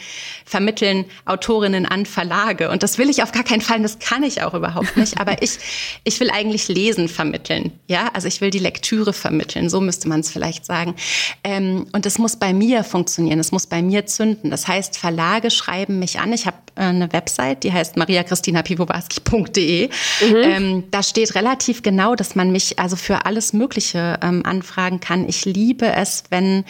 vermitteln 0.45 1.05
Autorinnen 1.25 1.85
an 1.85 2.05
Verlage. 2.05 2.69
Und 2.69 2.83
das 2.83 2.97
will 2.97 3.09
ich 3.09 3.23
auf 3.23 3.31
gar 3.31 3.43
keinen 3.43 3.61
Fall, 3.61 3.81
das 3.81 3.99
kann 3.99 4.23
ich 4.23 4.43
auch 4.43 4.53
überhaupt 4.53 4.97
nicht. 4.97 5.19
Aber 5.19 5.41
ich, 5.41 5.57
ich 6.03 6.19
will 6.19 6.29
eigentlich 6.29 6.67
Lesen 6.67 7.07
vermitteln. 7.07 7.71
Ja, 7.87 8.09
also 8.13 8.27
ich 8.27 8.41
will 8.41 8.49
die 8.49 8.59
Lektüre 8.59 9.13
vermitteln. 9.13 9.69
So 9.69 9.81
müsste 9.81 10.07
man 10.07 10.19
es 10.19 10.29
vielleicht 10.29 10.65
sagen. 10.65 10.95
Ähm, 11.43 11.87
und 11.93 12.05
es 12.05 12.17
muss 12.17 12.35
bei 12.35 12.53
mir 12.53 12.83
funktionieren. 12.83 13.39
Es 13.39 13.51
muss 13.51 13.67
bei 13.67 13.81
mir 13.81 14.05
zünden. 14.05 14.51
Das 14.51 14.67
heißt, 14.67 14.97
Verlage 14.97 15.51
schreiben 15.51 15.99
mich 15.99 16.19
an. 16.19 16.33
Ich 16.33 16.45
habe 16.45 16.57
äh, 16.75 16.81
eine 16.81 17.11
Website, 17.13 17.63
die 17.63 17.73
heißt 17.73 17.97
mariachristina.piwowarski.de. 17.97 19.87
Mhm. 19.87 20.35
Ähm, 20.35 20.83
da 20.91 21.01
steht 21.01 21.35
relativ 21.35 21.81
genau, 21.81 22.15
dass 22.15 22.35
man 22.35 22.51
mich 22.51 22.77
also 22.77 22.88
für 22.95 23.25
alles 23.25 23.53
Mögliche 23.53 24.19
ähm, 24.21 24.43
anfragen 24.45 24.99
kann. 24.99 25.27
Ich 25.27 25.45
liebe 25.45 25.91
es, 25.91 26.23
wenn 26.29 26.65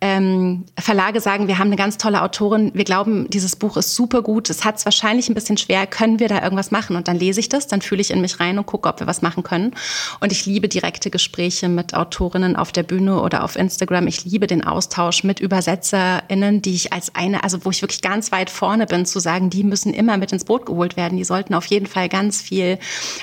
ähm, 0.00 0.64
Verlage 0.78 1.20
sagen, 1.20 1.48
wir 1.48 1.58
haben 1.58 1.68
eine 1.68 1.76
ganz 1.76 1.98
tolle 1.98 2.22
Autorin, 2.22 2.72
wir 2.74 2.84
glauben, 2.84 3.28
dieses 3.30 3.56
Buch 3.56 3.76
ist 3.76 3.94
super 3.94 4.22
gut, 4.22 4.50
es 4.50 4.64
hat 4.64 4.76
es 4.76 4.84
wahrscheinlich 4.84 5.28
ein 5.28 5.34
bisschen 5.34 5.56
schwer, 5.56 5.86
können 5.86 6.20
wir 6.20 6.28
da 6.28 6.42
irgendwas 6.42 6.70
machen? 6.70 6.96
Und 6.96 7.08
dann 7.08 7.18
lese 7.18 7.40
ich 7.40 7.48
das, 7.48 7.66
dann 7.66 7.80
fühle 7.80 8.00
ich 8.00 8.10
in 8.10 8.20
mich 8.20 8.40
rein 8.40 8.58
und 8.58 8.66
gucke, 8.66 8.88
ob 8.88 9.00
wir 9.00 9.06
was 9.06 9.22
machen 9.22 9.42
können. 9.42 9.74
Und 10.20 10.32
ich 10.32 10.46
liebe 10.46 10.68
direkte 10.68 11.10
Gespräche 11.10 11.68
mit 11.68 11.94
Autorinnen 11.94 12.56
auf 12.56 12.72
der 12.72 12.82
Bühne 12.82 13.20
oder 13.22 13.44
auf 13.44 13.56
Instagram. 13.56 14.06
Ich 14.06 14.24
liebe 14.24 14.46
den 14.46 14.64
Austausch 14.64 15.24
mit 15.24 15.40
ÜbersetzerInnen, 15.40 16.60
die 16.62 16.74
ich 16.74 16.92
als 16.92 17.14
eine, 17.14 17.44
also 17.44 17.64
wo 17.64 17.70
ich 17.70 17.82
wirklich 17.82 18.02
ganz 18.02 18.30
weit 18.32 18.50
vorne 18.50 18.86
bin, 18.86 19.06
zu 19.06 19.20
sagen, 19.20 19.38
sagen, 19.38 19.50
die 19.50 19.62
müssen 19.62 19.94
immer 19.94 20.16
mit 20.16 20.32
ins 20.32 20.44
Boot 20.44 20.66
geholt 20.66 20.96
werden. 20.96 21.16
Die 21.16 21.24
sollten 21.24 21.54
auf 21.54 21.66
jeden 21.66 21.86
Fall 21.86 22.08
ganz 22.08 22.42
viel 22.42 22.78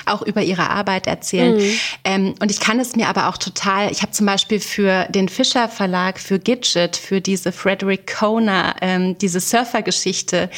auch 0.06 0.22
über 0.22 0.42
ihre 0.42 0.70
Arbeit 0.70 1.06
erzählen. 1.06 1.56
Mhm. 1.56 1.78
Ähm, 2.04 2.34
und 2.40 2.50
ich 2.50 2.60
kann 2.60 2.80
es 2.80 2.96
mir 2.96 3.08
aber 3.08 3.28
auch 3.28 3.36
total, 3.36 3.90
ich 3.90 4.02
habe 4.02 4.12
zum 4.12 4.26
Beispiel 4.26 4.60
für 4.60 5.04
den 5.10 5.28
Fischer 5.28 5.68
Verlag, 5.68 6.18
für 6.18 6.38
Gidget, 6.38 6.96
für 6.96 7.20
diese 7.20 7.52
Frederick 7.52 8.14
Kona, 8.14 8.74
ähm, 8.80 9.16
diese 9.18 9.40
Surfergeschichte, 9.40 10.50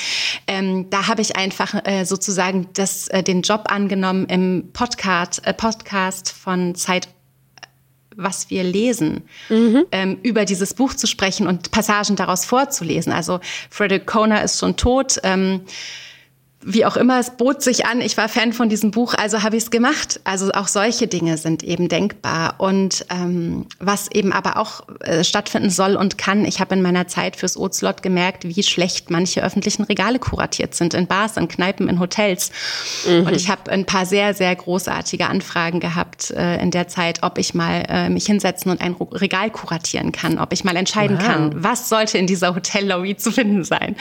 ähm, 0.46 0.90
da 0.90 1.08
habe 1.08 1.22
ich 1.22 1.36
einfach 1.36 1.74
äh, 1.84 2.04
sozusagen 2.04 2.68
das, 2.74 3.08
äh, 3.08 3.22
den 3.22 3.42
Job 3.42 3.66
angenommen 3.68 4.26
im 4.26 4.70
Podcast, 4.72 5.46
äh, 5.46 5.54
Podcast 5.54 6.30
von 6.32 6.74
Zeit 6.74 7.08
was 8.20 8.50
wir 8.50 8.64
lesen, 8.64 9.22
mhm. 9.48 9.86
ähm, 9.92 10.18
über 10.24 10.44
dieses 10.44 10.74
Buch 10.74 10.92
zu 10.94 11.06
sprechen 11.06 11.46
und 11.46 11.70
Passagen 11.70 12.16
daraus 12.16 12.44
vorzulesen. 12.44 13.12
Also 13.12 13.38
Frederick 13.70 14.06
Kona 14.06 14.40
ist 14.40 14.58
schon 14.58 14.76
tot. 14.76 15.20
Ähm, 15.22 15.60
wie 16.68 16.84
auch 16.84 16.96
immer, 16.96 17.18
es 17.18 17.30
bot 17.30 17.62
sich 17.62 17.86
an, 17.86 18.02
ich 18.02 18.16
war 18.18 18.28
Fan 18.28 18.52
von 18.52 18.68
diesem 18.68 18.90
Buch, 18.90 19.14
also 19.14 19.42
habe 19.42 19.56
ich 19.56 19.64
es 19.64 19.70
gemacht. 19.70 20.20
Also 20.24 20.52
auch 20.52 20.68
solche 20.68 21.06
Dinge 21.06 21.38
sind 21.38 21.62
eben 21.62 21.88
denkbar. 21.88 22.56
Und 22.58 23.06
ähm, 23.10 23.66
was 23.78 24.10
eben 24.10 24.32
aber 24.34 24.58
auch 24.58 24.82
äh, 25.00 25.24
stattfinden 25.24 25.70
soll 25.70 25.96
und 25.96 26.18
kann, 26.18 26.44
ich 26.44 26.60
habe 26.60 26.74
in 26.74 26.82
meiner 26.82 27.08
Zeit 27.08 27.36
fürs 27.36 27.56
Ozlot 27.56 28.02
gemerkt, 28.02 28.44
wie 28.44 28.62
schlecht 28.62 29.10
manche 29.10 29.42
öffentlichen 29.42 29.84
Regale 29.84 30.18
kuratiert 30.18 30.74
sind, 30.74 30.92
in 30.92 31.06
Bars, 31.06 31.38
in 31.38 31.48
Kneipen, 31.48 31.88
in 31.88 32.00
Hotels. 32.00 32.50
Mhm. 33.06 33.26
Und 33.26 33.34
ich 33.34 33.48
habe 33.48 33.70
ein 33.70 33.86
paar 33.86 34.04
sehr, 34.04 34.34
sehr 34.34 34.54
großartige 34.54 35.26
Anfragen 35.26 35.80
gehabt 35.80 36.30
äh, 36.32 36.60
in 36.60 36.70
der 36.70 36.88
Zeit, 36.88 37.22
ob 37.22 37.38
ich 37.38 37.54
mal 37.54 37.84
äh, 37.88 38.10
mich 38.10 38.26
hinsetzen 38.26 38.70
und 38.70 38.82
ein 38.82 38.92
Regal 38.92 39.50
kuratieren 39.50 40.12
kann, 40.12 40.38
ob 40.38 40.52
ich 40.52 40.64
mal 40.64 40.76
entscheiden 40.76 41.16
wow. 41.18 41.26
kann, 41.26 41.64
was 41.64 41.88
sollte 41.88 42.18
in 42.18 42.26
dieser 42.26 42.54
Hotellobby 42.54 43.16
zu 43.16 43.32
finden 43.32 43.64
sein. 43.64 43.96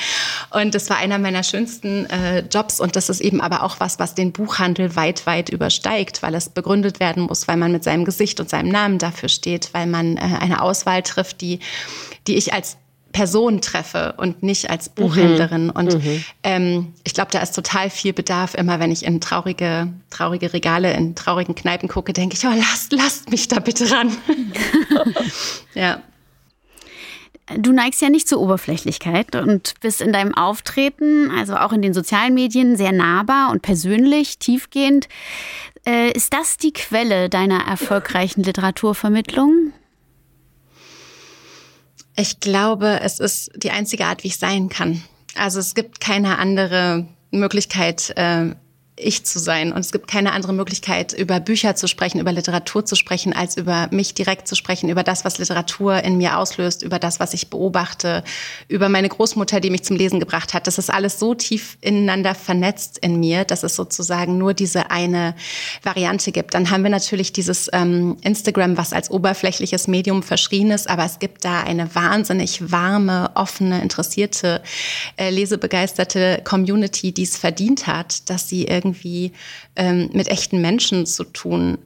Und 0.50 0.76
das 0.76 0.90
war 0.90 0.98
einer 0.98 1.18
meiner 1.18 1.44
schönsten 1.44 2.06
äh, 2.08 2.44
Jobs 2.58 2.80
und 2.80 2.96
das 2.96 3.10
ist 3.10 3.22
eben 3.22 3.40
aber 3.40 3.62
auch 3.62 3.80
was, 3.80 4.00
was 4.00 4.16
den 4.16 4.32
Buchhandel 4.32 4.96
weit, 4.96 5.28
weit 5.28 5.50
übersteigt, 5.50 6.24
weil 6.24 6.34
es 6.34 6.50
begründet 6.50 7.00
werden 7.00 7.24
muss, 7.24 7.48
weil 7.48 7.58
man 7.58 7.72
mit 7.72 7.84
seinem 7.84 8.04
Gesicht 8.04 8.40
und 8.40 8.50
seinem 8.50 8.70
Namen 8.70 8.98
dafür 8.98 9.30
steht, 9.30 9.70
weil 9.74 9.86
man 9.86 10.18
äh, 10.18 10.22
eine 10.40 10.62
Auswahl 10.62 11.04
trifft, 11.04 11.42
die, 11.42 11.60
die 12.26 12.36
ich 12.36 12.54
als 12.54 12.78
Person 13.12 13.62
treffe 13.62 14.16
und 14.18 14.42
nicht 14.42 14.72
als 14.72 14.90
Buchhändlerin. 14.90 15.66
Mhm. 15.66 15.70
Und 15.72 16.04
mhm. 16.04 16.24
ähm, 16.44 16.94
ich 17.04 17.14
glaube, 17.14 17.30
da 17.32 17.40
ist 17.40 17.54
total 17.54 17.92
viel 17.92 18.14
Bedarf. 18.14 18.56
Immer 18.56 18.80
wenn 18.80 18.92
ich 18.92 19.06
in 19.06 19.22
traurige, 19.22 19.94
traurige 20.10 20.54
Regale, 20.54 20.94
in 20.94 21.14
traurigen 21.14 21.54
Kneipen 21.54 21.90
gucke, 21.90 22.14
denke 22.14 22.36
ich, 22.36 22.46
oh, 22.46 22.54
lasst, 22.56 22.92
lasst 22.92 23.30
mich 23.30 23.48
da 23.48 23.60
bitte 23.60 23.90
ran. 23.92 24.12
ja. 25.76 26.02
Du 27.56 27.72
neigst 27.72 28.02
ja 28.02 28.10
nicht 28.10 28.28
zur 28.28 28.42
Oberflächlichkeit 28.42 29.36
und 29.36 29.76
bist 29.80 30.02
in 30.02 30.12
deinem 30.12 30.36
Auftreten, 30.36 31.32
also 31.32 31.56
auch 31.56 31.72
in 31.72 31.82
den 31.82 31.94
sozialen 31.94 32.34
Medien, 32.34 32.76
sehr 32.76 32.92
nahbar 32.92 33.52
und 33.52 33.62
persönlich, 33.62 34.38
tiefgehend. 34.38 35.08
Äh, 35.86 36.12
ist 36.12 36.34
das 36.34 36.58
die 36.58 36.74
Quelle 36.74 37.30
deiner 37.30 37.66
erfolgreichen 37.66 38.44
Literaturvermittlung? 38.44 39.72
Ich 42.18 42.42
glaube, 42.42 43.00
es 43.02 43.20
ist 43.20 43.52
die 43.56 43.72
einzige 43.72 44.06
Art, 44.06 44.24
wie 44.24 44.28
ich 44.28 44.40
sein 44.40 44.68
kann. 44.68 45.04
Also 45.36 45.60
es 45.60 45.74
gibt 45.76 46.02
keine 46.02 46.40
andere 46.40 47.08
Möglichkeit, 47.32 48.12
äh, 48.18 48.56
ich 49.00 49.26
zu 49.26 49.38
sein. 49.38 49.72
Und 49.72 49.80
es 49.82 49.92
gibt 49.92 50.08
keine 50.08 50.32
andere 50.32 50.54
Möglichkeit, 50.54 51.14
über 51.14 51.40
Bücher 51.40 51.76
zu 51.76 51.88
sprechen, 51.88 52.20
über 52.20 52.32
Literatur 52.32 52.84
zu 52.84 52.96
sprechen, 52.96 53.32
als 53.32 53.56
über 53.56 53.88
mich 53.92 54.16
direkt 54.16 54.48
zu 54.48 54.56
sprechen, 54.56 54.90
über 54.90 55.04
das, 55.04 55.24
was 55.24 55.38
Literatur 55.38 56.04
in 56.04 56.18
mir 56.18 56.38
auslöst, 56.38 56.82
über 56.82 56.98
das, 56.98 57.20
was 57.20 57.34
ich 57.36 57.50
beobachte, 57.50 58.24
über 58.68 58.90
meine 58.90 59.08
Großmutter, 59.08 59.60
die 59.60 59.70
mich 59.70 59.84
zum 59.84 59.98
Lesen 59.98 60.20
gebracht 60.20 60.56
hat. 60.56 60.66
Das 60.66 60.80
ist 60.80 60.90
alles 60.90 61.20
so 61.20 61.36
tief 61.36 61.78
ineinander 61.82 62.34
vernetzt 62.34 62.98
in 62.98 63.20
mir, 63.20 63.46
dass 63.46 63.62
es 63.62 63.76
sozusagen 63.76 64.40
nur 64.40 64.56
diese 64.56 64.90
eine 64.90 65.36
Variante 65.84 66.32
gibt. 66.32 66.56
Dann 66.56 66.72
haben 66.72 66.82
wir 66.82 66.90
natürlich 66.90 67.32
dieses 67.32 67.70
ähm, 67.74 68.18
Instagram, 68.24 68.78
was 68.78 68.94
als 68.94 69.12
oberflächliches 69.12 69.88
Medium 69.88 70.24
verschrien 70.24 70.72
ist, 70.72 70.90
aber 70.90 71.06
es 71.06 71.20
gibt 71.20 71.46
da 71.46 71.62
eine 71.62 71.94
wahnsinnig 71.94 72.72
warme, 72.72 73.30
offene, 73.36 73.80
interessierte, 73.82 74.64
äh, 75.18 75.30
lesebegeisterte 75.30 76.42
Community, 76.44 77.12
die 77.12 77.24
es 77.24 77.38
verdient 77.38 77.86
hat, 77.86 78.28
dass 78.32 78.50
sie 78.50 78.66
irgendwie 78.66 78.87
irgendwie 78.88 79.32
ähm, 79.76 80.10
mit 80.14 80.28
echten 80.28 80.62
Menschen 80.62 81.06
zu 81.06 81.24
tun 81.24 81.78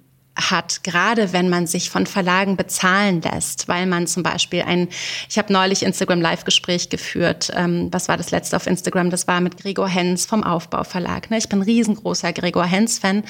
hat, 0.49 0.83
gerade 0.83 1.33
wenn 1.33 1.49
man 1.49 1.67
sich 1.67 1.89
von 1.89 2.07
Verlagen 2.07 2.57
bezahlen 2.57 3.21
lässt, 3.21 3.67
weil 3.67 3.85
man 3.85 4.07
zum 4.07 4.23
Beispiel 4.23 4.63
ein, 4.63 4.87
ich 5.29 5.37
habe 5.37 5.53
neulich 5.53 5.83
Instagram 5.83 6.21
Live-Gespräch 6.21 6.89
geführt, 6.89 7.51
ähm, 7.55 7.89
was 7.91 8.07
war 8.07 8.17
das 8.17 8.31
letzte 8.31 8.55
auf 8.55 8.67
Instagram? 8.67 9.09
Das 9.09 9.27
war 9.27 9.41
mit 9.41 9.57
Gregor 9.57 9.87
Hens 9.87 10.25
vom 10.25 10.43
Aufbau 10.43 10.83
Verlag. 10.83 11.29
Ne? 11.29 11.37
Ich 11.37 11.49
bin 11.49 11.61
riesengroßer 11.61 12.33
Gregor 12.33 12.65
Hens-Fan. 12.65 13.23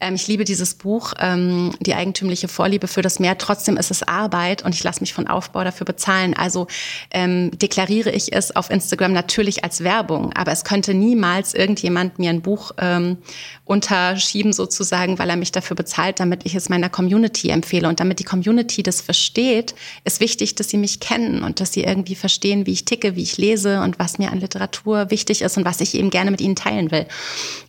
Ähm, 0.00 0.14
ich 0.14 0.26
liebe 0.26 0.44
dieses 0.44 0.74
Buch, 0.74 1.12
ähm, 1.18 1.74
Die 1.80 1.94
eigentümliche 1.94 2.48
Vorliebe 2.48 2.88
für 2.88 3.02
das 3.02 3.18
Meer. 3.18 3.36
Trotzdem 3.38 3.76
ist 3.76 3.90
es 3.90 4.02
Arbeit 4.02 4.64
und 4.64 4.74
ich 4.74 4.82
lasse 4.82 5.00
mich 5.00 5.12
von 5.12 5.26
Aufbau 5.26 5.64
dafür 5.64 5.84
bezahlen. 5.84 6.34
Also 6.34 6.66
ähm, 7.10 7.50
deklariere 7.58 8.10
ich 8.10 8.32
es 8.32 8.54
auf 8.54 8.70
Instagram 8.70 9.12
natürlich 9.12 9.64
als 9.64 9.82
Werbung, 9.82 10.32
aber 10.34 10.52
es 10.52 10.64
könnte 10.64 10.94
niemals 10.94 11.54
irgendjemand 11.54 12.18
mir 12.18 12.30
ein 12.30 12.42
Buch 12.42 12.72
ähm, 12.78 13.18
unterschieben 13.64 14.52
sozusagen, 14.52 15.18
weil 15.18 15.30
er 15.30 15.36
mich 15.36 15.52
dafür 15.52 15.76
bezahlt, 15.76 16.20
damit 16.20 16.44
ich 16.44 16.53
es 16.56 16.68
meiner 16.68 16.88
Community 16.88 17.50
empfehle. 17.50 17.88
Und 17.88 18.00
damit 18.00 18.18
die 18.18 18.24
Community 18.24 18.82
das 18.82 19.00
versteht, 19.00 19.74
ist 20.04 20.20
wichtig, 20.20 20.54
dass 20.54 20.68
sie 20.68 20.78
mich 20.78 21.00
kennen 21.00 21.42
und 21.42 21.60
dass 21.60 21.72
sie 21.72 21.84
irgendwie 21.84 22.14
verstehen, 22.14 22.66
wie 22.66 22.72
ich 22.72 22.84
ticke, 22.84 23.16
wie 23.16 23.22
ich 23.22 23.36
lese 23.36 23.80
und 23.80 23.98
was 23.98 24.18
mir 24.18 24.32
an 24.32 24.40
Literatur 24.40 25.10
wichtig 25.10 25.42
ist 25.42 25.56
und 25.56 25.64
was 25.64 25.80
ich 25.80 25.94
eben 25.94 26.10
gerne 26.10 26.30
mit 26.30 26.40
ihnen 26.40 26.56
teilen 26.56 26.90
will. 26.90 27.06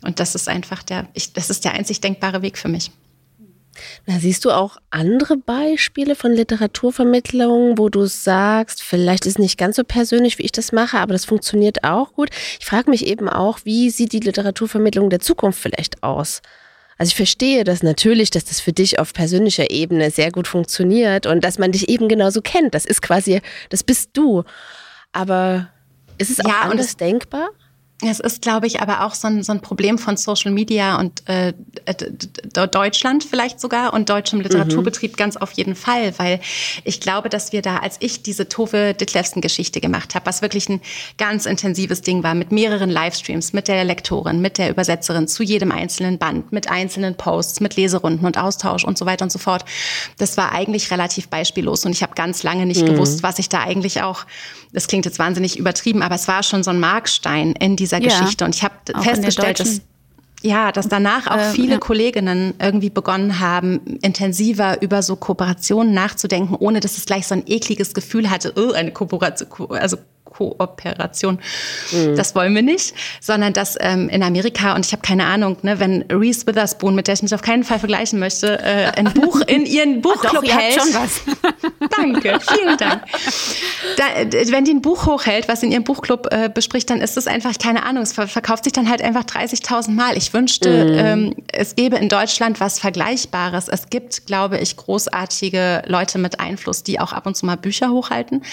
Und 0.03 0.19
das 0.19 0.35
ist 0.35 0.47
einfach 0.49 0.83
der, 0.83 1.07
ich, 1.13 1.33
das 1.33 1.49
ist 1.49 1.65
der 1.65 1.73
einzig 1.73 2.01
denkbare 2.01 2.41
Weg 2.41 2.57
für 2.57 2.67
mich. 2.67 2.91
Na, 4.05 4.19
siehst 4.19 4.45
du 4.45 4.51
auch 4.51 4.77
andere 4.89 5.37
Beispiele 5.37 6.15
von 6.15 6.31
Literaturvermittlung, 6.31 7.77
wo 7.77 7.89
du 7.89 8.05
sagst, 8.05 8.81
vielleicht 8.81 9.25
ist 9.25 9.39
nicht 9.39 9.57
ganz 9.57 9.75
so 9.75 9.83
persönlich, 9.83 10.37
wie 10.37 10.43
ich 10.43 10.51
das 10.51 10.71
mache, 10.71 10.97
aber 10.97 11.13
das 11.13 11.25
funktioniert 11.25 11.83
auch 11.83 12.13
gut. 12.13 12.29
Ich 12.59 12.65
frage 12.65 12.89
mich 12.89 13.05
eben 13.05 13.27
auch, 13.29 13.59
wie 13.63 13.89
sieht 13.89 14.13
die 14.13 14.19
Literaturvermittlung 14.19 15.09
der 15.09 15.19
Zukunft 15.19 15.59
vielleicht 15.59 16.03
aus? 16.03 16.41
Also 16.97 17.09
ich 17.09 17.15
verstehe 17.15 17.63
das 17.63 17.83
natürlich, 17.83 18.29
dass 18.29 18.45
das 18.45 18.61
für 18.61 18.71
dich 18.71 18.99
auf 18.99 19.13
persönlicher 19.13 19.69
Ebene 19.69 20.11
sehr 20.11 20.31
gut 20.31 20.47
funktioniert 20.47 21.25
und 21.25 21.43
dass 21.43 21.59
man 21.59 21.71
dich 21.71 21.89
eben 21.89 22.07
genauso 22.07 22.41
kennt. 22.41 22.73
Das 22.73 22.85
ist 22.85 23.01
quasi, 23.01 23.41
das 23.69 23.83
bist 23.83 24.11
du. 24.13 24.43
Aber 25.11 25.69
ist 26.17 26.29
es 26.29 26.39
auch 26.39 26.49
ja, 26.49 26.61
anders 26.61 26.95
denkbar? 26.95 27.49
Es 28.01 28.19
ist, 28.19 28.41
glaube 28.41 28.67
ich, 28.67 28.81
aber 28.81 29.05
auch 29.05 29.15
so 29.15 29.27
ein, 29.27 29.41
so 29.41 29.53
ein 29.53 29.61
Problem 29.61 29.97
von 29.97 30.17
Social 30.17 30.51
Media 30.51 30.99
und 30.99 31.23
äh, 31.29 31.53
Deutschland 32.67 33.23
vielleicht 33.23 33.61
sogar 33.61 33.93
und 33.93 34.09
deutschem 34.09 34.41
Literaturbetrieb 34.41 35.13
mhm. 35.13 35.15
ganz 35.15 35.37
auf 35.37 35.53
jeden 35.53 35.75
Fall, 35.75 36.13
weil 36.17 36.41
ich 36.83 36.99
glaube, 36.99 37.29
dass 37.29 37.53
wir 37.53 37.61
da, 37.61 37.77
als 37.77 37.95
ich 38.01 38.21
diese 38.21 38.49
Tove 38.49 38.93
Ditlevsen-Geschichte 38.93 39.79
gemacht 39.79 40.13
habe, 40.13 40.25
was 40.25 40.41
wirklich 40.41 40.67
ein 40.67 40.81
ganz 41.17 41.45
intensives 41.45 42.01
Ding 42.01 42.21
war, 42.21 42.35
mit 42.35 42.51
mehreren 42.51 42.89
Livestreams, 42.89 43.53
mit 43.53 43.69
der 43.69 43.85
Lektorin, 43.85 44.41
mit 44.41 44.57
der 44.57 44.71
Übersetzerin 44.71 45.29
zu 45.29 45.41
jedem 45.41 45.71
einzelnen 45.71 46.17
Band, 46.17 46.51
mit 46.51 46.69
einzelnen 46.69 47.15
Posts, 47.15 47.61
mit 47.61 47.77
Leserunden 47.77 48.25
und 48.25 48.37
Austausch 48.37 48.83
und 48.83 48.97
so 48.97 49.05
weiter 49.05 49.23
und 49.23 49.31
so 49.31 49.39
fort. 49.39 49.63
Das 50.17 50.35
war 50.35 50.51
eigentlich 50.51 50.91
relativ 50.91 51.29
beispiellos 51.29 51.85
und 51.85 51.93
ich 51.93 52.03
habe 52.03 52.13
ganz 52.13 52.43
lange 52.43 52.65
nicht 52.65 52.81
mhm. 52.81 52.87
gewusst, 52.87 53.23
was 53.23 53.39
ich 53.39 53.47
da 53.47 53.61
eigentlich 53.61 54.01
auch, 54.01 54.25
das 54.73 54.87
klingt 54.87 55.05
jetzt 55.05 55.17
wahnsinnig 55.17 55.57
übertrieben, 55.57 56.01
aber 56.01 56.15
es 56.15 56.27
war 56.27 56.43
schon 56.43 56.61
so 56.61 56.71
ein 56.71 56.79
Markstein 56.81 57.53
in 57.53 57.77
dieser 57.85 58.01
ja, 58.01 58.19
Geschichte. 58.19 58.45
Und 58.45 58.55
ich 58.55 58.63
habe 58.63 58.75
festgestellt, 59.01 59.59
dass 59.59 59.81
ja, 60.41 60.71
dass 60.71 60.87
danach 60.87 61.25
auch 61.25 61.37
äh, 61.37 61.51
viele 61.51 61.73
ja. 61.73 61.77
Kolleginnen 61.79 62.53
irgendwie 62.59 62.91
begonnen 62.91 63.39
haben, 63.39 63.79
intensiver 64.03 64.79
über 64.81 65.01
so 65.01 65.15
Kooperationen 65.15 65.93
nachzudenken, 65.93 66.55
ohne 66.55 66.81
dass 66.81 66.97
es 66.97 67.05
gleich 67.05 67.25
so 67.25 67.33
ein 67.33 67.43
ekliges 67.47 67.95
Gefühl 67.95 68.29
hatte, 68.29 68.53
oh, 68.55 68.71
eine 68.71 68.91
Kooperation, 68.91 69.71
also 69.71 69.97
Kooperation. 70.35 71.39
Mhm. 71.91 72.15
Das 72.15 72.35
wollen 72.35 72.53
wir 72.53 72.61
nicht, 72.61 72.93
sondern 73.21 73.53
dass 73.53 73.77
ähm, 73.79 74.09
in 74.09 74.21
Amerika, 74.21 74.75
und 74.75 74.85
ich 74.85 74.91
habe 74.91 75.01
keine 75.01 75.25
Ahnung, 75.25 75.57
ne, 75.61 75.79
wenn 75.79 76.03
Reese 76.11 76.45
Witherspoon, 76.47 76.95
mit 76.95 77.07
der 77.07 77.13
ich 77.13 77.21
mich 77.21 77.33
auf 77.33 77.41
keinen 77.41 77.63
Fall 77.63 77.79
vergleichen 77.79 78.19
möchte, 78.19 78.59
äh, 78.59 78.91
ein 78.95 79.13
Buch 79.13 79.41
in 79.47 79.65
ihren 79.65 80.01
Buchclub 80.01 80.43
Doch, 80.43 80.51
hält. 80.51 80.73
schon 80.73 80.93
was. 80.93 81.21
Danke, 81.97 82.39
vielen 82.41 82.77
Dank. 82.77 83.03
Da, 83.97 84.03
wenn 84.51 84.65
die 84.65 84.71
ein 84.71 84.81
Buch 84.81 85.05
hochhält, 85.05 85.47
was 85.47 85.63
in 85.63 85.71
ihrem 85.71 85.83
Buchclub 85.83 86.27
äh, 86.31 86.49
bespricht, 86.53 86.89
dann 86.89 87.01
ist 87.01 87.17
es 87.17 87.27
einfach, 87.27 87.53
keine 87.57 87.83
Ahnung, 87.83 88.03
es 88.03 88.13
verkauft 88.13 88.65
sich 88.65 88.73
dann 88.73 88.89
halt 88.89 89.01
einfach 89.01 89.23
30.000 89.23 89.91
Mal. 89.91 90.17
Ich 90.17 90.33
wünschte, 90.33 90.85
mhm. 90.85 90.97
ähm, 90.97 91.35
es 91.51 91.75
gäbe 91.75 91.95
in 91.95 92.09
Deutschland 92.09 92.59
was 92.59 92.79
Vergleichbares. 92.79 93.67
Es 93.69 93.89
gibt, 93.89 94.25
glaube 94.25 94.57
ich, 94.57 94.75
großartige 94.75 95.83
Leute 95.87 96.17
mit 96.17 96.39
Einfluss, 96.39 96.83
die 96.83 96.99
auch 96.99 97.13
ab 97.13 97.25
und 97.25 97.37
zu 97.37 97.45
mal 97.45 97.57
Bücher 97.57 97.91
hochhalten. 97.91 98.43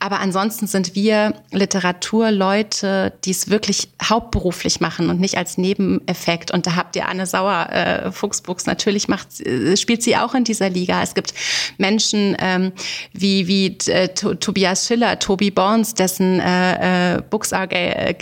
Aber 0.00 0.20
ansonsten 0.20 0.66
sind 0.66 0.94
wir 0.94 1.25
Literaturleute, 1.52 3.12
die 3.24 3.30
es 3.30 3.50
wirklich 3.50 3.88
hauptberuflich 4.02 4.80
machen 4.80 5.10
und 5.10 5.20
nicht 5.20 5.36
als 5.36 5.58
Nebeneffekt. 5.58 6.50
Und 6.50 6.66
da 6.66 6.76
habt 6.76 6.96
ihr 6.96 7.08
Anne 7.08 7.26
Sauer, 7.26 7.68
äh, 7.70 8.12
Fuchsbuchs, 8.12 8.66
natürlich 8.66 9.08
macht, 9.08 9.40
äh, 9.40 9.76
spielt 9.76 10.02
sie 10.02 10.16
auch 10.16 10.34
in 10.34 10.44
dieser 10.44 10.70
Liga. 10.70 11.02
Es 11.02 11.14
gibt 11.14 11.34
Menschen 11.78 12.36
ähm, 12.38 12.72
wie, 13.12 13.46
wie 13.46 13.78
äh, 13.90 14.08
Tobias 14.08 14.86
Schiller, 14.86 15.18
Toby 15.18 15.50
Borns, 15.50 15.94
dessen 15.94 16.40
äh, 16.40 17.16
äh, 17.16 17.22
Books 17.22 17.52
are 17.52 17.68
gay, 17.68 18.14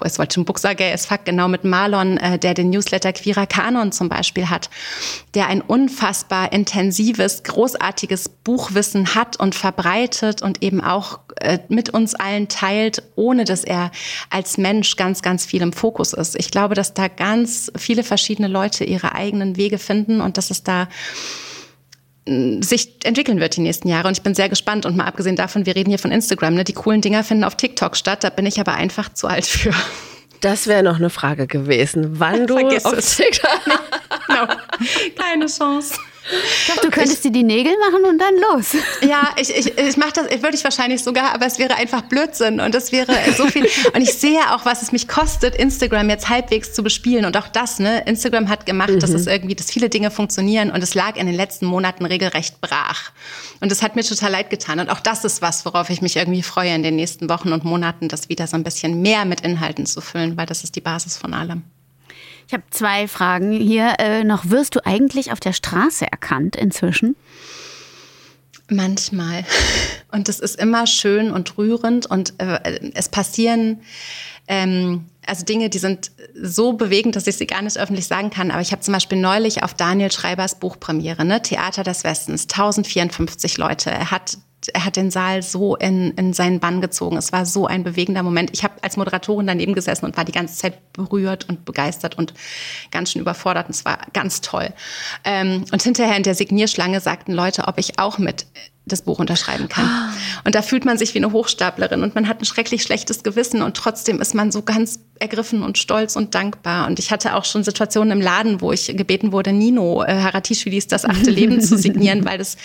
es 0.00 0.18
wollte 0.18 0.34
schon 0.34 0.44
Buchser 0.44 0.74
Gay 0.74 0.92
as 0.92 1.06
Fuck, 1.06 1.24
genau 1.24 1.48
mit 1.48 1.64
Marlon, 1.64 2.18
äh, 2.18 2.38
der 2.38 2.54
den 2.54 2.70
Newsletter 2.70 3.12
Queerer 3.12 3.46
Kanon 3.46 3.92
zum 3.92 4.08
Beispiel 4.08 4.50
hat, 4.50 4.68
der 5.34 5.46
ein 5.48 5.62
unfassbar 5.62 6.52
intensives, 6.52 7.42
großartiges 7.42 8.28
Buchwissen 8.28 9.14
hat 9.14 9.38
und 9.38 9.54
verbreitet 9.54 10.42
und 10.42 10.62
eben 10.62 10.82
auch 10.82 11.20
äh, 11.36 11.58
mit 11.68 11.90
uns 11.90 12.14
allen 12.14 12.48
teilt, 12.48 13.02
ohne 13.14 13.44
dass 13.44 13.64
er 13.64 13.90
als 14.30 14.58
Mensch 14.58 14.96
ganz, 14.96 15.22
ganz 15.22 15.46
viel 15.46 15.62
im 15.62 15.72
Fokus 15.72 16.12
ist. 16.12 16.36
Ich 16.36 16.50
glaube, 16.50 16.74
dass 16.74 16.94
da 16.94 17.08
ganz 17.08 17.72
viele 17.76 18.02
verschiedene 18.02 18.48
Leute 18.48 18.84
ihre 18.84 19.14
eigenen 19.14 19.56
Wege 19.56 19.78
finden 19.78 20.20
und 20.20 20.36
dass 20.36 20.50
es 20.50 20.62
da 20.62 20.88
sich 22.26 23.04
entwickeln 23.04 23.38
wird 23.38 23.56
die 23.56 23.60
nächsten 23.60 23.88
Jahre. 23.88 24.08
Und 24.08 24.16
ich 24.16 24.22
bin 24.22 24.34
sehr 24.34 24.48
gespannt. 24.48 24.84
Und 24.84 24.96
mal 24.96 25.04
abgesehen 25.04 25.36
davon, 25.36 25.66
wir 25.66 25.76
reden 25.76 25.90
hier 25.90 25.98
von 25.98 26.10
Instagram, 26.10 26.54
ne? 26.54 26.64
die 26.64 26.72
coolen 26.72 27.00
Dinger 27.00 27.24
finden 27.24 27.44
auf 27.44 27.56
TikTok 27.56 27.96
statt. 27.96 28.24
Da 28.24 28.30
bin 28.30 28.46
ich 28.46 28.58
aber 28.58 28.74
einfach 28.74 29.12
zu 29.12 29.28
alt 29.28 29.46
für. 29.46 29.72
Das 30.40 30.66
wäre 30.66 30.82
noch 30.82 30.96
eine 30.96 31.10
Frage 31.10 31.46
gewesen. 31.46 32.18
Wann 32.18 32.46
du 32.46 32.58
Vergiss 32.58 32.84
auf 32.84 32.94
es. 32.94 33.16
TikTok 33.16 33.60
no. 34.28 34.46
Keine 35.16 35.46
Chance. 35.46 35.94
Doch, 36.68 36.82
du 36.82 36.90
könntest 36.90 37.24
dir 37.24 37.30
die 37.30 37.42
Nägel 37.42 37.72
machen 37.78 38.04
und 38.04 38.18
dann 38.18 38.34
los. 38.50 38.76
Ja, 39.02 39.30
ich, 39.36 39.54
ich, 39.54 39.78
ich 39.78 39.96
mache 39.96 40.12
das, 40.14 40.30
würde 40.42 40.56
ich 40.56 40.64
wahrscheinlich 40.64 41.02
sogar, 41.02 41.34
aber 41.34 41.46
es 41.46 41.58
wäre 41.58 41.76
einfach 41.76 42.02
Blödsinn 42.02 42.60
und 42.60 42.74
es 42.74 42.92
wäre 42.92 43.12
so 43.36 43.46
viel. 43.46 43.68
Und 43.94 44.00
ich 44.00 44.14
sehe 44.14 44.40
auch, 44.52 44.64
was 44.64 44.82
es 44.82 44.92
mich 44.92 45.08
kostet, 45.08 45.54
Instagram 45.54 46.10
jetzt 46.10 46.28
halbwegs 46.28 46.72
zu 46.72 46.82
bespielen. 46.82 47.24
Und 47.24 47.36
auch 47.36 47.48
das, 47.48 47.78
ne, 47.78 48.02
Instagram 48.06 48.48
hat 48.48 48.66
gemacht, 48.66 49.02
dass 49.02 49.10
es 49.10 49.26
irgendwie, 49.26 49.54
dass 49.54 49.70
viele 49.70 49.88
Dinge 49.88 50.10
funktionieren 50.10 50.70
und 50.70 50.82
es 50.82 50.94
lag 50.94 51.16
in 51.16 51.26
den 51.26 51.36
letzten 51.36 51.66
Monaten 51.66 52.04
regelrecht 52.04 52.60
brach. 52.60 53.10
Und 53.60 53.70
es 53.70 53.82
hat 53.82 53.96
mir 53.96 54.02
total 54.02 54.32
leid 54.32 54.50
getan. 54.50 54.80
Und 54.80 54.90
auch 54.90 55.00
das 55.00 55.24
ist 55.24 55.42
was, 55.42 55.64
worauf 55.64 55.90
ich 55.90 56.02
mich 56.02 56.16
irgendwie 56.16 56.42
freue 56.42 56.74
in 56.74 56.82
den 56.82 56.96
nächsten 56.96 57.28
Wochen 57.28 57.52
und 57.52 57.64
Monaten, 57.64 58.08
das 58.08 58.28
wieder 58.28 58.46
so 58.46 58.56
ein 58.56 58.64
bisschen 58.64 59.02
mehr 59.02 59.24
mit 59.24 59.42
Inhalten 59.42 59.86
zu 59.86 60.00
füllen, 60.00 60.36
weil 60.36 60.46
das 60.46 60.64
ist 60.64 60.76
die 60.76 60.80
Basis 60.80 61.16
von 61.16 61.34
allem. 61.34 61.62
Ich 62.46 62.52
habe 62.52 62.62
zwei 62.70 63.08
Fragen 63.08 63.52
hier 63.52 63.94
äh, 63.98 64.24
noch. 64.24 64.50
Wirst 64.50 64.76
du 64.76 64.86
eigentlich 64.86 65.32
auf 65.32 65.40
der 65.40 65.52
Straße 65.52 66.06
erkannt 66.10 66.56
inzwischen? 66.56 67.16
Manchmal. 68.68 69.44
Und 70.12 70.28
es 70.28 70.40
ist 70.40 70.56
immer 70.56 70.86
schön 70.86 71.30
und 71.30 71.58
rührend 71.58 72.06
und 72.06 72.34
äh, 72.38 72.90
es 72.94 73.08
passieren 73.08 73.80
ähm, 74.48 75.06
also 75.26 75.44
Dinge, 75.44 75.68
die 75.68 75.78
sind 75.78 76.12
so 76.40 76.74
bewegend, 76.74 77.16
dass 77.16 77.26
ich 77.26 77.36
sie 77.36 77.46
gar 77.46 77.62
nicht 77.62 77.78
öffentlich 77.78 78.06
sagen 78.06 78.30
kann. 78.30 78.50
Aber 78.50 78.60
ich 78.60 78.72
habe 78.72 78.82
zum 78.82 78.94
Beispiel 78.94 79.18
neulich 79.18 79.62
auf 79.62 79.74
Daniel 79.74 80.12
Schreibers 80.12 80.58
Buchpremiere, 80.58 81.24
ne, 81.24 81.42
Theater 81.42 81.82
des 81.82 82.04
Westens, 82.04 82.44
1054 82.44 83.58
Leute. 83.58 83.90
Er 83.90 84.10
hat 84.10 84.38
er 84.72 84.84
hat 84.84 84.96
den 84.96 85.10
Saal 85.10 85.42
so 85.42 85.76
in, 85.76 86.12
in 86.12 86.32
seinen 86.32 86.60
Bann 86.60 86.80
gezogen. 86.80 87.16
Es 87.16 87.32
war 87.32 87.46
so 87.46 87.66
ein 87.66 87.84
bewegender 87.84 88.22
Moment. 88.22 88.50
Ich 88.52 88.64
habe 88.64 88.74
als 88.82 88.96
Moderatorin 88.96 89.46
daneben 89.46 89.74
gesessen 89.74 90.04
und 90.04 90.16
war 90.16 90.24
die 90.24 90.32
ganze 90.32 90.56
Zeit 90.56 90.92
berührt 90.92 91.48
und 91.48 91.64
begeistert 91.64 92.18
und 92.18 92.34
ganz 92.90 93.12
schön 93.12 93.22
überfordert. 93.22 93.66
Und 93.66 93.74
es 93.74 93.84
war 93.84 93.98
ganz 94.12 94.40
toll. 94.40 94.72
Ähm, 95.24 95.64
und 95.72 95.82
hinterher 95.82 96.16
in 96.16 96.22
der 96.22 96.34
Signierschlange 96.34 97.00
sagten 97.00 97.32
Leute, 97.32 97.68
ob 97.68 97.78
ich 97.78 97.98
auch 97.98 98.18
mit 98.18 98.46
das 98.86 99.02
Buch 99.02 99.18
unterschreiben 99.18 99.68
kann. 99.68 99.90
Und 100.44 100.54
da 100.54 100.62
fühlt 100.62 100.84
man 100.84 100.96
sich 100.96 101.12
wie 101.14 101.18
eine 101.18 101.32
Hochstaplerin 101.32 102.04
und 102.04 102.14
man 102.14 102.28
hat 102.28 102.40
ein 102.40 102.44
schrecklich 102.44 102.84
schlechtes 102.84 103.24
Gewissen 103.24 103.62
und 103.62 103.76
trotzdem 103.76 104.20
ist 104.20 104.32
man 104.32 104.52
so 104.52 104.62
ganz 104.62 105.00
ergriffen 105.18 105.62
und 105.62 105.78
stolz 105.78 106.16
und 106.16 106.34
dankbar. 106.34 106.86
Und 106.86 106.98
ich 106.98 107.10
hatte 107.10 107.34
auch 107.34 107.44
schon 107.44 107.64
Situationen 107.64 108.12
im 108.12 108.20
Laden, 108.20 108.60
wo 108.60 108.72
ich 108.72 108.86
gebeten 108.96 109.32
wurde, 109.32 109.52
Nino 109.52 110.02
äh, 110.02 110.14
Haratischvilis 110.14 110.86
Das 110.86 111.04
achte 111.04 111.30
Leben 111.30 111.60
zu 111.60 111.76
signieren, 111.78 112.24
weil 112.26 112.38
das 112.38 112.56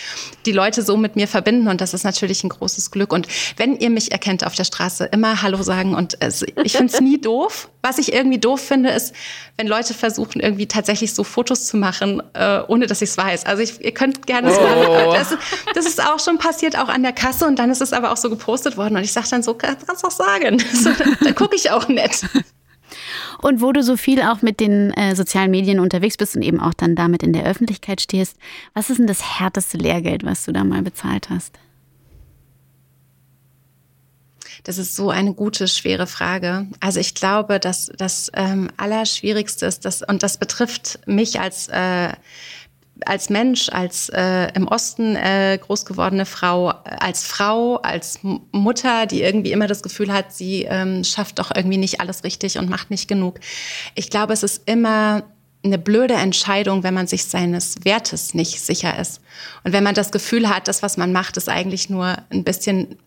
die 0.45 0.52
Leute 0.52 0.82
so 0.82 0.97
mit 0.97 1.16
mir 1.16 1.28
verbinden 1.28 1.68
und 1.68 1.82
das 1.82 1.93
ist 1.93 2.04
natürlich 2.04 2.43
ein 2.43 2.49
großes 2.49 2.91
Glück. 2.91 3.14
Und 3.14 3.28
wenn 3.58 3.78
ihr 3.78 3.89
mich 3.89 4.12
erkennt 4.12 4.45
auf 4.45 4.56
der 4.56 4.64
Straße, 4.64 5.06
immer 5.06 5.41
Hallo 5.41 5.62
sagen 5.64 5.95
und 5.95 6.18
es, 6.20 6.43
ich 6.64 6.74
finde 6.74 6.93
es 6.93 7.02
nie 7.02 7.20
doof. 7.22 7.70
Was 7.84 7.97
ich 7.97 8.14
irgendwie 8.14 8.38
doof 8.38 8.62
finde, 8.62 8.91
ist, 8.91 9.16
wenn 9.58 9.66
Leute 9.66 9.95
versuchen, 9.95 10.39
irgendwie 10.39 10.68
tatsächlich 10.68 11.16
so 11.16 11.24
Fotos 11.24 11.66
zu 11.66 11.78
machen, 11.78 12.22
äh, 12.34 12.60
ohne 12.68 12.86
dass 12.86 13.02
ich 13.02 13.10
es 13.10 13.18
weiß. 13.18 13.47
Also 13.47 13.64
ich, 13.64 13.84
ihr 13.84 13.91
könnt 13.91 14.28
gerne 14.28 14.54
so, 14.54 14.62
Oh. 14.62 15.14
das, 15.14 15.36
das 15.74 15.86
ist 15.88 16.02
auch 16.04 16.20
schon 16.20 16.38
passiert, 16.38 16.78
auch 16.78 16.89
an 16.89 17.02
der 17.02 17.12
Kasse 17.12 17.45
und 17.47 17.58
dann 17.58 17.72
ist 17.72 17.82
es 17.82 17.91
aber 17.91 18.12
auch 18.12 18.18
so 18.18 18.30
gepostet 18.30 18.78
worden 18.78 18.97
und 18.97 19.04
ich 19.04 19.12
sage 19.12 19.28
dann 19.32 19.41
so, 19.41 19.56
kannst 19.56 19.82
du 19.88 19.93
doch 20.02 20.12
sagen. 20.12 20.62
So, 20.74 20.91
dann 20.91 21.18
dann 21.22 21.36
gucke 21.36 21.56
ich 21.56 21.70
auch 21.72 21.88
nett. 21.88 22.22
Und 23.42 23.62
wo 23.62 23.72
du 23.72 23.84
so 23.84 23.98
viel 23.98 24.22
auch 24.22 24.42
mit 24.42 24.60
den 24.60 24.92
äh, 24.92 25.16
sozialen 25.16 25.52
Medien 25.52 25.80
unterwegs 25.80 26.18
bist 26.18 26.36
und 26.36 26.44
eben 26.44 26.60
auch 26.60 26.74
dann 26.74 26.96
damit 26.96 27.24
in 27.24 27.34
der 27.34 27.46
Öffentlichkeit 27.46 28.02
stehst, 28.02 28.38
was 28.74 28.89
ist 28.89 28.98
denn 28.98 29.08
das 29.08 29.39
härteste 29.39 29.78
Lehrgeld, 29.78 30.24
was 30.24 30.46
du 30.46 30.52
da 30.52 30.64
mal 30.64 30.84
bezahlt 30.84 31.30
hast? 31.30 31.58
Das 34.64 34.78
ist 34.78 34.96
so 34.96 35.10
eine 35.10 35.34
gute, 35.34 35.68
schwere 35.68 36.06
Frage. 36.06 36.68
Also 36.80 37.00
ich 37.00 37.16
glaube, 37.16 37.60
dass 37.60 37.92
das 37.98 38.32
ähm, 38.36 38.70
Allerschwierigste 38.78 39.66
ist, 39.66 39.86
dass, 39.86 40.04
und 40.04 40.22
das 40.22 40.38
betrifft 40.38 41.00
mich 41.08 41.39
als, 41.39 41.68
äh, 41.70 42.10
als 43.06 43.30
Mensch, 43.30 43.70
als 43.70 44.10
äh, 44.10 44.52
im 44.54 44.68
Osten 44.68 45.16
äh, 45.16 45.58
groß 45.62 45.86
gewordene 45.86 46.26
Frau, 46.26 46.72
äh, 46.72 46.74
als 46.99 47.24
Frau, 47.24 47.78
als 47.78 48.20
M 48.24 48.41
Mutter, 48.52 49.06
die 49.06 49.22
irgendwie 49.22 49.52
immer 49.52 49.68
das 49.68 49.84
Gefühl 49.84 50.12
hat, 50.12 50.34
sie 50.34 50.64
ähm, 50.64 51.04
schafft 51.04 51.39
doch 51.39 51.52
irgendwie 51.56 51.78
nicht 51.78 51.99
alles 51.99 52.24
richtig 52.24 52.58
und 52.58 52.70
macht 52.70 52.91
nicht 52.91 53.08
genug. 53.08 53.39
Ich 53.95 54.10
glaube, 54.10 54.34
es 54.34 54.43
ist 54.43 54.64
immer 54.68 55.24
eine 55.64 55.78
blöde 55.78 56.16
Entscheidung, 56.16 56.84
wenn 56.84 56.93
man 56.93 57.08
sich 57.08 57.26
seines 57.26 57.84
Wertes 57.84 58.34
nicht 58.34 58.60
sicher 58.62 58.97
ist. 58.97 59.22
Und 59.64 59.74
wenn 59.74 59.84
man 59.84 59.93
das 59.93 60.12
Gefühl 60.12 60.49
hat, 60.49 60.68
das, 60.68 60.82
was 60.82 60.97
man 60.97 61.12
macht, 61.12 61.38
ist 61.38 61.49
eigentlich 61.49 61.89
nur 61.89 62.18
ein 62.32 62.43
bisschen 62.43 62.97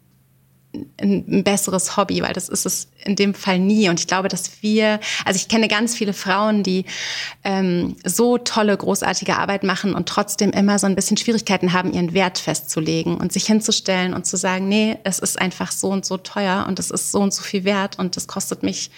ein, 1.01 1.45
besseres 1.45 1.97
Hobby, 1.97 2.23
weil 2.23 2.33
das 2.33 2.49
ist 2.49 2.67
es 2.67 2.89
in 3.05 3.17
dem 3.17 3.35
Fall 3.35 3.59
nie. 3.59 3.89
Und 3.89 4.01
ich 4.01 4.07
glaube, 4.07 4.29
dass 4.29 4.63
wir, 4.63 5.01
also 5.25 5.37
ich 5.37 5.49
kenne 5.49 5.69
ganz 5.69 5.95
viele 5.95 6.13
Frauen, 6.13 6.63
die 6.63 6.85
ähm, 7.45 7.97
so 8.05 8.39
tolle, 8.39 8.77
großartige 8.77 9.37
Arbeit 9.37 9.63
machen 9.63 9.95
und 9.95 10.09
trotzdem 10.09 10.51
immer 10.51 10.79
so 10.79 10.87
ein 10.87 10.95
bisschen 10.95 11.17
Schwierigkeiten 11.17 11.73
haben, 11.73 11.93
ihren 11.93 12.15
Wert 12.15 12.39
festzulegen 12.39 13.17
und 13.17 13.33
sich 13.33 13.47
hinzustellen 13.47 14.15
und 14.15 14.27
zu 14.27 14.37
sagen, 14.37 14.69
nee, 14.69 14.99
es 15.05 15.19
ist 15.19 15.41
einfach 15.41 15.73
so 15.73 15.91
und 15.91 16.05
so 16.05 16.17
teuer 16.17 16.65
und 16.69 16.79
es 16.79 16.91
ist 16.91 17.13
so 17.13 17.21
und 17.21 17.33
so 17.33 17.43
viel 17.43 17.65
wert 17.65 17.99
und 17.99 18.17
es 18.17 18.27
kostet 18.27 18.63
mich 18.63 18.91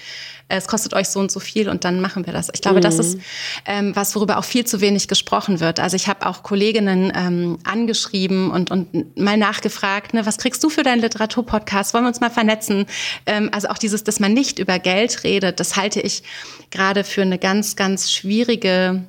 es 0.48 0.68
kostet 0.68 0.94
euch 0.94 1.08
so 1.08 1.18
und 1.18 1.32
so 1.32 1.40
viel 1.40 1.68
und 1.68 1.84
dann 1.84 2.00
machen 2.00 2.24
wir 2.24 2.32
das. 2.32 2.50
Ich 2.54 2.60
glaube, 2.60 2.80
das 2.80 2.98
ist 3.00 3.18
ähm, 3.64 3.96
was, 3.96 4.14
worüber 4.14 4.38
auch 4.38 4.44
viel 4.44 4.64
zu 4.64 4.80
wenig 4.80 5.08
gesprochen 5.08 5.58
wird. 5.58 5.80
Also 5.80 5.96
ich 5.96 6.06
habe 6.06 6.24
auch 6.26 6.44
Kolleginnen 6.44 7.12
ähm, 7.16 7.58
angeschrieben 7.64 8.50
und, 8.52 8.70
und 8.70 9.18
mal 9.18 9.36
nachgefragt, 9.36 10.14
ne, 10.14 10.24
was 10.24 10.38
kriegst 10.38 10.62
du 10.62 10.70
für 10.70 10.84
deinen 10.84 11.00
Literaturpodcast? 11.00 11.94
Wollen 11.94 12.04
wir 12.04 12.08
uns 12.08 12.20
mal 12.20 12.30
vernetzen? 12.30 12.86
Ähm, 13.26 13.50
also 13.52 13.68
auch 13.68 13.78
dieses, 13.78 14.04
dass 14.04 14.20
man 14.20 14.34
nicht 14.34 14.60
über 14.60 14.78
Geld 14.78 15.24
redet, 15.24 15.58
das 15.58 15.76
halte 15.76 16.00
ich 16.00 16.22
gerade 16.70 17.02
für 17.02 17.22
eine 17.22 17.38
ganz, 17.38 17.74
ganz 17.74 18.12
schwierige 18.12 19.04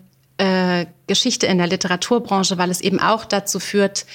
Geschichte 1.07 1.47
in 1.47 1.57
der 1.57 1.67
Literaturbranche, 1.67 2.57
weil 2.57 2.69
es 2.69 2.81
eben 2.81 2.99
auch 2.99 3.25
dazu 3.25 3.59
führt, 3.59 4.05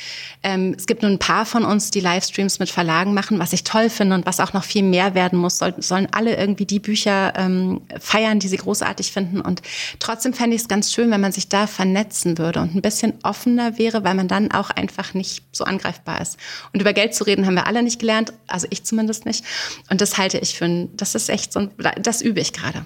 ähm, 0.42 0.74
es 0.76 0.86
gibt 0.86 1.02
nur 1.02 1.10
ein 1.10 1.18
paar 1.18 1.46
von 1.46 1.64
uns, 1.64 1.90
die 1.90 2.00
Livestreams 2.00 2.58
mit 2.58 2.70
Verlagen 2.70 3.14
machen, 3.14 3.38
was 3.38 3.52
ich 3.52 3.64
toll 3.64 3.88
finde 3.88 4.14
und 4.14 4.26
was 4.26 4.38
auch 4.38 4.52
noch 4.52 4.62
viel 4.62 4.82
mehr 4.82 5.14
werden 5.14 5.38
muss, 5.38 5.58
soll, 5.58 5.74
sollen 5.78 6.08
alle 6.12 6.36
irgendwie 6.36 6.66
die 6.66 6.78
Bücher 6.78 7.32
ähm, 7.36 7.80
feiern, 7.98 8.38
die 8.38 8.48
sie 8.48 8.58
großartig 8.58 9.10
finden. 9.10 9.40
Und 9.40 9.62
trotzdem 9.98 10.34
fände 10.34 10.54
ich 10.54 10.62
es 10.62 10.68
ganz 10.68 10.92
schön, 10.92 11.10
wenn 11.10 11.20
man 11.20 11.32
sich 11.32 11.48
da 11.48 11.66
vernetzen 11.66 12.38
würde 12.38 12.60
und 12.60 12.74
ein 12.74 12.82
bisschen 12.82 13.14
offener 13.22 13.78
wäre, 13.78 14.04
weil 14.04 14.14
man 14.14 14.28
dann 14.28 14.52
auch 14.52 14.70
einfach 14.70 15.14
nicht 15.14 15.42
so 15.50 15.64
angreifbar 15.64 16.20
ist. 16.20 16.36
Und 16.72 16.80
über 16.80 16.92
Geld 16.92 17.14
zu 17.14 17.24
reden 17.24 17.46
haben 17.46 17.54
wir 17.54 17.66
alle 17.66 17.82
nicht 17.82 17.98
gelernt, 17.98 18.32
also 18.46 18.66
ich 18.70 18.84
zumindest 18.84 19.26
nicht. 19.26 19.44
Und 19.90 20.00
das 20.00 20.18
halte 20.18 20.38
ich 20.38 20.56
für 20.56 20.66
ein, 20.66 20.96
das 20.96 21.14
ist 21.14 21.30
echt 21.30 21.52
so, 21.52 21.60
ein, 21.60 21.70
das 22.00 22.22
übe 22.22 22.40
ich 22.40 22.52
gerade. 22.52 22.84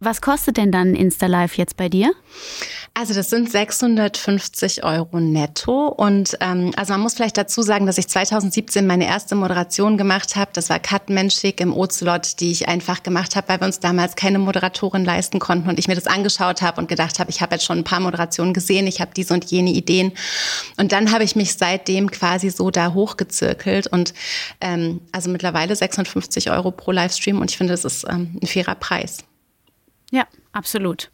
Was 0.00 0.20
kostet 0.20 0.56
denn 0.56 0.72
dann 0.72 0.94
Insta 0.94 1.26
Live 1.26 1.56
jetzt 1.56 1.76
bei 1.76 1.88
dir? 1.88 2.12
Also 2.98 3.14
das 3.14 3.30
sind 3.30 3.48
650 3.48 4.82
Euro 4.82 5.20
netto. 5.20 5.86
Und 5.86 6.36
ähm, 6.40 6.72
also 6.74 6.94
man 6.94 7.02
muss 7.02 7.14
vielleicht 7.14 7.36
dazu 7.36 7.62
sagen, 7.62 7.86
dass 7.86 7.96
ich 7.96 8.08
2017 8.08 8.84
meine 8.88 9.06
erste 9.06 9.36
Moderation 9.36 9.96
gemacht 9.96 10.34
habe. 10.34 10.50
Das 10.52 10.68
war 10.68 10.80
Kat 10.80 11.08
Menschik 11.08 11.60
im 11.60 11.72
Ocelot, 11.72 12.40
die 12.40 12.50
ich 12.50 12.66
einfach 12.66 13.04
gemacht 13.04 13.36
habe, 13.36 13.50
weil 13.50 13.60
wir 13.60 13.66
uns 13.66 13.78
damals 13.78 14.16
keine 14.16 14.40
Moderatorin 14.40 15.04
leisten 15.04 15.38
konnten. 15.38 15.68
Und 15.68 15.78
ich 15.78 15.86
mir 15.86 15.94
das 15.94 16.08
angeschaut 16.08 16.60
habe 16.60 16.80
und 16.80 16.88
gedacht 16.88 17.20
habe, 17.20 17.30
ich 17.30 17.40
habe 17.40 17.54
jetzt 17.54 17.64
schon 17.64 17.78
ein 17.78 17.84
paar 17.84 18.00
Moderationen 18.00 18.52
gesehen, 18.52 18.88
ich 18.88 19.00
habe 19.00 19.12
diese 19.14 19.32
und 19.32 19.44
jene 19.44 19.70
Ideen. 19.70 20.10
Und 20.76 20.90
dann 20.90 21.12
habe 21.12 21.22
ich 21.22 21.36
mich 21.36 21.54
seitdem 21.54 22.10
quasi 22.10 22.50
so 22.50 22.72
da 22.72 22.94
hochgezirkelt. 22.94 23.86
Und 23.86 24.12
ähm, 24.60 25.02
also 25.12 25.30
mittlerweile 25.30 25.76
650 25.76 26.50
Euro 26.50 26.72
pro 26.72 26.90
Livestream. 26.90 27.40
Und 27.40 27.52
ich 27.52 27.58
finde, 27.58 27.74
das 27.74 27.84
ist 27.84 28.04
ähm, 28.10 28.36
ein 28.42 28.48
fairer 28.48 28.74
Preis. 28.74 29.18
Ja, 30.10 30.26
absolut. 30.50 31.12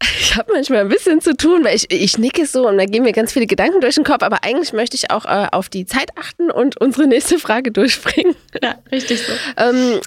Ich 0.20 0.36
habe 0.36 0.52
manchmal 0.52 0.80
ein 0.80 0.88
bisschen 0.88 1.20
zu 1.20 1.36
tun, 1.36 1.64
weil 1.64 1.74
ich, 1.74 1.90
ich 1.90 2.16
nicke 2.16 2.46
so 2.46 2.68
und 2.68 2.78
da 2.78 2.84
gehen 2.84 3.02
mir 3.02 3.12
ganz 3.12 3.32
viele 3.32 3.46
Gedanken 3.46 3.80
durch 3.80 3.96
den 3.96 4.04
Kopf, 4.04 4.22
aber 4.22 4.44
eigentlich 4.44 4.72
möchte 4.72 4.96
ich 4.96 5.10
auch 5.10 5.24
äh, 5.24 5.48
auf 5.50 5.68
die 5.68 5.86
Zeit 5.86 6.10
achten 6.16 6.50
und 6.50 6.80
unsere 6.80 7.06
nächste 7.06 7.38
Frage 7.38 7.72
durchbringen. 7.72 8.34
Ja, 8.62 8.76
richtig 8.92 9.22
so. 9.22 9.32
Ähm, 9.56 10.00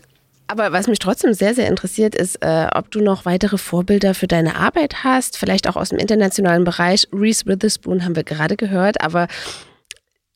aber 0.47 0.71
was 0.71 0.87
mich 0.87 0.99
trotzdem 0.99 1.33
sehr, 1.33 1.53
sehr 1.53 1.67
interessiert, 1.67 2.15
ist, 2.15 2.37
äh, 2.41 2.67
ob 2.73 2.91
du 2.91 3.01
noch 3.01 3.25
weitere 3.25 3.57
Vorbilder 3.57 4.13
für 4.13 4.27
deine 4.27 4.55
Arbeit 4.55 5.03
hast, 5.03 5.37
vielleicht 5.37 5.67
auch 5.67 5.75
aus 5.75 5.89
dem 5.89 5.99
internationalen 5.99 6.63
Bereich. 6.63 7.07
Reese 7.11 7.45
Witherspoon 7.45 8.03
haben 8.05 8.15
wir 8.15 8.23
gerade 8.23 8.55
gehört, 8.55 9.01
aber 9.01 9.27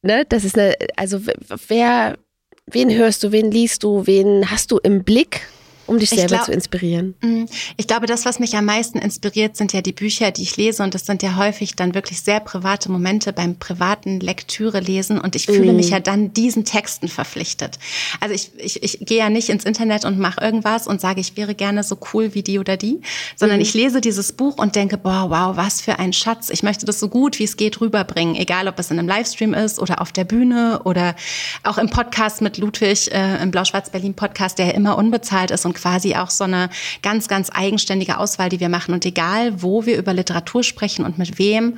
ne, 0.02 0.26
das 0.28 0.44
ist 0.44 0.58
eine, 0.58 0.76
also 0.96 1.22
wer, 1.68 2.18
wen 2.66 2.96
hörst 2.96 3.24
du, 3.24 3.32
wen 3.32 3.52
liest 3.52 3.84
du, 3.84 4.08
wen 4.08 4.50
hast 4.50 4.72
du 4.72 4.78
im 4.78 5.04
Blick? 5.04 5.42
Um 5.88 5.98
dich 5.98 6.10
selber 6.10 6.28
glaub, 6.28 6.46
zu 6.46 6.52
inspirieren? 6.52 7.16
Mm, 7.22 7.46
ich 7.78 7.88
glaube, 7.88 8.06
das, 8.06 8.26
was 8.26 8.40
mich 8.40 8.56
am 8.56 8.66
meisten 8.66 9.00
inspiriert, 9.00 9.58
sind 9.58 9.74
ja 9.74 9.82
die 9.82 9.94
Bücher, 9.94 10.32
die 10.32 10.44
ich 10.44 10.58
lese. 10.58 10.84
Und 10.84 10.94
das 10.94 11.06
sind 11.06 11.24
ja 11.24 11.36
häufig 11.38 11.76
dann 11.76 11.96
wirklich 11.96 12.22
sehr 12.22 12.40
private 12.40 12.92
Momente 12.92 13.34
beim 13.34 13.58
privaten 13.58 14.20
Lektüre 14.20 14.80
lesen. 14.80 15.20
Und 15.20 15.36
ich 15.36 15.46
fühle 15.46 15.74
mm. 15.74 15.76
mich 15.76 15.90
ja 15.90 16.00
dann 16.00 16.34
diesen 16.34 16.66
Texten 16.66 17.08
verpflichtet. 17.08 17.80
Also 18.20 18.36
ich, 18.36 18.52
ich, 18.58 18.84
ich 18.84 19.00
gehe 19.06 19.20
ja 19.20 19.30
nicht 19.30 19.50
ins 19.50 19.64
Internet 19.64 20.06
und 20.06 20.20
mache 20.20 20.42
irgendwas 20.42 20.88
und 20.88 21.02
sage, 21.02 21.22
ich 21.22 21.38
wäre 21.38 21.56
gerne 21.56 21.84
so 21.84 21.98
cool 22.14 22.34
wie 22.34 22.44
die 22.44 22.60
oder 22.60 22.78
die, 22.78 23.02
sondern 23.36 23.60
mm. 23.60 23.62
ich 23.62 23.74
lese 23.74 24.02
dieses 24.02 24.34
Buch 24.34 24.58
und 24.58 24.76
denke, 24.76 24.98
boah, 24.98 25.30
wow, 25.30 25.58
was 25.58 25.82
für 25.82 26.00
ein 26.00 26.14
Schatz. 26.14 26.50
Ich 26.50 26.64
möchte 26.64 26.86
das 26.86 27.00
so 27.00 27.10
gut 27.10 27.40
wie 27.40 27.44
es 27.44 27.58
geht 27.58 27.82
rüberbringen, 27.82 28.36
egal 28.36 28.68
ob 28.68 28.80
es 28.80 28.92
in 28.92 29.00
einem 29.00 29.08
Livestream 29.08 29.54
ist 29.54 29.80
oder 29.80 30.02
auf 30.02 30.12
der 30.12 30.26
Bühne 30.26 30.82
oder 30.84 31.16
auch 31.64 31.78
im 31.78 31.90
Podcast 31.90 32.42
mit 32.42 32.58
Ludwig, 32.58 33.12
äh, 33.12 33.42
im 33.42 33.52
Blau-Schwarz-Berlin-Podcast, 33.52 34.60
der 34.60 34.68
ja 34.68 34.72
immer 34.74 34.98
unbezahlt 34.98 35.52
ist 35.52 35.66
und 35.66 35.77
quasi 35.78 36.16
auch 36.16 36.30
so 36.30 36.44
eine 36.44 36.70
ganz, 37.02 37.28
ganz 37.28 37.50
eigenständige 37.54 38.18
Auswahl, 38.18 38.50
die 38.50 38.60
wir 38.60 38.70
machen. 38.70 38.94
Und 38.94 39.06
egal, 39.06 39.62
wo 39.62 39.86
wir 39.86 39.98
über 39.98 40.14
Literatur 40.14 40.64
sprechen 40.64 41.06
und 41.06 41.18
mit 41.18 41.40
wem, 41.40 41.78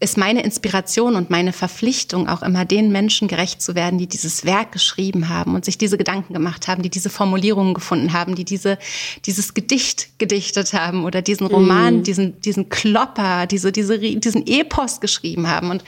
ist 0.00 0.16
meine 0.16 0.42
Inspiration 0.42 1.16
und 1.16 1.30
meine 1.30 1.52
Verpflichtung 1.52 2.28
auch 2.28 2.42
immer 2.42 2.64
den 2.64 2.92
Menschen 2.92 3.26
gerecht 3.26 3.60
zu 3.60 3.74
werden, 3.74 3.98
die 3.98 4.06
dieses 4.06 4.44
Werk 4.44 4.72
geschrieben 4.72 5.28
haben 5.28 5.54
und 5.54 5.64
sich 5.64 5.76
diese 5.78 5.98
Gedanken 5.98 6.34
gemacht 6.34 6.68
haben, 6.68 6.82
die 6.82 6.90
diese 6.90 7.10
Formulierungen 7.10 7.74
gefunden 7.74 8.12
haben, 8.12 8.34
die 8.34 8.44
diese, 8.44 8.78
dieses 9.24 9.54
Gedicht 9.54 10.18
gedichtet 10.18 10.72
haben 10.72 11.04
oder 11.04 11.22
diesen 11.22 11.46
Roman, 11.46 12.00
mm. 12.00 12.02
diesen, 12.04 12.40
diesen 12.40 12.68
Klopper, 12.68 13.46
diese, 13.46 13.72
diese, 13.72 13.98
diesen 13.98 14.46
Epos 14.46 15.00
geschrieben 15.00 15.48
haben. 15.48 15.70
Und 15.70 15.82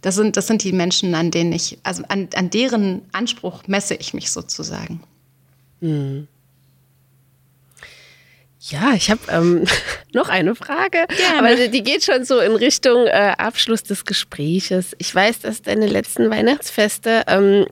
das 0.00 0.14
sind, 0.14 0.36
das 0.36 0.46
sind 0.46 0.62
die 0.64 0.72
Menschen, 0.72 1.14
an 1.14 1.30
denen 1.30 1.52
ich, 1.52 1.78
also 1.82 2.02
an, 2.08 2.28
an 2.34 2.50
deren 2.50 3.02
Anspruch 3.12 3.62
messe 3.66 3.94
ich 3.94 4.14
mich 4.14 4.30
sozusagen. 4.30 5.00
Mhm. 5.80 6.28
Ja, 8.70 8.94
ich 8.94 9.10
habe 9.10 9.20
ähm, 9.28 9.64
noch 10.14 10.28
eine 10.28 10.54
Frage, 10.54 11.06
Gerne. 11.08 11.38
aber 11.38 11.68
die 11.68 11.82
geht 11.82 12.04
schon 12.04 12.24
so 12.24 12.40
in 12.40 12.52
Richtung 12.52 13.06
äh, 13.06 13.34
Abschluss 13.36 13.82
des 13.82 14.04
Gespräches. 14.04 14.94
Ich 14.98 15.14
weiß, 15.14 15.40
dass 15.40 15.60
deine 15.60 15.86
letzten 15.86 16.30
Weihnachtsfeste 16.30 17.24
ähm, 17.26 17.66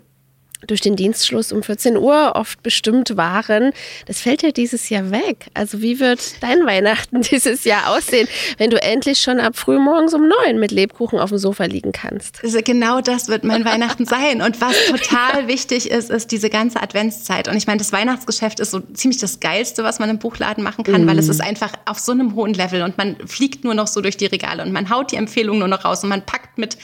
durch 0.66 0.80
den 0.80 0.96
Dienstschluss 0.96 1.52
um 1.52 1.62
14 1.62 1.96
Uhr 1.96 2.32
oft 2.34 2.62
bestimmt 2.62 3.16
waren. 3.16 3.72
Das 4.06 4.20
fällt 4.20 4.42
ja 4.42 4.50
dieses 4.50 4.88
Jahr 4.88 5.10
weg. 5.10 5.46
Also 5.54 5.82
wie 5.82 6.00
wird 6.00 6.42
dein 6.42 6.66
Weihnachten 6.66 7.22
dieses 7.30 7.64
Jahr 7.64 7.90
aussehen, 7.90 8.28
wenn 8.58 8.70
du 8.70 8.80
endlich 8.82 9.20
schon 9.20 9.40
ab 9.40 9.56
frühmorgens 9.56 10.14
um 10.14 10.28
neun 10.28 10.58
mit 10.58 10.70
Lebkuchen 10.70 11.18
auf 11.18 11.30
dem 11.30 11.38
Sofa 11.38 11.64
liegen 11.64 11.92
kannst? 11.92 12.40
Also 12.42 12.60
genau 12.62 13.00
das 13.00 13.28
wird 13.28 13.44
mein 13.44 13.64
Weihnachten 13.64 14.06
sein. 14.06 14.42
Und 14.42 14.60
was 14.60 14.76
total 14.86 15.48
wichtig 15.48 15.90
ist, 15.90 16.10
ist 16.10 16.30
diese 16.30 16.50
ganze 16.50 16.82
Adventszeit. 16.82 17.48
Und 17.48 17.56
ich 17.56 17.66
meine, 17.66 17.78
das 17.78 17.92
Weihnachtsgeschäft 17.92 18.60
ist 18.60 18.70
so 18.70 18.80
ziemlich 18.80 19.20
das 19.20 19.40
Geilste, 19.40 19.84
was 19.84 19.98
man 19.98 20.10
im 20.10 20.18
Buchladen 20.18 20.62
machen 20.62 20.84
kann, 20.84 21.04
mm. 21.04 21.08
weil 21.08 21.18
es 21.18 21.28
ist 21.28 21.40
einfach 21.40 21.72
auf 21.86 21.98
so 21.98 22.12
einem 22.12 22.34
hohen 22.34 22.54
Level 22.54 22.82
und 22.82 22.98
man 22.98 23.16
fliegt 23.26 23.64
nur 23.64 23.74
noch 23.74 23.86
so 23.86 24.00
durch 24.00 24.16
die 24.16 24.26
Regale 24.26 24.62
und 24.62 24.72
man 24.72 24.90
haut 24.90 25.12
die 25.12 25.16
Empfehlungen 25.16 25.60
nur 25.60 25.68
noch 25.68 25.84
raus 25.84 26.02
und 26.02 26.08
man 26.08 26.22
packt 26.24 26.58
mit, 26.58 26.76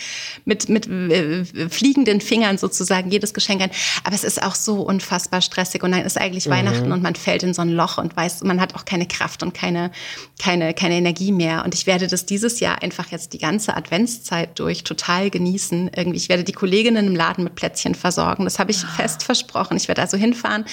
mit, 0.45 0.69
mit 0.69 0.87
äh, 0.89 1.45
fliegenden 1.69 2.21
Fingern 2.21 2.59
sozusagen 2.59 3.11
jedes 3.11 3.35
Geschenk 3.35 3.59
ein. 3.69 4.03
Aber 4.05 4.15
es 4.15 4.25
ist 4.25 4.43
auch 4.43 4.55
so 4.55 4.83
unfassbar 4.83 5.41
stressig 5.41 5.83
und 5.83 5.93
dann 5.93 6.03
ist 6.03 6.19
eigentlich 6.19 6.47
mhm. 6.47 6.51
Weihnachten 6.51 6.93
und 6.93 7.03
man 7.03 7.15
fällt 7.15 7.43
in 7.43 7.55
so 7.55 7.63
ein 7.63 7.71
Loch 7.71 7.99
und 7.99 8.17
weiß, 8.17 8.43
man 8.45 8.61
hat 8.61 8.75
auch 8.75 8.85
keine 8.85 9.07
Kraft 9.07 9.43
und 9.43 9.55
keine, 9.55 9.91
keine, 10.39 10.75
keine 10.75 10.95
Energie 10.95 11.33
mehr. 11.33 11.65
Und 11.65 11.75
ich 11.75 11.87
werde 11.87 12.07
das 12.07 12.27
dieses 12.27 12.61
Jahr 12.61 12.83
einfach 12.83 13.11
jetzt 13.11 13.33
die 13.33 13.39
ganze 13.39 13.77
Adventszeit 13.77 14.59
durch 14.59 14.85
total 14.85 15.31
genießen. 15.31 15.91
Irgendwie, 15.95 16.17
ich 16.17 16.29
werde 16.29 16.45
die 16.45 16.53
Kolleginnen 16.53 17.07
im 17.07 17.17
Laden 17.17 17.45
mit 17.45 17.55
Plätzchen 17.55 17.95
versorgen. 17.95 18.45
Das 18.45 18.59
habe 18.59 18.71
ich 18.71 18.83
oh. 18.85 18.97
fest 18.97 19.23
versprochen. 19.23 19.77
Ich 19.77 19.89
werde 19.89 20.03
also 20.03 20.17
hinfahren 20.17 20.65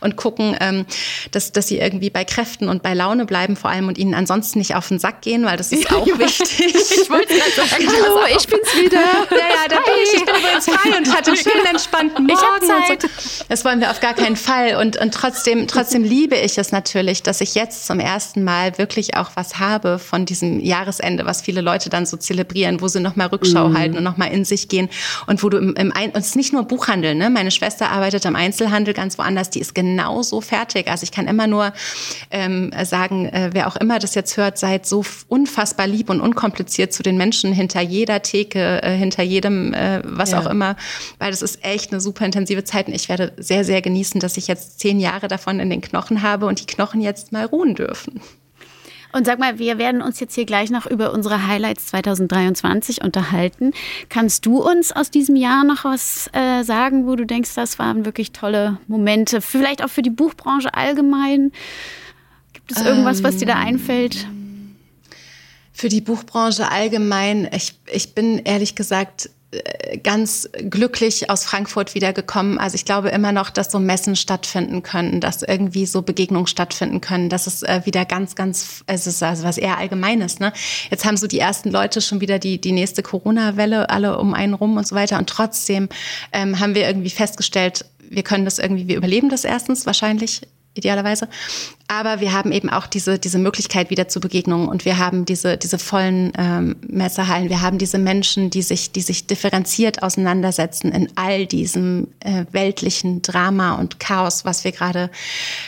und 0.00 0.16
gucken, 0.16 0.56
ähm, 0.60 0.86
dass, 1.30 1.52
dass 1.52 1.68
sie 1.68 1.78
irgendwie 1.78 2.10
bei 2.10 2.24
Kräften 2.24 2.68
und 2.68 2.82
bei 2.82 2.94
Laune 2.94 3.26
bleiben 3.26 3.56
vor 3.56 3.70
allem 3.70 3.88
und 3.88 3.98
ihnen 3.98 4.14
ansonsten 4.14 4.58
nicht 4.58 4.74
auf 4.74 4.88
den 4.88 4.98
Sack 4.98 5.22
gehen, 5.22 5.44
weil 5.44 5.56
das 5.56 5.72
ist 5.72 5.90
auch 5.92 6.06
wichtig. 6.06 6.74
ich 6.74 7.10
wollte 7.10 7.34
gerade 7.34 7.50
sagen, 7.50 7.88
hallo, 8.04 8.20
ich 8.36 8.46
bin's 8.46 8.76
wieder. 8.76 8.94
Ja, 9.34 9.38
ja, 9.38 9.68
da 9.68 9.76
bin 9.76 9.94
ich. 10.04 10.14
Ich 10.14 10.24
bin 10.24 10.34
übrigens 10.34 10.64
frei 10.66 10.96
und 10.96 11.14
hatte 11.14 11.30
einen 11.30 11.36
schönen 11.36 11.66
entspannten 11.66 12.26
Morgen. 12.26 12.38
Zeit. 12.60 13.02
So. 13.02 13.44
Das 13.48 13.64
wollen 13.64 13.80
wir 13.80 13.90
auf 13.90 14.00
gar 14.00 14.14
keinen 14.14 14.36
Fall. 14.36 14.76
Und, 14.76 14.96
und 14.96 15.12
trotzdem, 15.12 15.66
trotzdem 15.66 16.02
liebe 16.02 16.36
ich 16.36 16.58
es 16.58 16.72
natürlich, 16.72 17.22
dass 17.22 17.40
ich 17.40 17.54
jetzt 17.54 17.86
zum 17.86 18.00
ersten 18.00 18.44
Mal 18.44 18.78
wirklich 18.78 19.16
auch 19.16 19.30
was 19.34 19.58
habe 19.58 19.98
von 19.98 20.26
diesem 20.26 20.60
Jahresende, 20.60 21.24
was 21.26 21.42
viele 21.42 21.60
Leute 21.60 21.90
dann 21.90 22.06
so 22.06 22.16
zelebrieren, 22.16 22.80
wo 22.80 22.88
sie 22.88 23.00
nochmal 23.00 23.28
Rückschau 23.28 23.68
mhm. 23.68 23.78
halten 23.78 23.96
und 23.96 24.04
nochmal 24.04 24.32
in 24.32 24.44
sich 24.44 24.68
gehen. 24.68 24.88
Und 25.26 25.42
wo 25.42 25.48
du 25.48 25.58
im, 25.58 25.74
im 25.74 25.92
Ein 25.92 26.10
und 26.10 26.18
es 26.18 26.28
ist 26.28 26.36
nicht 26.36 26.52
nur 26.52 26.64
Buchhandel, 26.64 27.14
ne? 27.14 27.30
Meine 27.30 27.50
Schwester 27.50 27.90
arbeitet 27.90 28.26
am 28.26 28.36
Einzelhandel 28.36 28.94
ganz 28.94 29.18
woanders, 29.18 29.50
die 29.50 29.60
ist 29.60 29.74
genauso 29.74 30.40
fertig. 30.40 30.88
Also 30.88 31.04
ich 31.04 31.12
kann 31.12 31.26
immer 31.26 31.46
nur 31.46 31.72
ähm, 32.30 32.72
sagen, 32.84 33.26
äh, 33.26 33.50
wer 33.52 33.68
auch 33.68 33.76
immer 33.76 33.98
das 33.98 34.14
jetzt 34.14 34.36
hört, 34.36 34.58
seid 34.58 34.86
so 34.86 35.04
unfassbar 35.28 35.86
lieb 35.86 36.10
und 36.10 36.20
unkompliziert 36.20 36.92
zu 36.92 37.02
den 37.02 37.16
Menschen 37.16 37.52
hinter 37.52 37.80
jeder 37.80 38.22
Theke, 38.22 38.82
äh, 38.82 38.96
hinter 38.96 39.22
jedem, 39.22 39.72
äh, 39.74 40.00
was 40.04 40.32
ja. 40.32 40.40
auch 40.40 40.46
immer, 40.46 40.76
weil 41.18 41.30
das 41.30 41.42
ist 41.42 41.64
echt 41.64 41.92
eine 41.92 42.00
super 42.00 42.24
intensive 42.34 42.64
Zeiten. 42.64 42.92
Ich 42.92 43.08
werde 43.08 43.32
sehr, 43.36 43.64
sehr 43.64 43.80
genießen, 43.80 44.20
dass 44.20 44.36
ich 44.36 44.48
jetzt 44.48 44.80
zehn 44.80 44.98
Jahre 44.98 45.28
davon 45.28 45.60
in 45.60 45.70
den 45.70 45.80
Knochen 45.80 46.22
habe 46.22 46.46
und 46.46 46.60
die 46.60 46.66
Knochen 46.66 47.00
jetzt 47.00 47.30
mal 47.30 47.44
ruhen 47.46 47.74
dürfen. 47.74 48.20
Und 49.12 49.26
sag 49.26 49.38
mal, 49.38 49.60
wir 49.60 49.78
werden 49.78 50.02
uns 50.02 50.18
jetzt 50.18 50.34
hier 50.34 50.44
gleich 50.44 50.70
noch 50.70 50.86
über 50.86 51.12
unsere 51.12 51.46
Highlights 51.46 51.86
2023 51.86 53.04
unterhalten. 53.04 53.70
Kannst 54.08 54.44
du 54.44 54.60
uns 54.60 54.90
aus 54.90 55.12
diesem 55.12 55.36
Jahr 55.36 55.62
noch 55.62 55.84
was 55.84 56.28
äh, 56.32 56.64
sagen, 56.64 57.06
wo 57.06 57.14
du 57.14 57.24
denkst, 57.24 57.54
das 57.54 57.78
waren 57.78 58.04
wirklich 58.04 58.32
tolle 58.32 58.78
Momente? 58.88 59.40
Vielleicht 59.40 59.84
auch 59.84 59.88
für 59.88 60.02
die 60.02 60.10
Buchbranche 60.10 60.74
allgemein? 60.74 61.52
Gibt 62.54 62.72
es 62.72 62.84
irgendwas, 62.84 63.22
was 63.22 63.36
dir 63.36 63.46
da 63.46 63.54
einfällt? 63.54 64.26
Für 65.72 65.88
die 65.88 66.00
Buchbranche 66.00 66.68
allgemein, 66.72 67.48
ich, 67.54 67.78
ich 67.92 68.14
bin 68.14 68.40
ehrlich 68.40 68.74
gesagt 68.74 69.30
ganz 70.02 70.48
glücklich 70.70 71.30
aus 71.30 71.44
Frankfurt 71.44 71.94
wiedergekommen. 71.94 72.58
Also 72.58 72.74
ich 72.74 72.84
glaube 72.84 73.08
immer 73.10 73.32
noch, 73.32 73.50
dass 73.50 73.70
so 73.70 73.78
Messen 73.78 74.16
stattfinden 74.16 74.82
können, 74.82 75.20
dass 75.20 75.42
irgendwie 75.42 75.86
so 75.86 76.02
Begegnungen 76.02 76.46
stattfinden 76.46 77.00
können. 77.00 77.28
Das 77.28 77.46
ist 77.46 77.62
äh, 77.62 77.82
wieder 77.84 78.04
ganz, 78.04 78.34
ganz, 78.34 78.82
es 78.86 79.06
ist 79.06 79.22
also 79.22 79.44
was 79.44 79.58
eher 79.58 79.78
Allgemeines. 79.78 80.40
Ne? 80.40 80.52
Jetzt 80.90 81.04
haben 81.04 81.16
so 81.16 81.26
die 81.26 81.38
ersten 81.38 81.70
Leute 81.70 82.00
schon 82.00 82.20
wieder 82.20 82.38
die, 82.38 82.60
die 82.60 82.72
nächste 82.72 83.02
Corona-Welle 83.02 83.90
alle 83.90 84.18
um 84.18 84.34
einen 84.34 84.54
rum 84.54 84.76
und 84.76 84.86
so 84.86 84.94
weiter. 84.94 85.18
Und 85.18 85.28
trotzdem 85.28 85.88
ähm, 86.32 86.60
haben 86.60 86.74
wir 86.74 86.86
irgendwie 86.86 87.10
festgestellt, 87.10 87.84
wir 88.10 88.22
können 88.22 88.44
das 88.44 88.58
irgendwie, 88.58 88.88
wir 88.88 88.96
überleben 88.96 89.28
das 89.28 89.44
erstens 89.44 89.86
wahrscheinlich 89.86 90.42
idealerweise. 90.74 91.28
Aber 91.86 92.20
wir 92.20 92.32
haben 92.32 92.50
eben 92.50 92.70
auch 92.70 92.86
diese, 92.86 93.18
diese 93.18 93.38
Möglichkeit 93.38 93.90
wieder 93.90 94.08
zu 94.08 94.20
Begegnungen 94.20 94.68
und 94.68 94.84
wir 94.84 94.98
haben 94.98 95.24
diese, 95.24 95.56
diese 95.56 95.78
vollen 95.78 96.32
ähm, 96.36 96.76
Messerhallen. 96.86 97.48
Wir 97.48 97.60
haben 97.60 97.78
diese 97.78 97.98
Menschen, 97.98 98.50
die 98.50 98.62
sich, 98.62 98.90
die 98.90 99.02
sich 99.02 99.26
differenziert 99.26 100.02
auseinandersetzen 100.02 100.92
in 100.92 101.08
all 101.14 101.46
diesem 101.46 102.08
äh, 102.20 102.46
weltlichen 102.52 103.22
Drama 103.22 103.74
und 103.74 104.00
Chaos, 104.00 104.44
was 104.44 104.64
wir 104.64 104.72
gerade 104.72 105.10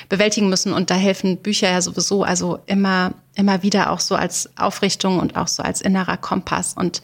bewältigen 0.09 0.49
müssen. 0.49 0.73
Und 0.73 0.91
da 0.91 0.95
helfen 0.95 1.37
Bücher 1.37 1.71
ja 1.71 1.81
sowieso, 1.81 2.23
also 2.23 2.59
immer, 2.67 3.13
immer 3.37 3.63
wieder 3.63 3.93
auch 3.93 4.01
so 4.01 4.15
als 4.15 4.51
Aufrichtung 4.57 5.21
und 5.21 5.37
auch 5.37 5.47
so 5.47 5.63
als 5.63 5.81
innerer 5.81 6.17
Kompass. 6.17 6.75
Und 6.75 7.03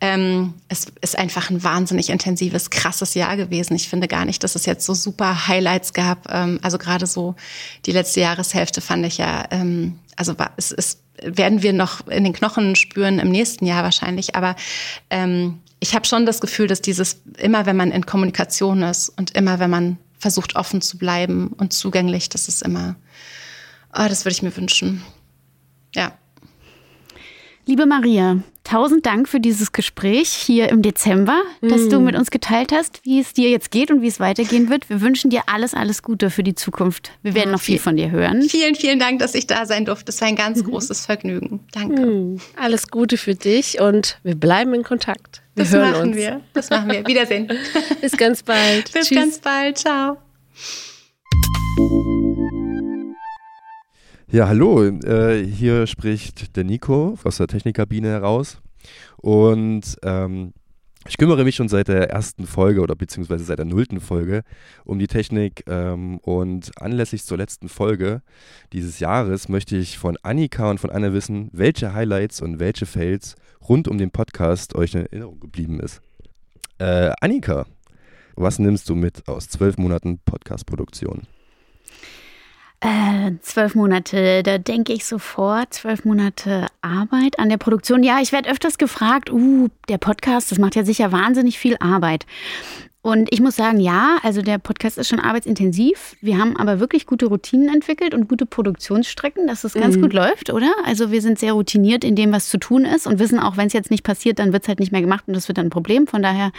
ähm, 0.00 0.54
es 0.68 0.86
ist 1.00 1.16
einfach 1.16 1.50
ein 1.50 1.62
wahnsinnig 1.62 2.10
intensives, 2.10 2.70
krasses 2.70 3.14
Jahr 3.14 3.36
gewesen. 3.36 3.76
Ich 3.76 3.88
finde 3.88 4.08
gar 4.08 4.24
nicht, 4.24 4.42
dass 4.42 4.54
es 4.54 4.66
jetzt 4.66 4.86
so 4.86 4.94
super 4.94 5.46
Highlights 5.46 5.92
gab. 5.92 6.32
Ähm, 6.32 6.58
also 6.62 6.78
gerade 6.78 7.06
so 7.06 7.36
die 7.86 7.92
letzte 7.92 8.20
Jahreshälfte 8.20 8.80
fand 8.80 9.04
ich 9.06 9.18
ja, 9.18 9.44
ähm, 9.50 9.98
also 10.16 10.38
war, 10.38 10.52
es 10.56 10.72
ist, 10.72 11.00
werden 11.22 11.62
wir 11.62 11.72
noch 11.72 12.06
in 12.08 12.24
den 12.24 12.32
Knochen 12.32 12.76
spüren 12.76 13.18
im 13.18 13.30
nächsten 13.30 13.66
Jahr 13.66 13.84
wahrscheinlich. 13.84 14.34
Aber 14.34 14.56
ähm, 15.10 15.60
ich 15.80 15.94
habe 15.94 16.06
schon 16.06 16.24
das 16.24 16.40
Gefühl, 16.40 16.66
dass 16.66 16.80
dieses, 16.80 17.20
immer 17.36 17.66
wenn 17.66 17.76
man 17.76 17.92
in 17.92 18.06
Kommunikation 18.06 18.82
ist 18.82 19.10
und 19.10 19.36
immer 19.36 19.58
wenn 19.58 19.70
man 19.70 19.98
versucht 20.18 20.56
offen 20.56 20.80
zu 20.80 20.96
bleiben 20.96 21.48
und 21.48 21.74
zugänglich, 21.74 22.30
das 22.30 22.48
ist 22.48 22.62
immer, 22.62 22.96
oh, 23.92 24.06
das 24.08 24.24
würde 24.24 24.32
ich 24.32 24.42
mir 24.42 24.56
wünschen. 24.56 25.02
Ja. 25.94 26.12
Liebe 27.66 27.86
Maria, 27.86 28.42
tausend 28.62 29.06
Dank 29.06 29.26
für 29.26 29.40
dieses 29.40 29.72
Gespräch 29.72 30.28
hier 30.28 30.68
im 30.68 30.82
Dezember, 30.82 31.40
dass 31.62 31.82
mm. 31.82 31.90
du 31.90 32.00
mit 32.00 32.14
uns 32.14 32.30
geteilt 32.30 32.72
hast, 32.72 33.00
wie 33.04 33.20
es 33.20 33.32
dir 33.32 33.48
jetzt 33.48 33.70
geht 33.70 33.90
und 33.90 34.02
wie 34.02 34.06
es 34.06 34.20
weitergehen 34.20 34.68
wird. 34.68 34.90
Wir 34.90 35.00
wünschen 35.00 35.30
dir 35.30 35.42
alles, 35.46 35.72
alles 35.72 36.02
Gute 36.02 36.28
für 36.28 36.42
die 36.42 36.54
Zukunft. 36.54 37.12
Wir 37.22 37.34
werden 37.34 37.52
noch 37.52 37.60
viel 37.60 37.78
von 37.78 37.96
dir 37.96 38.10
hören. 38.10 38.42
Vielen, 38.42 38.74
vielen 38.74 38.98
Dank, 38.98 39.18
dass 39.18 39.34
ich 39.34 39.46
da 39.46 39.64
sein 39.64 39.86
durfte. 39.86 40.10
Es 40.10 40.20
war 40.20 40.28
ein 40.28 40.36
ganz 40.36 40.62
mhm. 40.62 40.70
großes 40.70 41.06
Vergnügen. 41.06 41.60
Danke. 41.72 42.04
Mm. 42.04 42.40
Alles 42.56 42.88
Gute 42.88 43.16
für 43.16 43.34
dich 43.34 43.80
und 43.80 44.18
wir 44.24 44.34
bleiben 44.34 44.74
in 44.74 44.82
Kontakt. 44.82 45.42
Wir 45.54 45.64
das 45.64 45.72
hören 45.72 45.92
machen 45.92 46.08
uns. 46.08 46.16
wir. 46.16 46.40
Das 46.52 46.68
machen 46.68 46.90
wir. 46.90 47.06
Wiedersehen. 47.06 47.50
Bis 48.02 48.12
ganz 48.16 48.42
bald. 48.42 48.92
Bis 48.92 49.08
Tschüss. 49.08 49.18
ganz 49.18 49.38
bald. 49.38 49.78
Ciao. 49.78 50.18
Ja, 54.34 54.48
hallo, 54.48 54.82
äh, 54.82 55.46
hier 55.46 55.86
spricht 55.86 56.56
der 56.56 56.64
Nico 56.64 57.16
aus 57.22 57.36
der 57.36 57.46
Technikkabine 57.46 58.08
heraus. 58.08 58.60
Und 59.18 59.96
ähm, 60.02 60.54
Ich 61.06 61.18
kümmere 61.18 61.44
mich 61.44 61.54
schon 61.54 61.68
seit 61.68 61.86
der 61.86 62.10
ersten 62.10 62.44
Folge 62.44 62.80
oder 62.80 62.96
beziehungsweise 62.96 63.44
seit 63.44 63.58
der 63.58 63.64
nullten 63.64 64.00
Folge 64.00 64.42
um 64.84 64.98
die 64.98 65.06
Technik 65.06 65.62
ähm, 65.68 66.18
und 66.18 66.72
anlässlich 66.82 67.22
zur 67.24 67.38
letzten 67.38 67.68
Folge 67.68 68.22
dieses 68.72 68.98
Jahres 68.98 69.48
möchte 69.48 69.76
ich 69.76 69.98
von 69.98 70.18
Annika 70.24 70.68
und 70.68 70.80
von 70.80 70.90
Anna 70.90 71.12
wissen, 71.12 71.48
welche 71.52 71.94
Highlights 71.94 72.42
und 72.42 72.58
welche 72.58 72.86
Fails 72.86 73.36
rund 73.68 73.86
um 73.86 73.98
den 73.98 74.10
Podcast 74.10 74.74
euch 74.74 74.94
in 74.94 75.02
Erinnerung 75.02 75.38
geblieben 75.38 75.78
ist. 75.78 76.02
Äh, 76.78 77.12
Annika, 77.20 77.66
was 78.34 78.58
nimmst 78.58 78.88
du 78.88 78.96
mit 78.96 79.28
aus 79.28 79.48
zwölf 79.48 79.78
Monaten 79.78 80.18
Podcast-Produktion? 80.24 81.22
Äh, 82.84 83.32
zwölf 83.40 83.74
Monate, 83.74 84.42
da 84.42 84.58
denke 84.58 84.92
ich 84.92 85.06
sofort, 85.06 85.72
zwölf 85.72 86.04
Monate 86.04 86.66
Arbeit 86.82 87.38
an 87.38 87.48
der 87.48 87.56
Produktion. 87.56 88.02
Ja, 88.02 88.18
ich 88.20 88.30
werde 88.30 88.50
öfters 88.50 88.76
gefragt, 88.76 89.32
uh, 89.32 89.68
der 89.88 89.96
Podcast, 89.96 90.50
das 90.50 90.58
macht 90.58 90.76
ja 90.76 90.84
sicher 90.84 91.10
wahnsinnig 91.10 91.58
viel 91.58 91.78
Arbeit. 91.80 92.26
Und 93.00 93.32
ich 93.32 93.40
muss 93.40 93.56
sagen, 93.56 93.80
ja, 93.80 94.18
also 94.22 94.42
der 94.42 94.58
Podcast 94.58 94.98
ist 94.98 95.08
schon 95.08 95.18
arbeitsintensiv. 95.18 96.16
Wir 96.20 96.38
haben 96.38 96.58
aber 96.58 96.78
wirklich 96.78 97.06
gute 97.06 97.24
Routinen 97.24 97.74
entwickelt 97.74 98.12
und 98.12 98.28
gute 98.28 98.44
Produktionsstrecken, 98.44 99.46
dass 99.46 99.64
es 99.64 99.72
ganz 99.72 99.96
mhm. 99.96 100.02
gut 100.02 100.12
läuft, 100.12 100.52
oder? 100.52 100.70
Also 100.84 101.10
wir 101.10 101.22
sind 101.22 101.38
sehr 101.38 101.54
routiniert 101.54 102.04
in 102.04 102.16
dem, 102.16 102.32
was 102.32 102.50
zu 102.50 102.58
tun 102.58 102.84
ist 102.84 103.06
und 103.06 103.18
wissen 103.18 103.38
auch, 103.38 103.56
wenn 103.56 103.66
es 103.66 103.72
jetzt 103.72 103.90
nicht 103.90 104.04
passiert, 104.04 104.38
dann 104.38 104.52
wird 104.52 104.64
es 104.64 104.68
halt 104.68 104.80
nicht 104.80 104.92
mehr 104.92 105.00
gemacht 105.00 105.24
und 105.26 105.34
das 105.34 105.48
wird 105.48 105.56
dann 105.56 105.68
ein 105.68 105.70
Problem. 105.70 106.06
Von 106.06 106.22
daher 106.22 106.52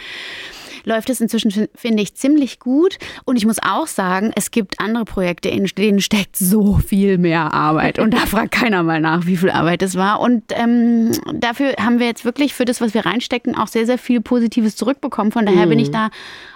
läuft 0.86 1.10
es 1.10 1.20
inzwischen, 1.20 1.68
finde 1.74 2.02
ich, 2.02 2.14
ziemlich 2.14 2.60
gut. 2.60 2.96
Und 3.24 3.36
ich 3.36 3.44
muss 3.44 3.58
auch 3.60 3.88
sagen, 3.88 4.30
es 4.36 4.52
gibt 4.52 4.80
andere 4.80 5.04
Projekte, 5.04 5.48
in 5.48 5.66
denen 5.66 6.00
steckt 6.00 6.36
so 6.36 6.78
viel 6.78 7.18
mehr 7.18 7.52
Arbeit. 7.52 7.98
Und 7.98 8.14
da 8.14 8.18
fragt 8.26 8.52
keiner 8.52 8.84
mal 8.84 9.00
nach, 9.00 9.26
wie 9.26 9.36
viel 9.36 9.50
Arbeit 9.50 9.82
es 9.82 9.96
war. 9.96 10.20
Und 10.20 10.44
ähm, 10.50 11.10
dafür 11.34 11.74
haben 11.78 11.98
wir 11.98 12.06
jetzt 12.06 12.24
wirklich 12.24 12.54
für 12.54 12.64
das, 12.64 12.80
was 12.80 12.94
wir 12.94 13.04
reinstecken, 13.04 13.56
auch 13.56 13.66
sehr, 13.66 13.84
sehr 13.84 13.98
viel 13.98 14.20
Positives 14.20 14.76
zurückbekommen. 14.76 15.32
Von 15.32 15.44
daher 15.44 15.66
mhm. 15.66 15.70
bin 15.70 15.78
ich 15.80 15.88
mhm. 15.88 15.94
da 15.94 16.10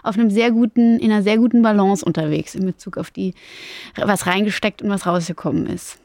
auf 0.04 0.16
einem 0.16 0.30
sehr 0.30 0.52
guten, 0.52 1.00
in 1.00 1.10
einer 1.10 1.22
sehr 1.22 1.36
guten 1.36 1.62
Balance 1.62 2.04
unterwegs 2.04 2.54
in 2.54 2.64
Bezug 2.64 2.98
auf 2.98 3.10
die, 3.10 3.34
was 3.96 4.26
reingesteckt 4.26 4.80
und 4.80 4.90
was 4.90 5.06
rausgekommen 5.06 5.66
ist. 5.66 5.98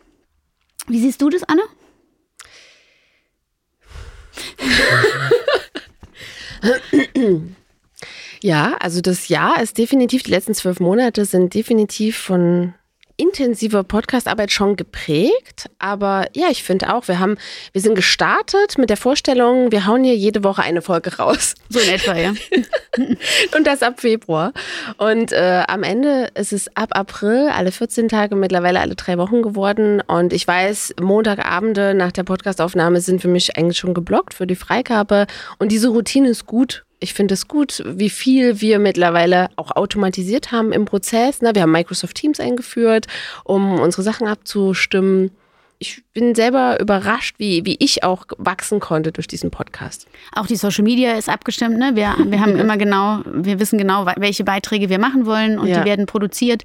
Wie 0.87 0.99
siehst 0.99 1.21
du 1.21 1.29
das, 1.29 1.43
Anne? 1.43 1.61
Ja, 8.45 8.77
also 8.79 9.01
das 9.01 9.27
Jahr 9.27 9.59
ist 9.59 9.79
definitiv, 9.79 10.21
die 10.21 10.29
letzten 10.29 10.53
zwölf 10.53 10.79
Monate 10.79 11.25
sind 11.25 11.55
definitiv 11.55 12.15
von 12.15 12.75
intensiver 13.17 13.83
Podcastarbeit 13.83 14.51
schon 14.51 14.75
geprägt, 14.75 15.67
aber 15.79 16.27
ja, 16.35 16.49
ich 16.51 16.61
finde 16.61 16.93
auch, 16.93 17.07
wir 17.07 17.17
haben, 17.17 17.37
wir 17.71 17.81
sind 17.81 17.95
gestartet 17.95 18.77
mit 18.77 18.91
der 18.91 18.97
Vorstellung, 18.97 19.71
wir 19.71 19.87
hauen 19.87 20.03
hier 20.03 20.15
jede 20.15 20.43
Woche 20.43 20.61
eine 20.61 20.83
Folge 20.83 21.17
raus. 21.17 21.55
So 21.69 21.79
in 21.79 21.89
etwa, 21.89 22.15
ja. 22.15 22.33
und 23.57 23.65
das 23.65 23.81
ab 23.81 23.99
Februar. 23.99 24.53
Und 24.97 25.31
äh, 25.31 25.63
am 25.67 25.81
Ende 25.81 26.29
ist 26.35 26.53
es 26.53 26.69
ab 26.75 26.89
April, 26.91 27.49
alle 27.51 27.71
14 27.71 28.09
Tage, 28.09 28.35
mittlerweile 28.35 28.79
alle 28.79 28.93
drei 28.93 29.17
Wochen 29.17 29.41
geworden. 29.41 30.01
Und 30.01 30.33
ich 30.33 30.47
weiß, 30.47 30.93
Montagabende 31.01 31.95
nach 31.95 32.11
der 32.11 32.23
Podcastaufnahme 32.23 33.01
sind 33.01 33.23
für 33.23 33.27
mich 33.27 33.57
eigentlich 33.57 33.79
schon 33.79 33.95
geblockt 33.95 34.35
für 34.35 34.45
die 34.45 34.55
Freigabe. 34.55 35.25
Und 35.57 35.71
diese 35.71 35.87
Routine 35.87 36.29
ist 36.29 36.45
gut 36.45 36.85
ich 36.99 37.13
finde 37.13 37.33
es 37.33 37.47
gut, 37.47 37.83
wie 37.85 38.09
viel 38.09 38.61
wir 38.61 38.79
mittlerweile 38.79 39.49
auch 39.55 39.71
automatisiert 39.71 40.51
haben 40.51 40.71
im 40.71 40.85
Prozess. 40.85 41.41
Ne? 41.41 41.51
Wir 41.53 41.63
haben 41.63 41.71
Microsoft 41.71 42.15
Teams 42.15 42.39
eingeführt, 42.39 43.07
um 43.43 43.79
unsere 43.79 44.03
Sachen 44.03 44.27
abzustimmen. 44.27 45.31
Ich 45.77 46.03
bin 46.13 46.35
selber 46.35 46.79
überrascht, 46.79 47.35
wie, 47.37 47.65
wie 47.65 47.75
ich 47.79 48.03
auch 48.03 48.25
wachsen 48.37 48.79
konnte 48.79 49.11
durch 49.11 49.27
diesen 49.27 49.51
Podcast. 49.51 50.07
Auch 50.33 50.47
die 50.47 50.55
Social 50.55 50.83
Media 50.83 51.13
ist 51.17 51.27
abgestimmt. 51.27 51.77
Ne? 51.77 51.91
Wir, 51.95 52.15
wir 52.17 52.39
haben 52.39 52.55
immer 52.57 52.77
genau, 52.77 53.21
wir 53.25 53.59
wissen 53.59 53.77
genau, 53.77 54.05
welche 54.15 54.45
Beiträge 54.45 54.89
wir 54.89 54.99
machen 54.99 55.25
wollen 55.25 55.59
und 55.59 55.67
ja. 55.67 55.79
die 55.79 55.85
werden 55.85 56.05
produziert. 56.05 56.63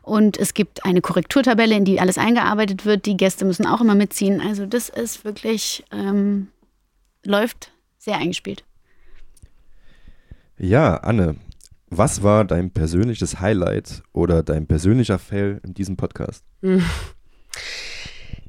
Und 0.00 0.38
es 0.38 0.54
gibt 0.54 0.84
eine 0.84 1.00
Korrekturtabelle, 1.00 1.74
in 1.74 1.84
die 1.84 2.00
alles 2.00 2.16
eingearbeitet 2.16 2.86
wird. 2.86 3.06
Die 3.06 3.16
Gäste 3.16 3.44
müssen 3.44 3.66
auch 3.66 3.80
immer 3.80 3.96
mitziehen. 3.96 4.40
Also 4.40 4.64
das 4.64 4.88
ist 4.88 5.24
wirklich, 5.24 5.84
ähm, 5.92 6.48
läuft 7.24 7.72
sehr 7.98 8.16
eingespielt. 8.16 8.64
Ja, 10.58 10.96
Anne, 10.96 11.36
was 11.90 12.22
war 12.22 12.46
dein 12.46 12.70
persönliches 12.70 13.40
Highlight 13.40 14.02
oder 14.14 14.42
dein 14.42 14.66
persönlicher 14.66 15.18
Fail 15.18 15.60
in 15.62 15.74
diesem 15.74 15.98
Podcast? 15.98 16.44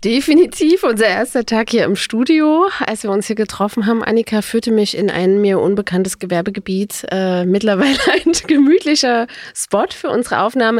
Definitiv 0.06 0.84
unser 0.84 1.08
erster 1.08 1.46
Tag 1.46 1.70
hier 1.70 1.84
im 1.84 1.98
Studio, 1.98 2.70
als 2.80 3.04
wir 3.04 3.12
uns 3.12 3.28
hier 3.28 3.36
getroffen 3.36 3.88
haben. 3.88 4.04
Annika 4.04 4.42
führte 4.42 4.72
mich 4.72 4.96
in 4.96 5.10
ein 5.10 5.42
mir 5.42 5.60
unbekanntes 5.60 6.18
Gewerbegebiet, 6.18 7.06
äh, 7.12 7.46
mittlerweile 7.46 7.98
ein 8.26 8.32
gemütlicher 8.48 9.28
Spot 9.54 9.88
für 9.92 10.10
unsere 10.10 10.44
Aufnahme. 10.44 10.80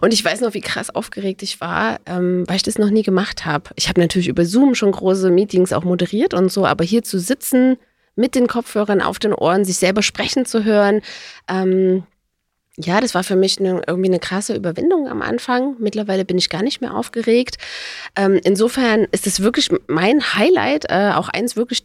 Und 0.00 0.12
ich 0.12 0.24
weiß 0.24 0.40
noch, 0.40 0.54
wie 0.54 0.60
krass 0.60 0.90
aufgeregt 0.90 1.44
ich 1.44 1.60
war, 1.60 2.00
ähm, 2.06 2.42
weil 2.48 2.56
ich 2.56 2.64
das 2.64 2.78
noch 2.78 2.90
nie 2.90 3.04
gemacht 3.04 3.44
habe. 3.44 3.70
Ich 3.76 3.88
habe 3.88 4.00
natürlich 4.00 4.26
über 4.26 4.44
Zoom 4.44 4.74
schon 4.74 4.90
große 4.90 5.30
Meetings 5.30 5.72
auch 5.72 5.84
moderiert 5.84 6.34
und 6.34 6.50
so, 6.50 6.66
aber 6.66 6.82
hier 6.82 7.04
zu 7.04 7.20
sitzen, 7.20 7.76
mit 8.16 8.34
den 8.34 8.46
Kopfhörern 8.46 9.02
auf 9.02 9.18
den 9.18 9.34
Ohren, 9.34 9.64
sich 9.64 9.76
selber 9.76 10.02
sprechen 10.02 10.46
zu 10.46 10.64
hören. 10.64 11.02
Ähm, 11.48 12.04
ja, 12.76 13.00
das 13.00 13.14
war 13.14 13.22
für 13.22 13.36
mich 13.36 13.60
eine, 13.60 13.82
irgendwie 13.86 14.08
eine 14.08 14.18
krasse 14.18 14.54
Überwindung 14.54 15.08
am 15.08 15.22
Anfang. 15.22 15.76
Mittlerweile 15.78 16.24
bin 16.24 16.38
ich 16.38 16.50
gar 16.50 16.62
nicht 16.62 16.80
mehr 16.80 16.94
aufgeregt. 16.94 17.56
Ähm, 18.16 18.40
insofern 18.42 19.06
ist 19.12 19.26
es 19.26 19.40
wirklich 19.40 19.70
mein 19.86 20.34
Highlight, 20.34 20.86
äh, 20.88 21.12
auch 21.14 21.28
eins 21.28 21.56
wirklich 21.56 21.84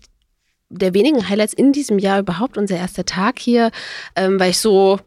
der 0.69 0.93
wenigen 0.93 1.27
Highlights 1.27 1.53
in 1.53 1.73
diesem 1.73 1.99
Jahr 1.99 2.19
überhaupt, 2.19 2.57
unser 2.57 2.77
erster 2.77 3.05
Tag 3.05 3.39
hier, 3.39 3.71
ähm, 4.15 4.39
weil 4.39 4.51
ich 4.51 4.59
so 4.59 4.99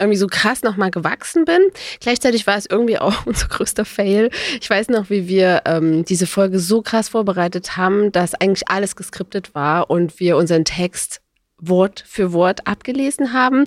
irgendwie 0.00 0.18
so 0.18 0.26
krass 0.26 0.62
nochmal 0.62 0.90
gewachsen 0.90 1.44
bin. 1.44 1.60
Gleichzeitig 2.00 2.46
war 2.46 2.56
es 2.56 2.66
irgendwie 2.66 2.98
auch 2.98 3.14
unser 3.26 3.48
größter 3.48 3.84
Fail. 3.84 4.30
Ich 4.60 4.68
weiß 4.68 4.88
noch, 4.88 5.10
wie 5.10 5.28
wir 5.28 5.62
ähm, 5.66 6.04
diese 6.04 6.26
Folge 6.26 6.58
so 6.58 6.82
krass 6.82 7.10
vorbereitet 7.10 7.76
haben, 7.76 8.10
dass 8.12 8.34
eigentlich 8.34 8.68
alles 8.68 8.96
geskriptet 8.96 9.54
war 9.54 9.90
und 9.90 10.18
wir 10.20 10.36
unseren 10.36 10.64
Text 10.64 11.20
Wort 11.58 12.04
für 12.06 12.32
Wort 12.32 12.66
abgelesen 12.66 13.32
haben. 13.32 13.64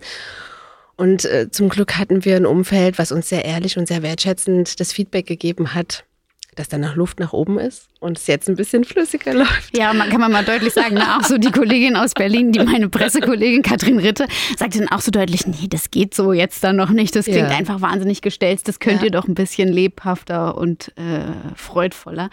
Und 0.95 1.25
äh, 1.25 1.49
zum 1.49 1.69
Glück 1.69 1.97
hatten 1.97 2.25
wir 2.25 2.35
ein 2.35 2.45
Umfeld, 2.45 2.99
was 2.99 3.11
uns 3.11 3.29
sehr 3.29 3.45
ehrlich 3.45 3.77
und 3.77 3.87
sehr 3.87 4.03
wertschätzend 4.03 4.79
das 4.79 4.91
Feedback 4.91 5.25
gegeben 5.25 5.73
hat, 5.73 6.05
dass 6.55 6.69
da 6.69 6.77
noch 6.77 6.95
Luft 6.95 7.19
nach 7.19 7.33
oben 7.33 7.59
ist 7.59 7.92
und 8.03 8.17
es 8.17 8.27
jetzt 8.27 8.49
ein 8.49 8.55
bisschen 8.55 8.83
flüssiger 8.83 9.33
läuft. 9.33 9.75
Ja, 9.75 9.93
man 9.93 10.09
kann 10.09 10.19
man 10.19 10.31
mal 10.31 10.43
deutlich 10.43 10.73
sagen, 10.73 10.95
ne? 10.95 11.17
auch 11.17 11.23
so 11.23 11.37
die 11.37 11.51
Kollegin 11.51 11.95
aus 11.95 12.13
Berlin, 12.13 12.51
die 12.51 12.59
meine 12.59 12.89
Pressekollegin 12.89 13.63
Katrin 13.63 13.97
Ritte, 13.97 14.27
sagte 14.57 14.79
dann 14.79 14.89
auch 14.89 14.99
so 14.99 15.09
deutlich, 15.09 15.47
nee, 15.47 15.67
das 15.69 15.89
geht 15.89 16.13
so 16.13 16.33
jetzt 16.33 16.63
dann 16.63 16.75
noch 16.75 16.89
nicht, 16.89 17.15
das 17.15 17.25
klingt 17.25 17.49
ja. 17.49 17.57
einfach 17.57 17.81
wahnsinnig 17.81 18.21
gestelzt, 18.21 18.67
das 18.67 18.79
könnt 18.79 18.99
ja. 18.99 19.05
ihr 19.05 19.11
doch 19.11 19.27
ein 19.27 19.35
bisschen 19.35 19.71
lebhafter 19.71 20.57
und 20.57 20.89
äh, 20.97 21.55
freudvoller. 21.55 22.29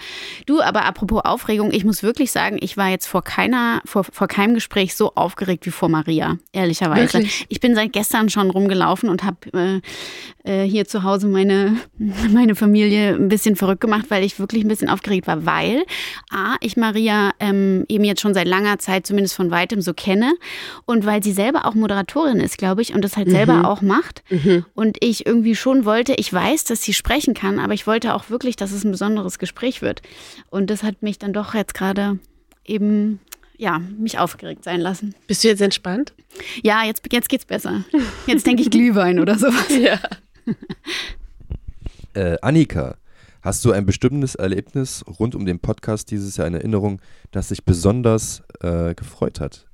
Du, 0.47 0.61
aber 0.61 0.85
apropos 0.85 1.25
Aufregung, 1.25 1.73
ich 1.73 1.85
muss 1.85 2.03
wirklich 2.03 2.33
sagen, 2.33 2.59
ich 2.61 2.77
war 2.77 2.89
jetzt 2.89 3.07
vor 3.07 3.23
keiner, 3.23 3.81
vor, 3.85 4.05
vor 4.05 4.27
keinem 4.27 4.55
Gespräch 4.55 4.97
so 4.97 5.15
aufgeregt 5.15 5.67
wie 5.67 5.71
vor 5.71 5.89
Maria, 5.89 6.39
ehrlicherweise. 6.53 7.15
Wirklich? 7.15 7.47
Ich 7.49 7.61
bin 7.61 7.77
seit 7.77 7.93
gestern 7.93 8.29
schon 8.29 8.51
rumgelaufen 8.51 9.09
und 9.09 9.23
habe 9.23 9.81
äh, 10.45 10.63
äh, 10.65 10.69
hier 10.69 10.87
zu 10.87 11.05
Hause 11.05 11.29
meine, 11.29 11.77
meine 11.99 12.57
Familie 12.57 13.15
ein 13.15 13.29
bisschen 13.29 13.55
verrückt 13.55 13.81
gemacht, 13.81 14.07
weil 14.09 14.25
ich 14.25 14.41
wirklich 14.41 14.65
ein 14.65 14.69
bisschen 14.69 14.89
aufgeregt 14.89 15.27
war, 15.27 15.47
weil 15.47 15.60
weil 15.61 15.85
A, 16.31 16.57
ich 16.61 16.77
Maria 16.77 17.33
ähm, 17.41 17.85
eben 17.89 18.05
jetzt 18.05 18.21
schon 18.21 18.35
seit 18.35 18.47
langer 18.47 18.79
Zeit 18.79 19.07
zumindest 19.07 19.35
von 19.35 19.51
weitem 19.51 19.81
so 19.81 19.95
kenne 19.95 20.35
und 20.87 21.07
weil 21.07 21.23
sie 21.23 21.33
selber 21.33 21.67
auch 21.67 21.75
Moderatorin 21.75 22.41
ist, 22.41 22.59
glaube 22.59 22.83
ich, 22.83 22.95
und 22.95 23.03
das 23.03 23.17
halt 23.17 23.29
mhm. 23.29 23.33
selber 23.33 23.69
auch 23.69 23.83
macht. 23.83 24.23
Mhm. 24.31 24.65
Und 24.75 24.99
ich 25.01 25.27
irgendwie 25.27 25.57
schon 25.57 25.85
wollte, 25.85 26.15
ich 26.15 26.33
weiß, 26.33 26.65
dass 26.65 26.83
sie 26.83 26.95
sprechen 26.95 27.35
kann, 27.35 27.59
aber 27.59 27.75
ich 27.75 27.87
wollte 27.87 28.15
auch 28.15 28.31
wirklich, 28.31 28.57
dass 28.57 28.73
es 28.73 28.85
ein 28.85 28.91
besonderes 28.91 29.39
Gespräch 29.39 29.83
wird. 29.83 30.03
Und 30.51 30.71
das 30.71 30.83
hat 30.83 31.03
mich 31.03 31.19
dann 31.19 31.33
doch 31.33 31.55
jetzt 31.55 31.75
gerade 31.75 32.19
eben 32.65 33.21
ja, 33.57 33.79
mich 33.79 34.19
aufgeregt 34.19 34.65
sein 34.65 34.81
lassen. 34.81 35.15
Bist 35.27 35.45
du 35.45 35.49
jetzt 35.49 35.61
entspannt? 35.61 36.15
Ja, 36.63 36.83
jetzt, 36.85 37.03
jetzt 37.13 37.29
geht's 37.29 37.45
besser. 37.45 37.85
Jetzt 38.27 38.47
denke 38.47 38.63
ich 38.63 38.71
Glühwein 38.71 39.19
oder 39.19 39.39
sowas. 39.39 39.69
Ja. 39.81 39.99
Äh, 42.13 42.37
Annika, 42.43 42.97
Hast 43.43 43.65
du 43.65 43.73
ein 43.73 43.87
bestimmtes 43.87 44.35
Erlebnis 44.35 45.05
rund 45.19 45.35
um 45.35 45.47
den 45.47 45.59
Podcast 45.59 46.11
dieses 46.11 46.37
Jahr 46.37 46.47
in 46.47 46.55
Erinnerung, 46.55 47.01
das 47.31 47.49
dich 47.49 47.65
besonders 47.65 48.43
äh, 48.61 48.95
gefreut 48.95 49.41
hat? 49.41 49.67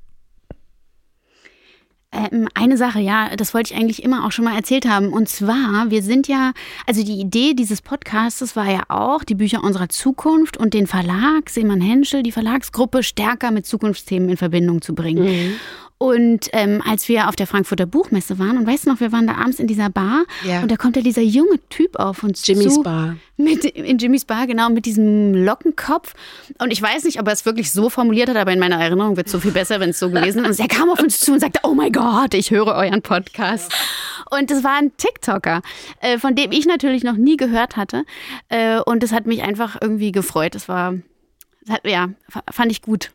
Ähm, 2.13 2.49
eine 2.55 2.77
Sache, 2.77 3.01
ja, 3.01 3.35
das 3.37 3.53
wollte 3.53 3.73
ich 3.73 3.79
eigentlich 3.79 4.03
immer 4.03 4.25
auch 4.25 4.33
schon 4.33 4.45
mal 4.45 4.57
erzählt 4.57 4.87
haben. 4.87 5.13
Und 5.13 5.29
zwar, 5.29 5.91
wir 5.91 6.03
sind 6.03 6.29
ja, 6.29 6.53
also 6.87 7.05
die 7.05 7.21
Idee 7.21 7.55
dieses 7.55 7.83
Podcasts 7.83 8.55
war 8.55 8.71
ja 8.71 8.85
auch, 8.89 9.25
die 9.25 9.35
Bücher 9.35 9.65
unserer 9.65 9.89
Zukunft 9.89 10.57
und 10.57 10.73
den 10.73 10.87
Verlag, 10.87 11.51
Seemann 11.51 11.81
Henschel, 11.81 12.23
die 12.23 12.33
Verlagsgruppe 12.33 13.03
stärker 13.03 13.51
mit 13.51 13.67
Zukunftsthemen 13.67 14.29
in 14.29 14.37
Verbindung 14.37 14.81
zu 14.81 14.95
bringen. 14.95 15.25
Mhm. 15.25 15.53
Und 15.99 16.51
ähm, 16.53 16.83
als 16.87 17.09
wir 17.09 17.29
auf 17.29 17.37
der 17.37 17.47
Frankfurter 17.47 17.87
Buchmesse 17.87 18.39
waren, 18.39 18.59
und 18.59 18.67
weißt 18.67 18.85
du 18.85 18.91
noch, 18.91 19.01
wir 19.01 19.13
waren 19.13 19.27
da 19.27 19.35
abends 19.37 19.59
in 19.59 19.67
dieser 19.67 19.89
Bar 19.89 20.25
Ja. 20.45 20.61
und 20.61 20.71
da 20.71 20.77
kommt 20.77 20.95
ja 20.97 21.01
dieser 21.03 21.23
junge 21.23 21.59
Typ 21.71 21.99
auf 21.99 22.23
uns 22.23 22.47
Jimmy's 22.47 22.75
zu. 22.75 22.83
Bar. 22.83 23.17
Mit, 23.39 23.65
in 23.65 23.97
Jimmys 23.97 24.27
Bar, 24.27 24.47
genau, 24.47 24.69
mit 24.69 24.85
diesem 24.85 25.33
Lockenkopf. 25.35 26.13
Und 26.59 26.71
ich 26.71 26.83
weiß 26.83 27.05
nicht, 27.05 27.19
ob 27.19 27.27
er 27.27 27.33
es 27.33 27.47
wirklich 27.47 27.73
so 27.73 27.89
formuliert 27.89 28.29
hat, 28.29 28.37
aber 28.37 28.53
in 28.53 28.59
meiner 28.59 28.77
Erinnerung 28.77 29.17
wird 29.17 29.27
es 29.27 29.33
so 29.33 29.41
viel 29.41 29.53
besser, 29.53 29.81
wenn 29.81 29.91
es 29.91 29.99
so 29.99 30.11
gewesen 30.11 30.45
ist. 30.45 30.61
Und 30.61 30.71
er 30.71 30.75
kam 30.77 30.91
auf 30.91 31.01
uns 31.01 31.19
zu 31.19 31.33
und 31.33 31.41
sagte, 31.41 31.61
oh 31.63 31.73
mein 31.75 31.93
Gott, 31.93 32.35
ich 32.35 32.51
höre 32.51 32.75
euren 32.75 33.01
Podcast. 33.01 33.73
Und 34.31 34.51
das 34.51 34.65
war 34.65 34.75
ein 34.79 34.95
TikToker, 34.99 35.63
äh, 36.01 36.19
von 36.19 36.35
dem 36.35 36.53
ich 36.53 36.67
natürlich 36.67 37.05
noch 37.05 37.17
nie 37.17 37.37
gehört 37.39 37.77
hatte. 37.77 38.05
Äh, 38.51 38.81
und 38.81 39.03
das 39.03 39.13
hat 39.13 39.27
mich 39.27 39.43
einfach 39.43 39.77
irgendwie 39.81 40.13
gefreut. 40.13 40.55
Das 40.55 40.69
war, 40.69 40.95
hat, 41.69 41.87
ja, 41.87 42.11
fand 42.51 42.73
ich 42.73 42.83
gut. 42.83 43.13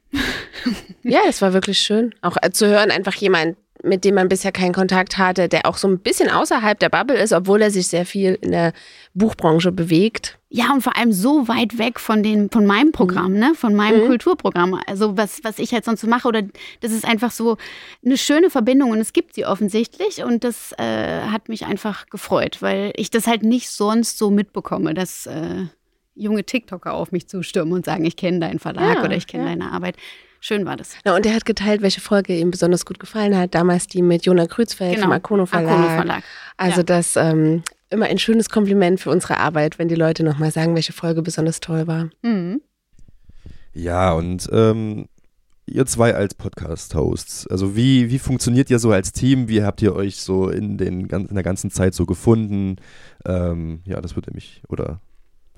Ja, 1.04 1.22
es 1.28 1.41
war 1.41 1.54
wirklich 1.54 1.80
schön. 1.80 2.14
Auch 2.22 2.38
äh, 2.41 2.52
zu 2.52 2.68
hören, 2.68 2.91
einfach 2.91 3.16
jemand, 3.16 3.58
mit 3.84 4.06
dem 4.06 4.16
man 4.16 4.30
bisher 4.30 4.52
keinen 4.52 4.74
Kontakt 4.74 5.18
hatte, 5.18 5.49
der 5.49 5.66
auch 5.66 5.78
so 5.78 5.88
ein 5.88 5.99
bisschen 5.99 6.30
außerhalb 6.30 6.78
der 6.80 6.89
Bubble 6.89 7.18
ist, 7.18 7.34
obwohl 7.34 7.62
er 7.62 7.72
sich 7.72 7.88
sehr 7.88 8.06
viel 8.06 8.38
in 8.41 8.52
der 8.52 8.74
Buchbranche 9.14 9.72
bewegt. 9.72 10.38
Ja, 10.49 10.72
und 10.74 10.82
vor 10.82 10.95
allem 10.97 11.12
so 11.12 11.47
weit 11.47 11.78
weg 11.78 11.99
von, 11.99 12.24
den, 12.24 12.49
von 12.52 12.66
meinem 12.66 12.91
Programm, 12.91 13.34
ne? 13.34 13.54
von 13.56 13.74
meinem 13.74 14.06
Kulturprogramm. 14.06 14.80
Also 14.86 15.18
was, 15.18 15.43
was 15.43 15.60
ich 15.60 15.74
halt 15.74 15.86
sonst 15.86 16.02
so 16.02 16.08
mache. 16.08 16.28
Oder 16.28 16.43
das 16.82 16.91
ist 16.91 17.06
einfach 17.06 17.32
so 17.32 17.58
eine 18.06 18.18
schöne 18.18 18.49
Verbindung 18.49 18.91
und 18.91 18.99
es 18.99 19.14
gibt 19.14 19.34
sie 19.34 19.45
offensichtlich. 19.45 20.24
Und 20.24 20.43
das 20.43 20.74
äh, 20.78 21.22
hat 21.22 21.49
mich 21.49 21.66
einfach 21.66 22.08
gefreut, 22.08 22.58
weil 22.62 22.91
ich 22.95 23.10
das 23.10 23.28
halt 23.28 23.43
nicht 23.43 23.70
sonst 23.70 24.18
so 24.18 24.30
mitbekomme, 24.30 24.93
dass 24.93 25.26
äh, 25.26 25.66
junge 26.16 26.43
TikToker 26.43 26.93
auf 26.93 27.12
mich 27.12 27.28
zustürmen 27.28 27.74
und 27.74 27.86
sagen, 27.86 28.05
ich 28.05 28.16
kenne 28.16 28.39
deinen 28.39 28.59
Verlag 28.59 28.97
Ja, 28.97 29.03
oder 29.03 29.16
ich 29.16 29.28
kenne 29.28 29.43
ja. 29.43 29.49
deine 29.49 29.72
Arbeit. 29.72 29.95
Schön 30.43 30.66
war 30.66 30.76
das. 30.76 30.95
Na, 31.05 31.16
und 31.16 31.26
er 31.26 31.36
hat 31.36 31.45
geteilt, 31.45 31.82
welche 31.84 32.01
Folge 32.01 32.36
ihm 32.36 32.49
besonders 32.49 32.86
gut 32.86 32.99
gefallen 32.99 33.38
hat. 33.38 33.53
Damals 33.53 33.86
die 33.88 34.01
mit 34.01 34.26
Jona 34.26 34.47
Krützfeld 34.47 34.99
vom 34.99 35.12
Arcono 35.12 35.45
Verlag. 35.45 35.70
Arcono 35.72 35.88
Genau. 35.88 35.97
Verlag. 36.01 36.24
Also 36.57 36.78
Ja. 36.78 36.84
das 36.84 37.16
ähm, 37.16 37.62
immer 37.91 38.05
ein 38.07 38.18
schönes 38.18 38.49
Kompliment 38.49 38.99
für 38.99 39.12
unsere 39.12 39.38
Arbeit, 39.38 39.78
wenn 39.78 39.88
die 39.88 39.95
Leute 39.95 40.24
nochmal 40.24 40.51
sagen, 40.51 40.74
welche 40.74 40.93
Folge 40.93 41.22
besonders 41.22 41.59
toll 41.59 41.86
war. 41.88 42.09
Mhm. 42.24 42.62
Ja, 43.74 44.14
und 44.14 44.49
ähm, 44.51 45.05
ihr 45.68 45.86
zwei 45.86 46.14
als 46.16 46.34
Podcast-Hosts, 46.34 47.47
also 47.47 47.76
wie, 47.76 48.09
wie 48.09 48.20
funktioniert 48.20 48.70
ihr 48.70 48.80
so 48.80 48.91
als 48.91 49.12
Team? 49.14 49.47
Wie 49.47 49.64
habt 49.64 49.82
ihr 49.82 49.95
euch 49.95 50.18
so 50.18 50.49
in, 50.49 50.78
den, 50.78 51.07
gan- 51.07 51.28
in 51.28 51.36
der 51.36 51.43
ganzen 51.43 51.70
Zeit 51.72 51.93
so 51.93 52.05
gefunden? 52.05 52.78
Ähm, 53.26 53.82
ja, 53.86 54.01
das 54.01 54.16
würde 54.16 54.32
mich 54.34 54.62
oder 54.68 54.99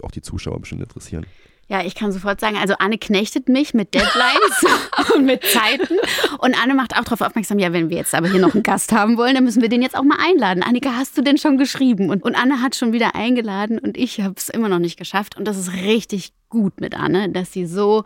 auch 0.03 0.11
die 0.11 0.21
Zuschauer 0.21 0.59
bestimmt 0.59 0.81
interessieren. 0.81 1.25
Ja, 1.69 1.81
ich 1.83 1.95
kann 1.95 2.11
sofort 2.11 2.41
sagen, 2.41 2.57
also 2.57 2.75
Anne 2.77 2.97
knechtet 2.97 3.47
mich 3.47 3.73
mit 3.73 3.93
Deadlines 3.93 4.65
und 5.15 5.25
mit 5.25 5.43
Zeiten. 5.45 5.95
Und 6.39 6.61
Anne 6.61 6.75
macht 6.75 6.95
auch 6.95 7.05
darauf 7.05 7.21
aufmerksam, 7.21 7.57
ja, 7.57 7.71
wenn 7.71 7.89
wir 7.89 7.97
jetzt 7.97 8.13
aber 8.13 8.29
hier 8.29 8.41
noch 8.41 8.53
einen 8.53 8.63
Gast 8.63 8.91
haben 8.91 9.17
wollen, 9.17 9.33
dann 9.33 9.45
müssen 9.45 9.61
wir 9.61 9.69
den 9.69 9.81
jetzt 9.81 9.97
auch 9.97 10.03
mal 10.03 10.17
einladen. 10.19 10.61
Annika, 10.61 10.91
hast 10.95 11.17
du 11.17 11.21
denn 11.21 11.37
schon 11.37 11.57
geschrieben? 11.57 12.09
Und, 12.09 12.23
und 12.23 12.35
Anne 12.35 12.61
hat 12.61 12.75
schon 12.75 12.91
wieder 12.91 13.15
eingeladen 13.15 13.79
und 13.79 13.97
ich 13.97 14.19
habe 14.19 14.35
es 14.37 14.49
immer 14.49 14.67
noch 14.67 14.79
nicht 14.79 14.97
geschafft. 14.97 15.37
Und 15.37 15.47
das 15.47 15.57
ist 15.57 15.71
richtig 15.71 16.33
gut 16.49 16.81
mit 16.81 16.95
Anne, 16.95 17.29
dass 17.29 17.53
sie 17.53 17.65
so 17.65 18.03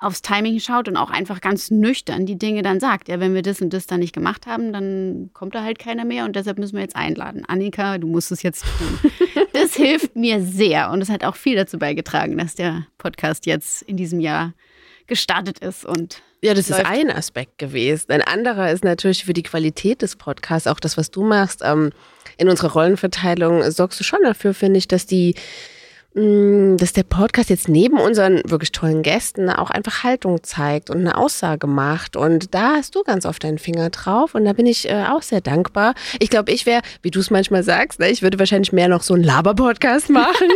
aufs 0.00 0.22
Timing 0.22 0.58
schaut 0.60 0.88
und 0.88 0.96
auch 0.96 1.10
einfach 1.10 1.40
ganz 1.40 1.70
nüchtern 1.70 2.26
die 2.26 2.38
Dinge 2.38 2.62
dann 2.62 2.80
sagt. 2.80 3.08
Ja, 3.08 3.20
wenn 3.20 3.34
wir 3.34 3.42
das 3.42 3.60
und 3.60 3.72
das 3.72 3.86
dann 3.86 4.00
nicht 4.00 4.14
gemacht 4.14 4.46
haben, 4.46 4.72
dann 4.72 5.30
kommt 5.32 5.54
da 5.54 5.62
halt 5.62 5.78
keiner 5.78 6.04
mehr 6.04 6.24
und 6.24 6.36
deshalb 6.36 6.58
müssen 6.58 6.74
wir 6.74 6.82
jetzt 6.82 6.96
einladen. 6.96 7.44
Annika, 7.46 7.98
du 7.98 8.06
musst 8.06 8.30
es 8.32 8.42
jetzt 8.42 8.64
tun. 8.78 9.10
Das 9.60 9.74
hilft 9.74 10.14
mir 10.16 10.40
sehr 10.42 10.90
und 10.90 11.00
es 11.02 11.08
hat 11.08 11.24
auch 11.24 11.36
viel 11.36 11.56
dazu 11.56 11.78
beigetragen, 11.78 12.36
dass 12.38 12.54
der 12.54 12.86
Podcast 12.98 13.46
jetzt 13.46 13.82
in 13.82 13.96
diesem 13.96 14.20
Jahr 14.20 14.52
gestartet 15.06 15.58
ist 15.60 15.84
und 15.84 16.22
Ja, 16.42 16.54
das 16.54 16.70
ist 16.70 16.78
Läuft. 16.78 16.86
ein 16.90 17.10
Aspekt 17.10 17.58
gewesen. 17.58 18.12
Ein 18.12 18.22
anderer 18.22 18.70
ist 18.70 18.84
natürlich 18.84 19.24
für 19.24 19.32
die 19.32 19.42
Qualität 19.42 20.02
des 20.02 20.16
Podcasts, 20.16 20.66
auch 20.66 20.80
das, 20.80 20.96
was 20.96 21.10
du 21.10 21.24
machst. 21.24 21.62
Ähm, 21.64 21.90
in 22.36 22.48
unserer 22.48 22.72
Rollenverteilung 22.72 23.68
sorgst 23.70 23.98
du 23.98 24.04
schon 24.04 24.20
dafür, 24.22 24.54
finde 24.54 24.78
ich, 24.78 24.86
dass 24.86 25.06
die 25.06 25.34
dass 26.76 26.92
der 26.92 27.04
Podcast 27.04 27.48
jetzt 27.48 27.68
neben 27.68 27.98
unseren 27.98 28.42
wirklich 28.44 28.72
tollen 28.72 29.02
Gästen 29.02 29.50
auch 29.50 29.70
einfach 29.70 30.02
Haltung 30.02 30.42
zeigt 30.42 30.90
und 30.90 30.98
eine 30.98 31.16
Aussage 31.16 31.66
macht. 31.66 32.16
Und 32.16 32.54
da 32.54 32.76
hast 32.76 32.94
du 32.94 33.02
ganz 33.04 33.24
oft 33.24 33.44
deinen 33.44 33.58
Finger 33.58 33.90
drauf. 33.90 34.34
Und 34.34 34.44
da 34.44 34.52
bin 34.52 34.66
ich 34.66 34.88
äh, 34.88 35.04
auch 35.10 35.22
sehr 35.22 35.40
dankbar. 35.40 35.94
Ich 36.18 36.30
glaube, 36.30 36.50
ich 36.50 36.66
wäre, 36.66 36.82
wie 37.02 37.10
du 37.10 37.20
es 37.20 37.30
manchmal 37.30 37.62
sagst, 37.62 38.00
ne, 38.00 38.10
ich 38.10 38.22
würde 38.22 38.38
wahrscheinlich 38.38 38.72
mehr 38.72 38.88
noch 38.88 39.02
so 39.02 39.14
einen 39.14 39.22
Laber-Podcast 39.22 40.10
machen. 40.10 40.48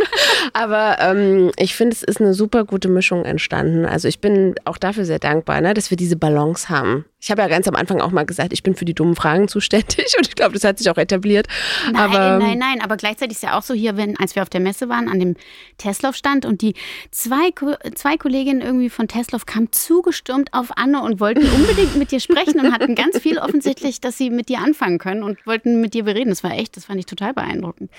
Aber 0.53 0.97
ähm, 0.99 1.51
ich 1.57 1.75
finde, 1.75 1.95
es 1.95 2.03
ist 2.03 2.19
eine 2.19 2.33
super 2.33 2.65
gute 2.65 2.89
Mischung 2.89 3.23
entstanden. 3.23 3.85
Also 3.85 4.07
ich 4.07 4.19
bin 4.19 4.55
auch 4.65 4.77
dafür 4.77 5.05
sehr 5.05 5.19
dankbar, 5.19 5.61
ne, 5.61 5.73
dass 5.73 5.89
wir 5.89 5.97
diese 5.97 6.17
Balance 6.17 6.69
haben. 6.69 7.05
Ich 7.23 7.31
habe 7.31 7.41
ja 7.41 7.47
ganz 7.47 7.69
am 7.69 7.75
Anfang 7.75 8.01
auch 8.01 8.11
mal 8.11 8.25
gesagt, 8.25 8.51
ich 8.51 8.63
bin 8.63 8.75
für 8.75 8.83
die 8.83 8.93
dummen 8.93 9.15
Fragen 9.15 9.47
zuständig 9.47 10.13
und 10.17 10.27
ich 10.27 10.35
glaube, 10.35 10.55
das 10.55 10.65
hat 10.65 10.77
sich 10.77 10.89
auch 10.89 10.97
etabliert. 10.97 11.47
Nein, 11.85 11.95
aber 11.95 12.37
nein, 12.37 12.57
nein, 12.57 12.81
aber 12.81 12.97
gleichzeitig 12.97 13.37
ist 13.37 13.43
ja 13.43 13.57
auch 13.57 13.63
so 13.63 13.73
hier, 13.73 13.95
wenn, 13.95 14.19
als 14.19 14.35
wir 14.35 14.41
auf 14.41 14.49
der 14.49 14.59
Messe 14.59 14.89
waren, 14.89 15.07
an 15.07 15.21
dem 15.21 15.35
Tesloff 15.77 16.17
stand 16.17 16.45
und 16.45 16.61
die 16.61 16.73
zwei, 17.11 17.51
zwei 17.95 18.17
Kolleginnen 18.17 18.59
irgendwie 18.59 18.89
von 18.89 19.07
Tesloff 19.07 19.45
kamen 19.45 19.71
zugestürmt 19.71 20.53
auf 20.53 20.77
Anne 20.77 21.01
und 21.01 21.21
wollten 21.21 21.49
unbedingt 21.49 21.95
mit 21.95 22.11
dir 22.11 22.19
sprechen 22.19 22.59
und 22.59 22.73
hatten 22.73 22.93
ganz 22.93 23.17
viel 23.19 23.37
offensichtlich, 23.37 24.01
dass 24.01 24.17
sie 24.17 24.29
mit 24.29 24.49
dir 24.49 24.59
anfangen 24.59 24.97
können 24.97 25.23
und 25.23 25.47
wollten 25.47 25.79
mit 25.79 25.93
dir 25.93 26.03
bereden. 26.03 26.29
Das 26.29 26.43
war 26.43 26.51
echt, 26.51 26.75
das 26.75 26.85
fand 26.85 26.99
ich 26.99 27.05
total 27.05 27.33
beeindruckend. 27.33 27.89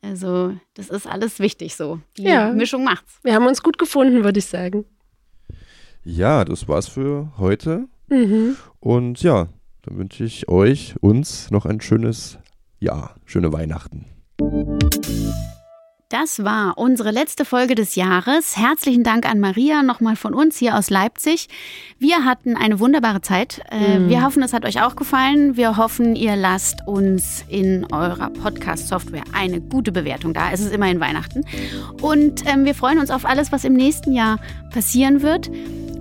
Also, 0.00 0.54
das 0.74 0.90
ist 0.90 1.08
alles 1.08 1.40
wichtig 1.40 1.74
so. 1.74 1.98
Die 2.18 2.22
Ja. 2.22 2.52
Mischung 2.52 2.84
macht's. 2.84 3.18
wir 3.24 3.34
haben 3.34 3.48
uns 3.48 3.64
gut 3.64 3.78
gefunden, 3.78 4.22
würde 4.22 4.38
ich 4.38 4.46
sagen. 4.46 4.84
Ja, 6.04 6.44
das 6.44 6.68
war's 6.68 6.86
für 6.86 7.32
heute. 7.36 7.88
Mhm. 8.14 8.56
Und 8.80 9.22
ja, 9.22 9.48
dann 9.82 9.98
wünsche 9.98 10.24
ich 10.24 10.48
euch, 10.48 10.94
uns 11.00 11.50
noch 11.50 11.66
ein 11.66 11.80
schönes 11.80 12.38
Jahr, 12.78 13.16
schöne 13.24 13.52
Weihnachten. 13.52 14.06
Das 16.10 16.44
war 16.44 16.78
unsere 16.78 17.10
letzte 17.10 17.44
Folge 17.44 17.74
des 17.74 17.96
Jahres. 17.96 18.56
Herzlichen 18.56 19.02
Dank 19.02 19.28
an 19.28 19.40
Maria 19.40 19.82
nochmal 19.82 20.14
von 20.14 20.32
uns 20.32 20.56
hier 20.58 20.76
aus 20.78 20.88
Leipzig. 20.88 21.48
Wir 21.98 22.24
hatten 22.24 22.56
eine 22.56 22.78
wunderbare 22.78 23.20
Zeit. 23.20 23.62
Äh, 23.70 24.08
Wir 24.08 24.22
hoffen, 24.22 24.42
es 24.44 24.52
hat 24.52 24.64
euch 24.64 24.80
auch 24.80 24.94
gefallen. 24.94 25.56
Wir 25.56 25.76
hoffen, 25.76 26.14
ihr 26.14 26.36
lasst 26.36 26.86
uns 26.86 27.44
in 27.48 27.86
eurer 27.90 28.30
Podcast-Software 28.30 29.24
eine 29.32 29.60
gute 29.60 29.90
Bewertung 29.90 30.34
da. 30.34 30.52
Es 30.52 30.60
ist 30.60 30.72
immerhin 30.72 31.00
Weihnachten. 31.00 31.44
Und 32.00 32.46
ähm, 32.46 32.64
wir 32.64 32.76
freuen 32.76 33.00
uns 33.00 33.10
auf 33.10 33.24
alles, 33.24 33.50
was 33.50 33.64
im 33.64 33.72
nächsten 33.72 34.12
Jahr 34.12 34.38
passieren 34.72 35.20
wird. 35.20 35.50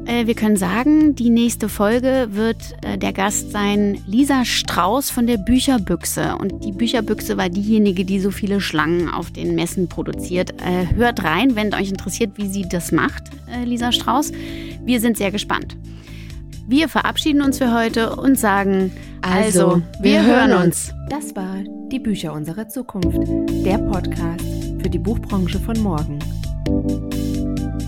Äh, 0.06 0.28
Wir 0.28 0.36
können 0.36 0.58
sagen, 0.58 1.16
die 1.16 1.30
nächste 1.30 1.70
Folge 1.70 2.28
wird 2.32 2.58
äh, 2.82 2.98
der 2.98 3.14
Gast 3.14 3.52
sein 3.52 3.98
Lisa 4.08 4.46
Strauß 4.46 5.10
von 5.10 5.28
der 5.28 5.38
Bücherbüchse. 5.38 6.36
Und 6.38 6.64
die 6.66 6.72
Bücherbüchse 6.72 7.38
war 7.38 7.50
diejenige, 7.50 8.06
die 8.06 8.20
so 8.20 8.32
viele 8.32 8.60
Schlangen 8.62 9.10
auf 9.10 9.32
den 9.32 9.56
Messen 9.56 9.88
produziert. 9.88 10.52
Äh, 10.62 10.94
Hört 10.96 11.24
rein, 11.24 11.56
wenn 11.56 11.74
euch 11.74 11.90
interessiert, 11.90 12.32
wie 12.36 12.48
sie 12.48 12.68
das 12.68 12.92
macht, 12.92 13.24
Lisa 13.66 13.92
Strauß. 13.92 14.32
Wir 14.84 15.00
sind 15.00 15.18
sehr 15.18 15.32
gespannt. 15.32 15.76
Wir 16.68 16.88
verabschieden 16.90 17.42
uns 17.42 17.58
für 17.58 17.74
heute 17.74 18.16
und 18.16 18.38
sagen, 18.40 18.92
Also, 19.22 19.82
wir 20.02 20.26
hören 20.26 20.54
uns. 20.66 20.94
Das 21.10 21.36
war 21.36 21.58
Die 21.92 22.00
Bücher 22.00 22.34
unserer 22.34 22.68
Zukunft, 22.68 23.20
der 23.66 23.78
Podcast 23.78 24.46
für 24.82 24.90
die 24.90 24.98
Buchbranche 24.98 25.60
von 25.60 25.80
morgen. 25.82 26.20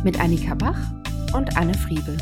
Mit 0.03 0.20
Annika 0.20 0.53
Bach 0.55 0.78
und 1.36 1.57
Anne 1.57 1.73
Friebel. 1.73 2.17